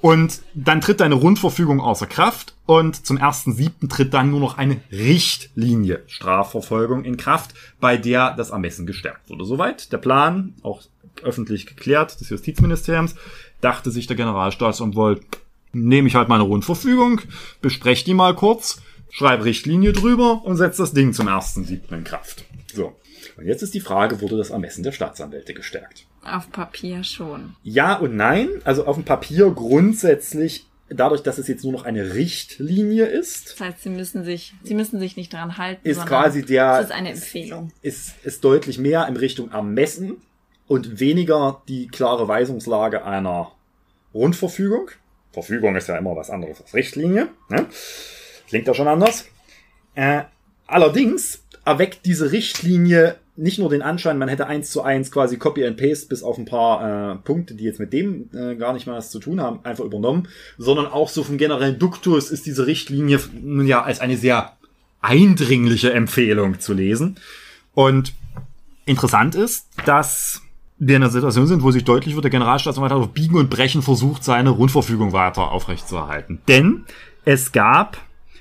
Und 0.01 0.43
dann 0.53 0.81
tritt 0.81 0.99
deine 0.99 1.15
Rundverfügung 1.15 1.81
außer 1.81 2.09
Kraft 2.09 2.57
und 2.67 3.07
zum 3.07 3.19
1.7. 3.19 3.89
tritt 3.89 4.13
dann 4.13 4.31
nur 4.31 4.41
noch 4.41 4.59
eine 4.59 4.81
Richtlinie 4.91 6.03
Strafverfolgung 6.09 7.05
in 7.05 7.17
Kraft, 7.17 7.55
bei 7.79 7.97
der 7.97 8.35
das 8.35 8.51
Ermessen 8.51 8.85
gestärkt 8.85 9.31
wurde. 9.31 9.45
Soweit 9.45 9.93
der 9.93 9.99
Plan, 9.99 10.55
auch 10.63 10.83
öffentlich 11.23 11.67
geklärt 11.67 12.21
des 12.21 12.31
Justizministeriums, 12.31 13.15
dachte 13.61 13.93
sich 13.93 14.09
der 14.09 14.17
Generalstaatsanwalt, 14.17 15.23
nehme 15.73 16.09
ich 16.09 16.17
halt 16.17 16.29
meine 16.29 16.43
Rundverfügung, 16.43 17.21
bespreche 17.61 18.05
die 18.05 18.15
mal 18.15 18.35
kurz, 18.35 18.83
schreibe 19.13 19.45
Richtlinie 19.45 19.93
drüber 19.93 20.43
und 20.45 20.57
setze 20.57 20.83
das 20.83 20.93
Ding 20.95 21.13
zum 21.13 21.29
1.7. 21.29 21.93
in 21.93 22.03
Kraft. 22.03 22.45
So. 22.75 22.97
Und 23.37 23.47
jetzt 23.47 23.63
ist 23.63 23.75
die 23.75 23.81
Frage, 23.81 24.21
wurde 24.21 24.37
das 24.39 24.51
Ermessen 24.51 24.83
der 24.83 24.91
Staatsanwälte 24.93 25.55
gestärkt? 25.55 26.07
Auf 26.25 26.51
Papier 26.51 27.05
schon. 27.05 27.55
Ja 27.63 27.95
und 27.97 28.17
nein. 28.17 28.49
Also 28.65 28.87
auf 28.87 28.97
dem 28.97 29.05
Papier 29.05 29.51
grundsätzlich, 29.51 30.67
dadurch, 30.89 31.23
dass 31.23 31.37
es 31.39 31.47
jetzt 31.47 31.63
nur 31.63 31.73
noch 31.73 31.85
eine 31.85 32.15
Richtlinie 32.15 33.05
ist, 33.07 33.53
Das 33.53 33.61
heißt, 33.61 33.83
sie 33.83 33.91
müssen 33.91 34.25
sich, 34.25 34.55
sie 34.65 34.75
müssen 34.75 34.99
sich 34.99 35.17
nicht 35.17 35.33
daran 35.33 35.59
halten. 35.59 35.87
ist 35.87 36.05
quasi 36.07 36.45
der, 36.45 36.79
Es 36.79 36.87
ist 36.87 36.93
eine 36.93 37.11
Empfehlung. 37.11 37.71
ist, 37.83 38.15
ist 38.25 38.43
deutlich 38.45 38.79
mehr 38.79 39.07
in 39.09 39.17
Richtung 39.17 39.51
Ermessen 39.53 40.17
und 40.67 41.01
weniger 41.01 41.63
die 41.69 41.87
klare 41.89 42.27
Weisungslage 42.29 43.05
einer 43.05 43.53
Rundverfügung. 44.15 44.91
Verfügung 45.33 45.77
ist 45.77 45.89
ja 45.89 45.97
immer 45.99 46.17
was 46.17 46.31
anderes 46.31 46.61
als 46.63 46.75
Richtlinie. 46.75 47.29
Ne? 47.51 47.67
Klingt 48.53 48.67
ja 48.67 48.75
schon 48.75 48.87
anders. 48.87 49.25
Äh, 49.95 50.25
allerdings 50.67 51.43
erweckt 51.65 52.05
diese 52.05 52.33
Richtlinie 52.33 53.17
nicht 53.35 53.59
nur 53.59 53.71
den 53.71 53.81
Anschein, 53.81 54.19
man 54.19 54.29
hätte 54.29 54.47
eins 54.47 54.71
zu 54.71 54.83
eins 54.83 55.11
quasi 55.11 55.39
Copy 55.39 55.65
and 55.65 55.79
Paste 55.79 56.07
bis 56.07 56.23
auf 56.23 56.37
ein 56.37 56.45
paar 56.45 57.13
äh, 57.13 57.15
Punkte, 57.17 57.55
die 57.55 57.65
jetzt 57.65 57.81
mit 57.81 57.95
dem 57.95 58.29
äh, 58.35 58.55
gar 58.57 58.75
nicht 58.75 58.87
mal 58.87 58.99
was 58.99 59.11
zu 59.11 59.21
tun 59.21 59.41
haben, 59.41 59.61
einfach 59.65 59.87
übernommen, 59.87 60.29
sondern 60.59 60.85
auch 60.85 61.09
so 61.09 61.25
vom 61.25 61.39
generellen 61.39 61.79
Duktus 61.79 62.31
ist 62.31 62.45
diese 62.45 62.67
Richtlinie 62.67 63.21
nun 63.43 63.67
ja 63.67 63.83
als 63.83 64.01
eine 64.01 64.19
sehr 64.19 64.53
eindringliche 65.01 65.95
Empfehlung 65.95 66.61
zu 66.61 66.75
lesen. 66.75 67.17
Und 67.73 68.13
interessant 68.85 69.35
ist, 69.35 69.67
dass 69.87 70.43
wir 70.79 70.97
in 70.97 71.03
einer 71.03 71.11
Situation 71.11 71.47
sind, 71.47 71.63
wo 71.63 71.71
sich 71.71 71.85
deutlich 71.85 72.17
wird, 72.17 72.25
der 72.25 72.31
Generalstaatsanwalt 72.31 72.93
hat 72.93 73.01
auf 73.01 73.15
Biegen 73.15 73.37
und 73.37 73.49
Brechen 73.49 73.81
versucht, 73.81 74.25
seine 74.25 74.51
Rundverfügung 74.51 75.15
weiter 75.15 75.53
aufrechtzuerhalten. 75.53 76.43
Denn 76.49 76.85
es 77.25 77.53
gab 77.53 77.97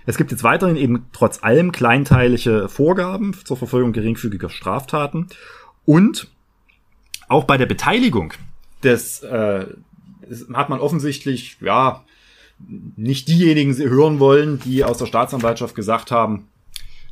es 0.06 0.18
gibt 0.18 0.32
jetzt 0.32 0.43
weiterhin 0.43 0.78
eben 0.78 1.06
trotz 1.14 1.43
allem 1.43 1.72
kleinteilige 1.72 2.68
Vorgaben 2.70 3.34
zur 3.45 3.58
Verfolgung 3.58 3.93
geringfügiger 3.93 4.49
Straftaten. 4.49 5.28
Und 5.86 6.30
auch 7.28 7.45
bei 7.45 7.58
der 7.58 7.66
Beteiligung 7.66 8.34
des 8.84 9.22
äh, 9.24 9.66
hat 10.54 10.70
man 10.70 10.80
offensichtlich 10.80 11.58
ja 11.62 12.04
nicht 12.95 13.28
diejenigen 13.28 13.76
hören 13.76 14.20
wollen, 14.20 14.60
die 14.60 14.84
aus 14.84 14.97
der 14.97 15.06
Staatsanwaltschaft 15.06 15.76
gesagt 15.76 16.12
haben, 16.12 16.47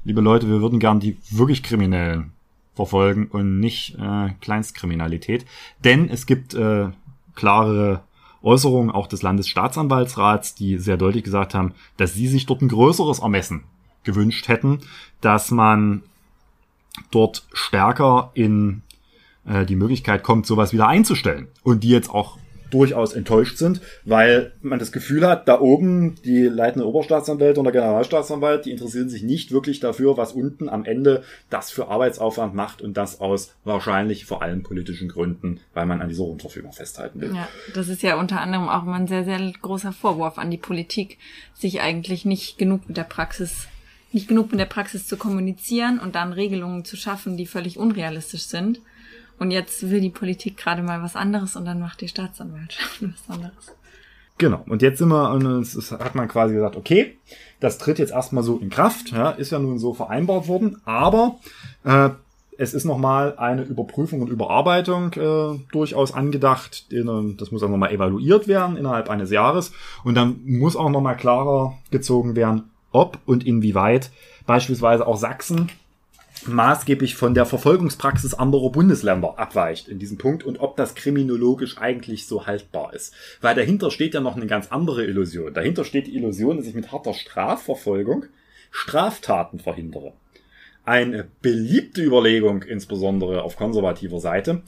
liebe 0.03 0.21
Leute, 0.21 0.47
wir 0.47 0.61
würden 0.61 0.79
gern 0.79 0.99
die 0.99 1.17
wirklich 1.31 1.63
Kriminellen 1.63 2.31
verfolgen 2.75 3.27
und 3.27 3.59
nicht 3.59 3.97
äh, 3.99 4.29
Kleinstkriminalität, 4.41 5.45
denn 5.83 6.09
es 6.09 6.25
gibt 6.25 6.53
äh, 6.53 6.89
klare 7.35 8.01
Äußerungen 8.41 8.91
auch 8.91 9.07
des 9.07 9.21
Landesstaatsanwaltsrats, 9.21 10.55
die 10.55 10.77
sehr 10.77 10.97
deutlich 10.97 11.23
gesagt 11.23 11.53
haben, 11.53 11.73
dass 11.97 12.13
sie 12.13 12.27
sich 12.27 12.45
dort 12.45 12.61
ein 12.61 12.69
größeres 12.69 13.19
Ermessen 13.19 13.63
gewünscht 14.03 14.47
hätten, 14.47 14.79
dass 15.21 15.51
man 15.51 16.03
dort 17.11 17.45
stärker 17.53 18.31
in 18.33 18.81
äh, 19.45 19.65
die 19.65 19.75
Möglichkeit 19.75 20.23
kommt, 20.23 20.45
sowas 20.45 20.73
wieder 20.73 20.87
einzustellen 20.87 21.47
und 21.63 21.83
die 21.83 21.89
jetzt 21.89 22.09
auch 22.09 22.37
durchaus 22.69 23.13
enttäuscht 23.13 23.57
sind, 23.57 23.81
weil 24.05 24.51
man 24.61 24.79
das 24.79 24.91
Gefühl 24.91 25.27
hat, 25.27 25.47
da 25.47 25.59
oben 25.59 26.15
die 26.23 26.43
leitende 26.43 26.87
Oberstaatsanwälte 26.87 27.59
und 27.59 27.65
der 27.65 27.73
Generalstaatsanwalt, 27.73 28.65
die 28.65 28.71
interessieren 28.71 29.09
sich 29.09 29.23
nicht 29.23 29.51
wirklich 29.51 29.79
dafür, 29.79 30.17
was 30.17 30.33
unten 30.33 30.69
am 30.69 30.85
Ende 30.85 31.23
das 31.49 31.71
für 31.71 31.87
Arbeitsaufwand 31.87 32.53
macht 32.53 32.81
und 32.81 32.97
das 32.97 33.19
aus 33.21 33.53
wahrscheinlich 33.63 34.25
vor 34.25 34.41
allem 34.41 34.63
politischen 34.63 35.09
Gründen, 35.09 35.59
weil 35.73 35.85
man 35.85 36.01
an 36.01 36.09
dieser 36.09 36.23
Rundverfügung 36.23 36.73
festhalten 36.73 37.21
will. 37.21 37.35
Ja, 37.35 37.47
das 37.73 37.87
ist 37.87 38.03
ja 38.03 38.19
unter 38.19 38.41
anderem 38.41 38.69
auch 38.69 38.83
immer 38.83 38.95
ein 38.95 39.07
sehr, 39.07 39.23
sehr 39.23 39.39
großer 39.61 39.91
Vorwurf 39.91 40.37
an 40.37 40.51
die 40.51 40.57
Politik, 40.57 41.17
sich 41.53 41.81
eigentlich 41.81 42.25
nicht 42.25 42.57
genug 42.57 42.87
mit 42.87 42.97
der 42.97 43.03
Praxis 43.03 43.67
nicht 44.11 44.27
genug 44.27 44.49
mit 44.49 44.59
der 44.59 44.65
Praxis 44.65 45.05
zu 45.05 45.17
kommunizieren 45.17 45.99
und 45.99 46.15
dann 46.15 46.33
Regelungen 46.33 46.83
zu 46.83 46.97
schaffen, 46.97 47.37
die 47.37 47.45
völlig 47.45 47.77
unrealistisch 47.77 48.41
sind 48.41 48.81
und 49.39 49.51
jetzt 49.51 49.89
will 49.89 50.01
die 50.01 50.09
Politik 50.09 50.57
gerade 50.57 50.83
mal 50.83 51.01
was 51.01 51.15
anderes 51.15 51.55
und 51.55 51.65
dann 51.65 51.79
macht 51.79 52.01
die 52.01 52.07
Staatsanwaltschaft 52.07 53.01
was 53.01 53.35
anderes. 53.35 53.75
Genau. 54.37 54.63
Und 54.67 54.81
jetzt 54.81 54.99
sind 54.99 55.09
wir, 55.09 55.63
hat 55.99 56.15
man 56.15 56.27
quasi 56.29 56.53
gesagt, 56.53 56.77
okay, 56.77 57.17
das 57.59 57.77
tritt 57.77 57.99
jetzt 57.99 58.11
erstmal 58.11 58.43
so 58.43 58.57
in 58.57 58.69
Kraft, 58.69 59.11
ja, 59.11 59.31
ist 59.31 59.51
ja 59.51 59.59
nun 59.59 59.79
so 59.79 59.93
vereinbart 59.93 60.47
worden, 60.47 60.81
aber 60.85 61.39
äh, 61.83 62.09
es 62.57 62.73
ist 62.73 62.83
nochmal 62.83 63.37
eine 63.37 63.63
Überprüfung 63.63 64.21
und 64.21 64.29
Überarbeitung 64.29 65.13
äh, 65.13 65.59
durchaus 65.71 66.13
angedacht. 66.13 66.87
Das 66.91 67.51
muss 67.51 67.63
auch 67.63 67.69
nochmal 67.69 67.93
evaluiert 67.93 68.49
werden 68.49 68.75
innerhalb 68.75 69.09
eines 69.09 69.31
Jahres. 69.31 69.71
Und 70.03 70.15
dann 70.15 70.41
muss 70.43 70.75
auch 70.75 70.89
nochmal 70.89 71.15
klarer 71.15 71.77
gezogen 71.89 72.35
werden, 72.35 72.69
ob 72.91 73.17
und 73.25 73.45
inwieweit 73.45 74.11
beispielsweise 74.45 75.07
auch 75.07 75.15
Sachsen 75.15 75.69
maßgeblich 76.47 77.15
von 77.15 77.33
der 77.33 77.45
Verfolgungspraxis 77.45 78.33
anderer 78.33 78.71
Bundesländer 78.71 79.37
abweicht 79.37 79.87
in 79.87 79.99
diesem 79.99 80.17
Punkt 80.17 80.43
und 80.43 80.59
ob 80.59 80.77
das 80.77 80.95
kriminologisch 80.95 81.77
eigentlich 81.77 82.27
so 82.27 82.45
haltbar 82.47 82.93
ist. 82.93 83.13
Weil 83.41 83.55
dahinter 83.55 83.91
steht 83.91 84.13
ja 84.13 84.21
noch 84.21 84.35
eine 84.35 84.47
ganz 84.47 84.71
andere 84.71 85.05
Illusion. 85.05 85.53
Dahinter 85.53 85.83
steht 85.85 86.07
die 86.07 86.15
Illusion, 86.15 86.57
dass 86.57 86.67
ich 86.67 86.75
mit 86.75 86.91
harter 86.91 87.13
Strafverfolgung 87.13 88.25
Straftaten 88.71 89.59
verhindere. 89.59 90.13
Eine 90.85 91.27
beliebte 91.41 92.01
Überlegung, 92.01 92.63
insbesondere 92.63 93.43
auf 93.43 93.55
konservativer 93.57 94.19
Seite, 94.19 94.63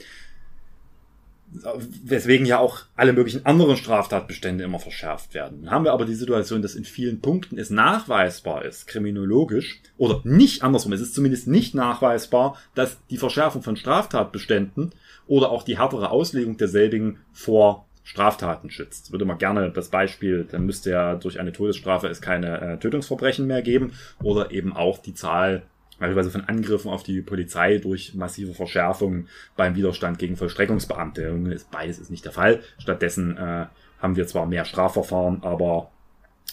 weswegen 2.04 2.46
ja 2.46 2.60
auch 2.60 2.84
alle 2.96 3.14
möglichen 3.14 3.46
anderen 3.46 3.76
Straftatbestände 3.76 4.64
immer 4.64 4.80
verschärft 4.80 5.34
werden. 5.34 5.64
Dann 5.64 5.72
haben 5.72 5.86
wir 5.86 5.92
aber 5.92 6.06
die 6.06 6.16
Situation, 6.16 6.62
dass 6.62 6.76
in 6.76 6.86
vielen 6.86 7.20
Punkten 7.20 7.58
es 7.58 7.70
nachweisbar 7.70 8.64
ist, 8.64 8.88
kriminologisch, 8.88 9.82
oder 9.98 10.22
nicht 10.24 10.64
andersrum, 10.64 10.94
es 10.94 11.02
ist 11.02 11.14
zumindest 11.14 11.48
nicht 11.48 11.76
nachweisbar, 11.76 12.58
dass 12.74 12.98
die 13.10 13.18
Verschärfung 13.18 13.64
von 13.64 13.76
Straftatbeständen 13.76 14.92
oder 15.28 15.52
auch 15.52 15.64
die 15.64 15.78
härtere 15.78 16.10
Auslegung 16.10 16.58
derselbigen 16.58 17.20
vor 17.34 17.86
Straftaten 18.04 18.70
schützt. 18.70 19.12
Würde 19.12 19.26
man 19.26 19.38
gerne 19.38 19.72
das 19.72 19.90
Beispiel, 19.90 20.48
dann 20.50 20.66
müsste 20.66 20.90
ja 20.90 21.16
durch 21.16 21.40
eine 21.40 21.52
Todesstrafe 21.52 22.08
es 22.08 22.22
keine 22.22 22.60
äh, 22.62 22.78
Tötungsverbrechen 22.78 23.46
mehr 23.46 23.62
geben 23.62 23.94
oder 24.24 24.52
eben 24.52 24.76
auch 24.76 24.98
die 24.98 25.14
Zahl 25.14 25.64
beispielsweise 26.02 26.32
von 26.32 26.50
Angriffen 26.50 26.90
auf 26.90 27.04
die 27.04 27.22
Polizei 27.22 27.78
durch 27.78 28.16
massive 28.16 28.54
Verschärfungen 28.54 29.30
beim 29.56 29.76
Widerstand 29.76 30.20
gegen 30.20 30.36
Vollstreckungsbeamte. 30.36 31.40
Beides 31.72 32.00
ist 32.00 32.12
nicht 32.12 32.26
der 32.26 32.32
Fall. 32.32 32.62
Stattdessen 32.80 33.38
äh, 33.38 33.68
haben 34.00 34.16
wir 34.16 34.28
zwar 34.28 34.48
mehr 34.48 34.66
Strafverfahren, 34.66 35.44
aber 35.44 35.92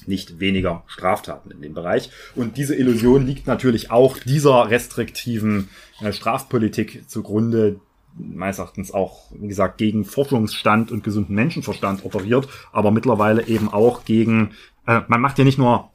nicht 0.06 0.38
weniger 0.38 0.84
Straftaten 0.86 1.50
in 1.50 1.62
dem 1.62 1.74
Bereich. 1.74 2.10
Und 2.36 2.56
diese 2.56 2.76
Illusion 2.76 3.26
liegt 3.26 3.46
natürlich 3.46 3.90
auch 3.90 4.18
dieser 4.18 4.70
restriktiven 4.70 5.70
äh, 6.00 6.12
Strafpolitik 6.12 7.08
zugrunde, 7.08 7.80
meines 8.16 8.58
Erachtens 8.58 8.92
auch, 8.92 9.30
wie 9.32 9.48
gesagt, 9.48 9.78
gegen 9.78 10.04
Forschungsstand 10.04 10.92
und 10.92 11.04
gesunden 11.04 11.34
Menschenverstand 11.34 12.04
operiert, 12.04 12.48
aber 12.72 12.90
mittlerweile 12.90 13.46
eben 13.46 13.68
auch 13.72 14.04
gegen, 14.04 14.50
äh, 14.86 15.00
man 15.08 15.20
macht 15.20 15.38
ja 15.38 15.44
nicht 15.44 15.58
nur 15.58 15.90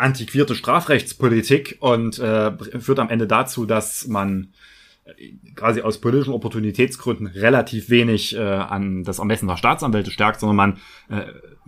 antiquierte 0.00 0.54
Strafrechtspolitik 0.54 1.76
und 1.80 2.18
äh, 2.18 2.52
führt 2.80 2.98
am 2.98 3.10
Ende 3.10 3.26
dazu, 3.26 3.66
dass 3.66 4.06
man 4.06 4.48
quasi 5.54 5.80
aus 5.82 5.98
politischen 5.98 6.32
Opportunitätsgründen 6.32 7.26
relativ 7.26 7.90
wenig 7.90 8.36
äh, 8.36 8.40
an 8.40 9.04
das 9.04 9.18
Ermessen 9.18 9.48
der 9.48 9.56
Staatsanwälte 9.56 10.10
stärkt, 10.10 10.40
sondern 10.40 10.56
man 10.56 10.76
äh, 11.08 11.26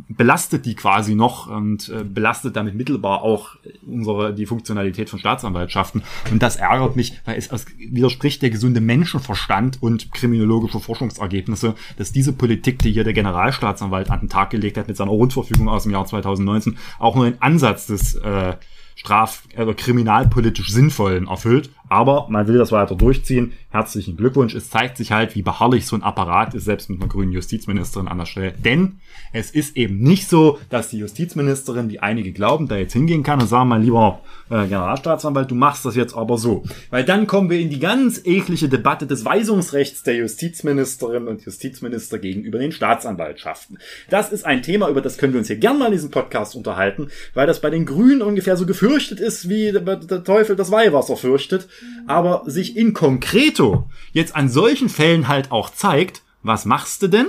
belastet 0.09 0.67
die 0.67 0.75
quasi 0.75 1.15
noch 1.15 1.49
und 1.49 1.89
äh, 1.89 2.05
belastet 2.05 2.57
damit 2.57 2.75
mittelbar 2.75 3.23
auch 3.23 3.57
unsere 3.87 4.35
die 4.35 4.47
Funktionalität 4.47 5.11
von 5.11 5.19
Staatsanwaltschaften. 5.19 6.03
Und 6.31 6.43
das 6.43 6.57
ärgert 6.57 6.97
mich, 6.97 7.21
weil 7.25 7.37
es, 7.37 7.51
widerspricht 7.77 8.43
der 8.43 8.51
gesunde 8.51 8.81
Menschenverstand 8.81 9.83
und 9.83 10.13
kriminologische 10.13 10.81
Forschungsergebnisse, 10.81 11.75
dass 11.97 12.13
diese 12.13 12.33
Politik, 12.33 12.79
die 12.81 12.93
hier 12.93 13.05
der 13.05 13.13
Generalstaatsanwalt 13.13 14.11
an 14.11 14.21
den 14.21 14.29
Tag 14.29 14.51
gelegt 14.51 14.77
hat 14.79 14.89
mit 14.89 14.97
seiner 14.97 15.11
Rundverfügung 15.11 15.69
aus 15.69 15.85
dem 15.85 15.93
Jahr 15.93 16.07
2019, 16.07 16.79
auch 16.99 17.15
nur 17.15 17.25
den 17.25 17.41
Ansatz 17.41 17.87
des 17.87 18.15
äh, 18.17 18.57
straf- 18.95 19.45
oder 19.57 19.75
kriminalpolitisch 19.75 20.71
sinnvollen 20.71 21.27
erfüllt. 21.27 21.71
Aber 21.89 22.27
man 22.31 22.47
will 22.47 22.59
das 22.59 22.73
weiter 22.73 22.95
durchziehen. 22.95 23.53
Herzlichen 23.71 24.17
Glückwunsch. 24.17 24.55
Es 24.55 24.71
zeigt 24.71 24.97
sich 24.97 25.13
halt, 25.13 25.35
wie 25.35 25.43
beharrlich 25.43 25.87
so 25.87 25.97
ein 25.97 26.03
Apparat 26.03 26.55
ist, 26.55 26.65
selbst 26.65 26.89
mit 26.89 27.01
einer 27.01 27.09
grünen 27.09 27.33
Justizministerin 27.33 28.09
an 28.09 28.19
der 28.19 28.27
Stelle. 28.27 28.53
Denn 28.53 29.01
es 29.33 29.51
ist 29.51 29.77
eben 29.77 29.99
nicht 29.99 30.29
so, 30.29 30.59
dass 30.71 30.89
die 30.89 30.99
Justizministerin, 30.99 31.91
wie 31.91 31.99
einige 31.99 32.33
glauben, 32.33 32.69
da 32.69 32.77
jetzt 32.77 32.93
hingehen 32.93 33.23
kann 33.23 33.41
und 33.41 33.47
sagen, 33.47 33.69
mein 33.69 33.83
lieber 33.83 34.21
äh, 34.51 34.67
Generalstaatsanwalt, 34.67 35.51
du 35.51 35.55
machst 35.55 35.85
das 35.85 35.97
jetzt 35.97 36.15
aber 36.15 36.39
so. 36.39 36.65
Weil 36.91 37.05
dann 37.05 37.27
kommen 37.27 37.51
wir 37.51 37.61
in 37.61 37.71
die 37.71 37.79
ganz 37.79 38.21
eklige 38.25 38.69
Debatte 38.69 39.07
des 39.07 39.25
Weisungsrechts 39.25 40.03
der 40.03 40.17
Justizministerin 40.17 41.29
und 41.29 41.45
Justizminister 41.45 42.19
gegenüber 42.19 42.59
den 42.59 42.73
Staatsanwaltschaften. 42.73 43.79
Das 44.11 44.33
ist 44.33 44.45
ein 44.45 44.63
Thema, 44.63 44.89
über 44.89 45.01
das 45.01 45.19
können 45.19 45.33
wir 45.33 45.39
uns 45.39 45.49
hier 45.49 45.57
gerne 45.57 45.79
mal 45.79 45.87
in 45.87 45.93
diesem 45.93 46.11
Podcast 46.11 46.55
unterhalten, 46.55 47.09
weil 47.35 47.47
das 47.47 47.61
bei 47.61 47.71
den 47.71 47.87
Grünen 47.87 48.23
ungefähr 48.23 48.57
so 48.57 48.67
gefürchtet 48.67 49.21
ist, 49.21 49.49
wie 49.49 49.73
der 49.73 50.25
Teufel 50.25 50.57
das 50.57 50.71
Weihwasser 50.71 51.17
fürchtet 51.17 51.69
aber 52.07 52.43
sich 52.47 52.77
in 52.77 52.95
concreto 52.95 53.89
jetzt 54.13 54.35
an 54.35 54.49
solchen 54.49 54.89
Fällen 54.89 55.29
halt 55.29 55.51
auch 55.51 55.71
zeigt, 55.71 56.23
was 56.43 56.65
machst 56.65 57.03
du 57.03 57.09
denn, 57.09 57.29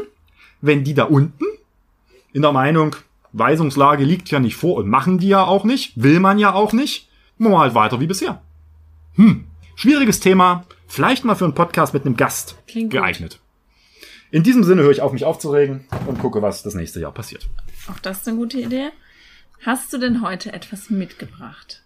wenn 0.62 0.84
die 0.84 0.94
da 0.94 1.04
unten 1.06 1.46
in 2.34 2.42
der 2.42 2.52
Meinung, 2.52 2.96
Weisungslage 3.32 4.04
liegt 4.04 4.30
ja 4.30 4.40
nicht 4.40 4.56
vor 4.56 4.76
und 4.76 4.88
machen 4.88 5.18
die 5.18 5.28
ja 5.28 5.44
auch 5.44 5.64
nicht, 5.64 6.02
will 6.02 6.20
man 6.20 6.40
ja 6.40 6.54
auch 6.54 6.74
nicht, 6.74 7.10
machen 7.38 7.54
wir 7.54 7.60
halt 7.60 7.76
weiter 7.76 8.00
wie 8.00 8.08
bisher. 8.08 8.42
Hm, 9.16 9.46
schwieriges 9.76 10.20
Thema, 10.20 10.66
vielleicht 10.88 11.24
mal 11.26 11.36
für 11.36 11.46
einen 11.46 11.56
Podcast 11.56 11.94
mit 11.94 12.06
einem 12.06 12.18
Gast 12.18 12.58
Klingt 12.68 12.92
geeignet. 12.92 13.40
In 14.32 14.42
diesem 14.42 14.64
Sinne 14.64 14.82
höre 14.82 14.92
ich 14.92 15.02
auf, 15.02 15.14
mich 15.14 15.26
aufzuregen 15.26 15.86
und 16.08 16.20
gucke, 16.20 16.42
was 16.42 16.64
das 16.64 16.74
nächste 16.74 17.00
Jahr 17.00 17.12
passiert. 17.12 17.48
Auch 17.92 18.00
das 18.00 18.22
ist 18.22 18.28
eine 18.28 18.38
gute 18.38 18.60
Idee. 18.60 18.90
Hast 19.64 19.94
du 19.94 20.00
denn 20.00 20.22
heute 20.22 20.52
etwas 20.52 20.90
mitgebracht? 20.90 21.84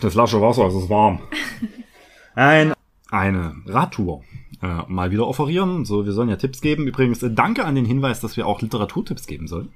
Das 0.00 0.14
lasche 0.14 0.40
Wasser, 0.40 0.66
es 0.66 0.74
ist 0.74 0.88
warm. 0.88 1.20
Ein 2.34 2.74
eine 3.10 3.54
Radtour 3.66 4.24
äh, 4.60 4.82
mal 4.88 5.10
wieder 5.10 5.26
offerieren. 5.26 5.84
So, 5.84 6.04
wir 6.04 6.12
sollen 6.12 6.28
ja 6.28 6.36
Tipps 6.36 6.60
geben. 6.60 6.86
Übrigens, 6.86 7.22
äh, 7.22 7.30
danke 7.30 7.64
an 7.64 7.74
den 7.74 7.84
Hinweis, 7.84 8.20
dass 8.20 8.36
wir 8.36 8.46
auch 8.46 8.60
Literaturtipps 8.60 9.26
geben 9.26 9.46
sollen 9.46 9.72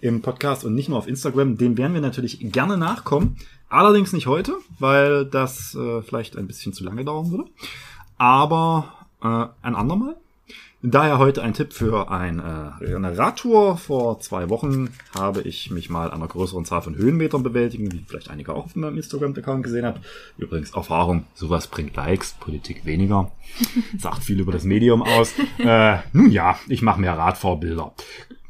im 0.00 0.20
Podcast 0.20 0.64
und 0.64 0.74
nicht 0.74 0.88
nur 0.88 0.98
auf 0.98 1.08
Instagram. 1.08 1.56
Den 1.56 1.78
werden 1.78 1.94
wir 1.94 2.00
natürlich 2.00 2.38
gerne 2.52 2.76
nachkommen. 2.76 3.36
Allerdings 3.68 4.12
nicht 4.12 4.26
heute, 4.26 4.56
weil 4.78 5.24
das 5.24 5.74
äh, 5.74 6.02
vielleicht 6.02 6.36
ein 6.36 6.46
bisschen 6.46 6.74
zu 6.74 6.84
lange 6.84 7.04
dauern 7.04 7.30
würde. 7.30 7.44
Aber 8.18 9.06
äh, 9.22 9.46
ein 9.62 9.74
andermal. 9.74 10.16
Daher 10.84 11.18
heute 11.18 11.42
ein 11.42 11.54
Tipp 11.54 11.72
für 11.72 12.10
ein, 12.10 12.40
äh, 12.40 12.94
eine 12.96 13.16
Radtour. 13.16 13.76
Vor 13.76 14.18
zwei 14.18 14.50
Wochen 14.50 14.88
habe 15.16 15.42
ich 15.42 15.70
mich 15.70 15.88
mal 15.90 16.10
einer 16.10 16.26
größeren 16.26 16.64
Zahl 16.64 16.82
von 16.82 16.96
Höhenmetern 16.96 17.44
bewältigen, 17.44 17.92
wie 17.92 18.04
vielleicht 18.04 18.30
einige 18.30 18.52
auch 18.52 18.64
auf 18.64 18.74
meinem 18.74 18.96
Instagram-Account 18.96 19.62
gesehen 19.62 19.86
habt. 19.86 20.00
Übrigens 20.38 20.74
Erfahrung, 20.74 21.24
sowas 21.34 21.68
bringt 21.68 21.94
Likes, 21.94 22.32
Politik 22.32 22.84
weniger. 22.84 23.30
Sagt 23.98 24.24
viel 24.24 24.40
über 24.40 24.50
das 24.50 24.64
Medium 24.64 25.02
aus. 25.02 25.34
Äh, 25.58 25.98
nun 26.12 26.32
ja, 26.32 26.58
ich 26.68 26.82
mache 26.82 27.00
mehr 27.00 27.16
Radfahrbilder. 27.16 27.92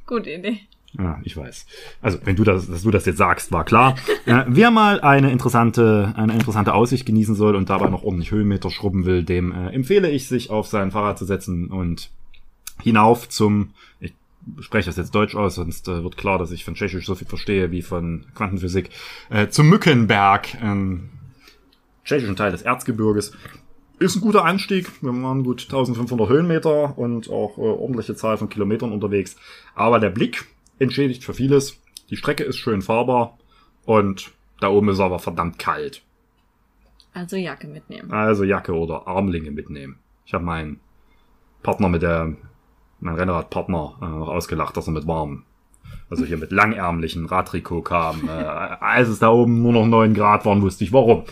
Gute 0.07 0.31
Idee. 0.31 0.61
Ja, 0.99 1.21
ich 1.25 1.37
weiß. 1.37 1.67
Also, 2.01 2.19
wenn 2.25 2.37
du 2.37 2.45
das, 2.45 2.67
dass 2.67 2.83
du 2.83 2.91
das 2.91 3.05
jetzt 3.05 3.19
sagst, 3.19 3.53
war 3.53 3.65
klar. 3.65 3.97
Äh, 4.25 4.45
wer 4.47 4.71
mal 4.71 5.01
eine 5.01 5.31
interessante, 5.31 6.15
eine 6.17 6.33
interessante 6.33 6.73
Aussicht 6.73 7.05
genießen 7.05 7.35
soll 7.35 7.57
und 7.57 7.69
dabei 7.69 7.91
noch 7.91 8.03
ordentlich 8.03 8.31
Höhenmeter 8.31 8.71
schrubben 8.71 9.05
will, 9.05 9.23
dem 9.23 9.53
äh, 9.53 9.69
empfehle 9.71 10.11
ich, 10.11 10.29
sich 10.29 10.49
auf 10.49 10.67
sein 10.67 10.91
Fahrrad 10.91 11.19
zu 11.19 11.27
setzen 11.27 11.69
und 11.71 12.11
hinauf 12.83 13.29
zum, 13.29 13.71
ich 14.01 14.13
spreche 14.61 14.87
das 14.87 14.97
jetzt 14.97 15.15
Deutsch 15.15 15.35
aus, 15.35 15.55
sonst 15.55 15.89
äh, 15.89 16.03
wird 16.03 16.17
klar, 16.17 16.39
dass 16.39 16.51
ich 16.51 16.65
von 16.65 16.75
Tschechisch 16.75 17.07
so 17.07 17.15
viel 17.15 17.27
verstehe 17.27 17.71
wie 17.71 17.83
von 17.83 18.27
Quantenphysik, 18.35 18.91
äh, 19.31 19.49
zum 19.49 19.69
Mückenberg, 19.69 20.61
ähm, 20.63 21.11
tschechischen 22.05 22.37
Teil 22.37 22.53
des 22.53 22.63
Erzgebirges. 22.63 23.33
Ist 23.99 24.17
ein 24.17 24.21
guter 24.21 24.45
Anstieg. 24.45 24.91
Wir 25.01 25.11
waren 25.11 25.45
gut 25.45 25.63
1500 25.63 26.29
Höhenmeter 26.29 26.99
und 26.99 27.31
auch 27.31 27.57
äh, 27.57 27.61
ordentliche 27.61 28.17
Zahl 28.17 28.37
von 28.37 28.49
Kilometern 28.49 28.91
unterwegs. 28.91 29.37
Aber 29.77 30.01
der 30.01 30.11
Blick 30.11 30.47
entschädigt 30.81 31.23
für 31.25 31.35
vieles. 31.35 31.79
Die 32.11 32.17
Strecke 32.17 32.43
ist 32.43 32.57
schön 32.57 32.83
fahrbar 32.83 33.39
und 33.85 34.33
da 34.61 34.69
oben 34.69 34.89
ist 34.89 35.01
aber 35.01 35.21
verdammt 35.21 35.59
kalt. 35.59 36.03
Also 37.15 37.37
Jacke 37.37 37.69
mitnehmen. 37.69 38.11
Also 38.11 38.45
Jacke 38.45 38.73
oder 38.73 39.07
Armlinge 39.07 39.51
mitnehmen. 39.51 39.99
Ich 40.25 40.35
habe 40.35 40.45
meinen 40.45 40.81
Partner 41.63 41.89
mit 41.89 42.03
der, 42.03 42.35
mein 43.03 43.15
Rennradpartner 43.17 43.95
äh, 44.01 44.05
noch 44.05 44.29
ausgelacht, 44.29 44.77
dass 44.77 44.87
er 44.87 44.93
mit 44.93 45.07
warm, 45.07 45.45
also 46.11 46.25
hier 46.25 46.37
mit 46.39 46.53
langärmlichen 46.53 47.27
Radtrikot 47.27 47.83
kam. 47.83 48.29
Äh, 48.29 48.31
als 48.33 49.09
es 49.09 49.19
da 49.19 49.29
oben 49.31 49.61
nur 49.63 49.73
noch 49.73 49.87
neun 49.87 50.15
Grad 50.15 50.45
waren, 50.45 50.63
wusste 50.63 50.85
ich 50.85 50.93
warum. 50.93 51.25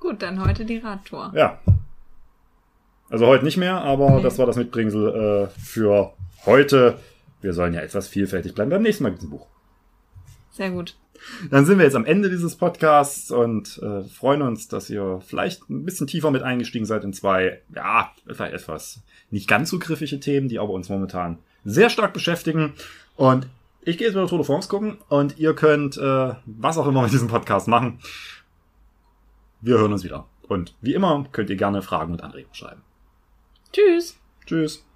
Gut, 0.00 0.22
dann 0.22 0.44
heute 0.44 0.64
die 0.64 0.78
Radtour. 0.78 1.32
Ja. 1.34 1.58
Also 3.10 3.26
heute 3.26 3.44
nicht 3.44 3.56
mehr, 3.56 3.76
aber 3.82 4.10
Nee. 4.16 4.22
das 4.22 4.38
war 4.38 4.46
das 4.46 4.56
Mitbringsel 4.56 5.48
äh, 5.54 5.60
für 5.60 6.12
heute. 6.46 6.98
Wir 7.40 7.52
sollen 7.52 7.72
ja 7.74 7.80
etwas 7.80 8.08
vielfältig 8.08 8.54
bleiben. 8.54 8.70
Beim 8.70 8.82
nächsten 8.82 9.04
Mal 9.04 9.10
gibt's 9.10 9.24
ein 9.24 9.30
Buch. 9.30 9.46
Sehr 10.50 10.70
gut. 10.70 10.96
Dann 11.50 11.66
sind 11.66 11.78
wir 11.78 11.84
jetzt 11.84 11.96
am 11.96 12.04
Ende 12.04 12.30
dieses 12.30 12.56
Podcasts 12.56 13.30
und 13.30 13.80
äh, 13.82 14.02
freuen 14.04 14.42
uns, 14.42 14.68
dass 14.68 14.90
ihr 14.90 15.20
vielleicht 15.26 15.68
ein 15.70 15.84
bisschen 15.84 16.06
tiefer 16.06 16.30
mit 16.30 16.42
eingestiegen 16.42 16.86
seid 16.86 17.04
in 17.04 17.12
zwei, 17.12 17.60
ja, 17.74 18.12
vielleicht 18.26 18.54
etwas 18.54 19.00
nicht 19.30 19.48
ganz 19.48 19.70
so 19.70 19.78
griffige 19.78 20.20
Themen, 20.20 20.48
die 20.48 20.58
aber 20.58 20.72
uns 20.72 20.88
momentan 20.88 21.38
sehr 21.64 21.90
stark 21.90 22.12
beschäftigen. 22.12 22.74
Und 23.16 23.46
ich 23.82 23.98
gehe 23.98 24.06
jetzt 24.06 24.14
wieder 24.14 24.26
Tour 24.26 24.38
de 24.38 24.46
France 24.46 24.68
gucken 24.68 24.98
und 25.08 25.38
ihr 25.38 25.54
könnt 25.54 25.96
äh, 25.96 26.34
was 26.46 26.78
auch 26.78 26.86
immer 26.86 27.02
mit 27.02 27.12
diesem 27.12 27.28
Podcast 27.28 27.68
machen. 27.68 27.98
Wir 29.60 29.78
hören 29.78 29.92
uns 29.92 30.04
wieder. 30.04 30.26
Und 30.46 30.74
wie 30.80 30.94
immer 30.94 31.26
könnt 31.32 31.50
ihr 31.50 31.56
gerne 31.56 31.82
Fragen 31.82 32.12
und 32.12 32.22
Anregungen 32.22 32.54
schreiben. 32.54 32.82
Tschüss. 33.72 34.16
Tschüss. 34.46 34.87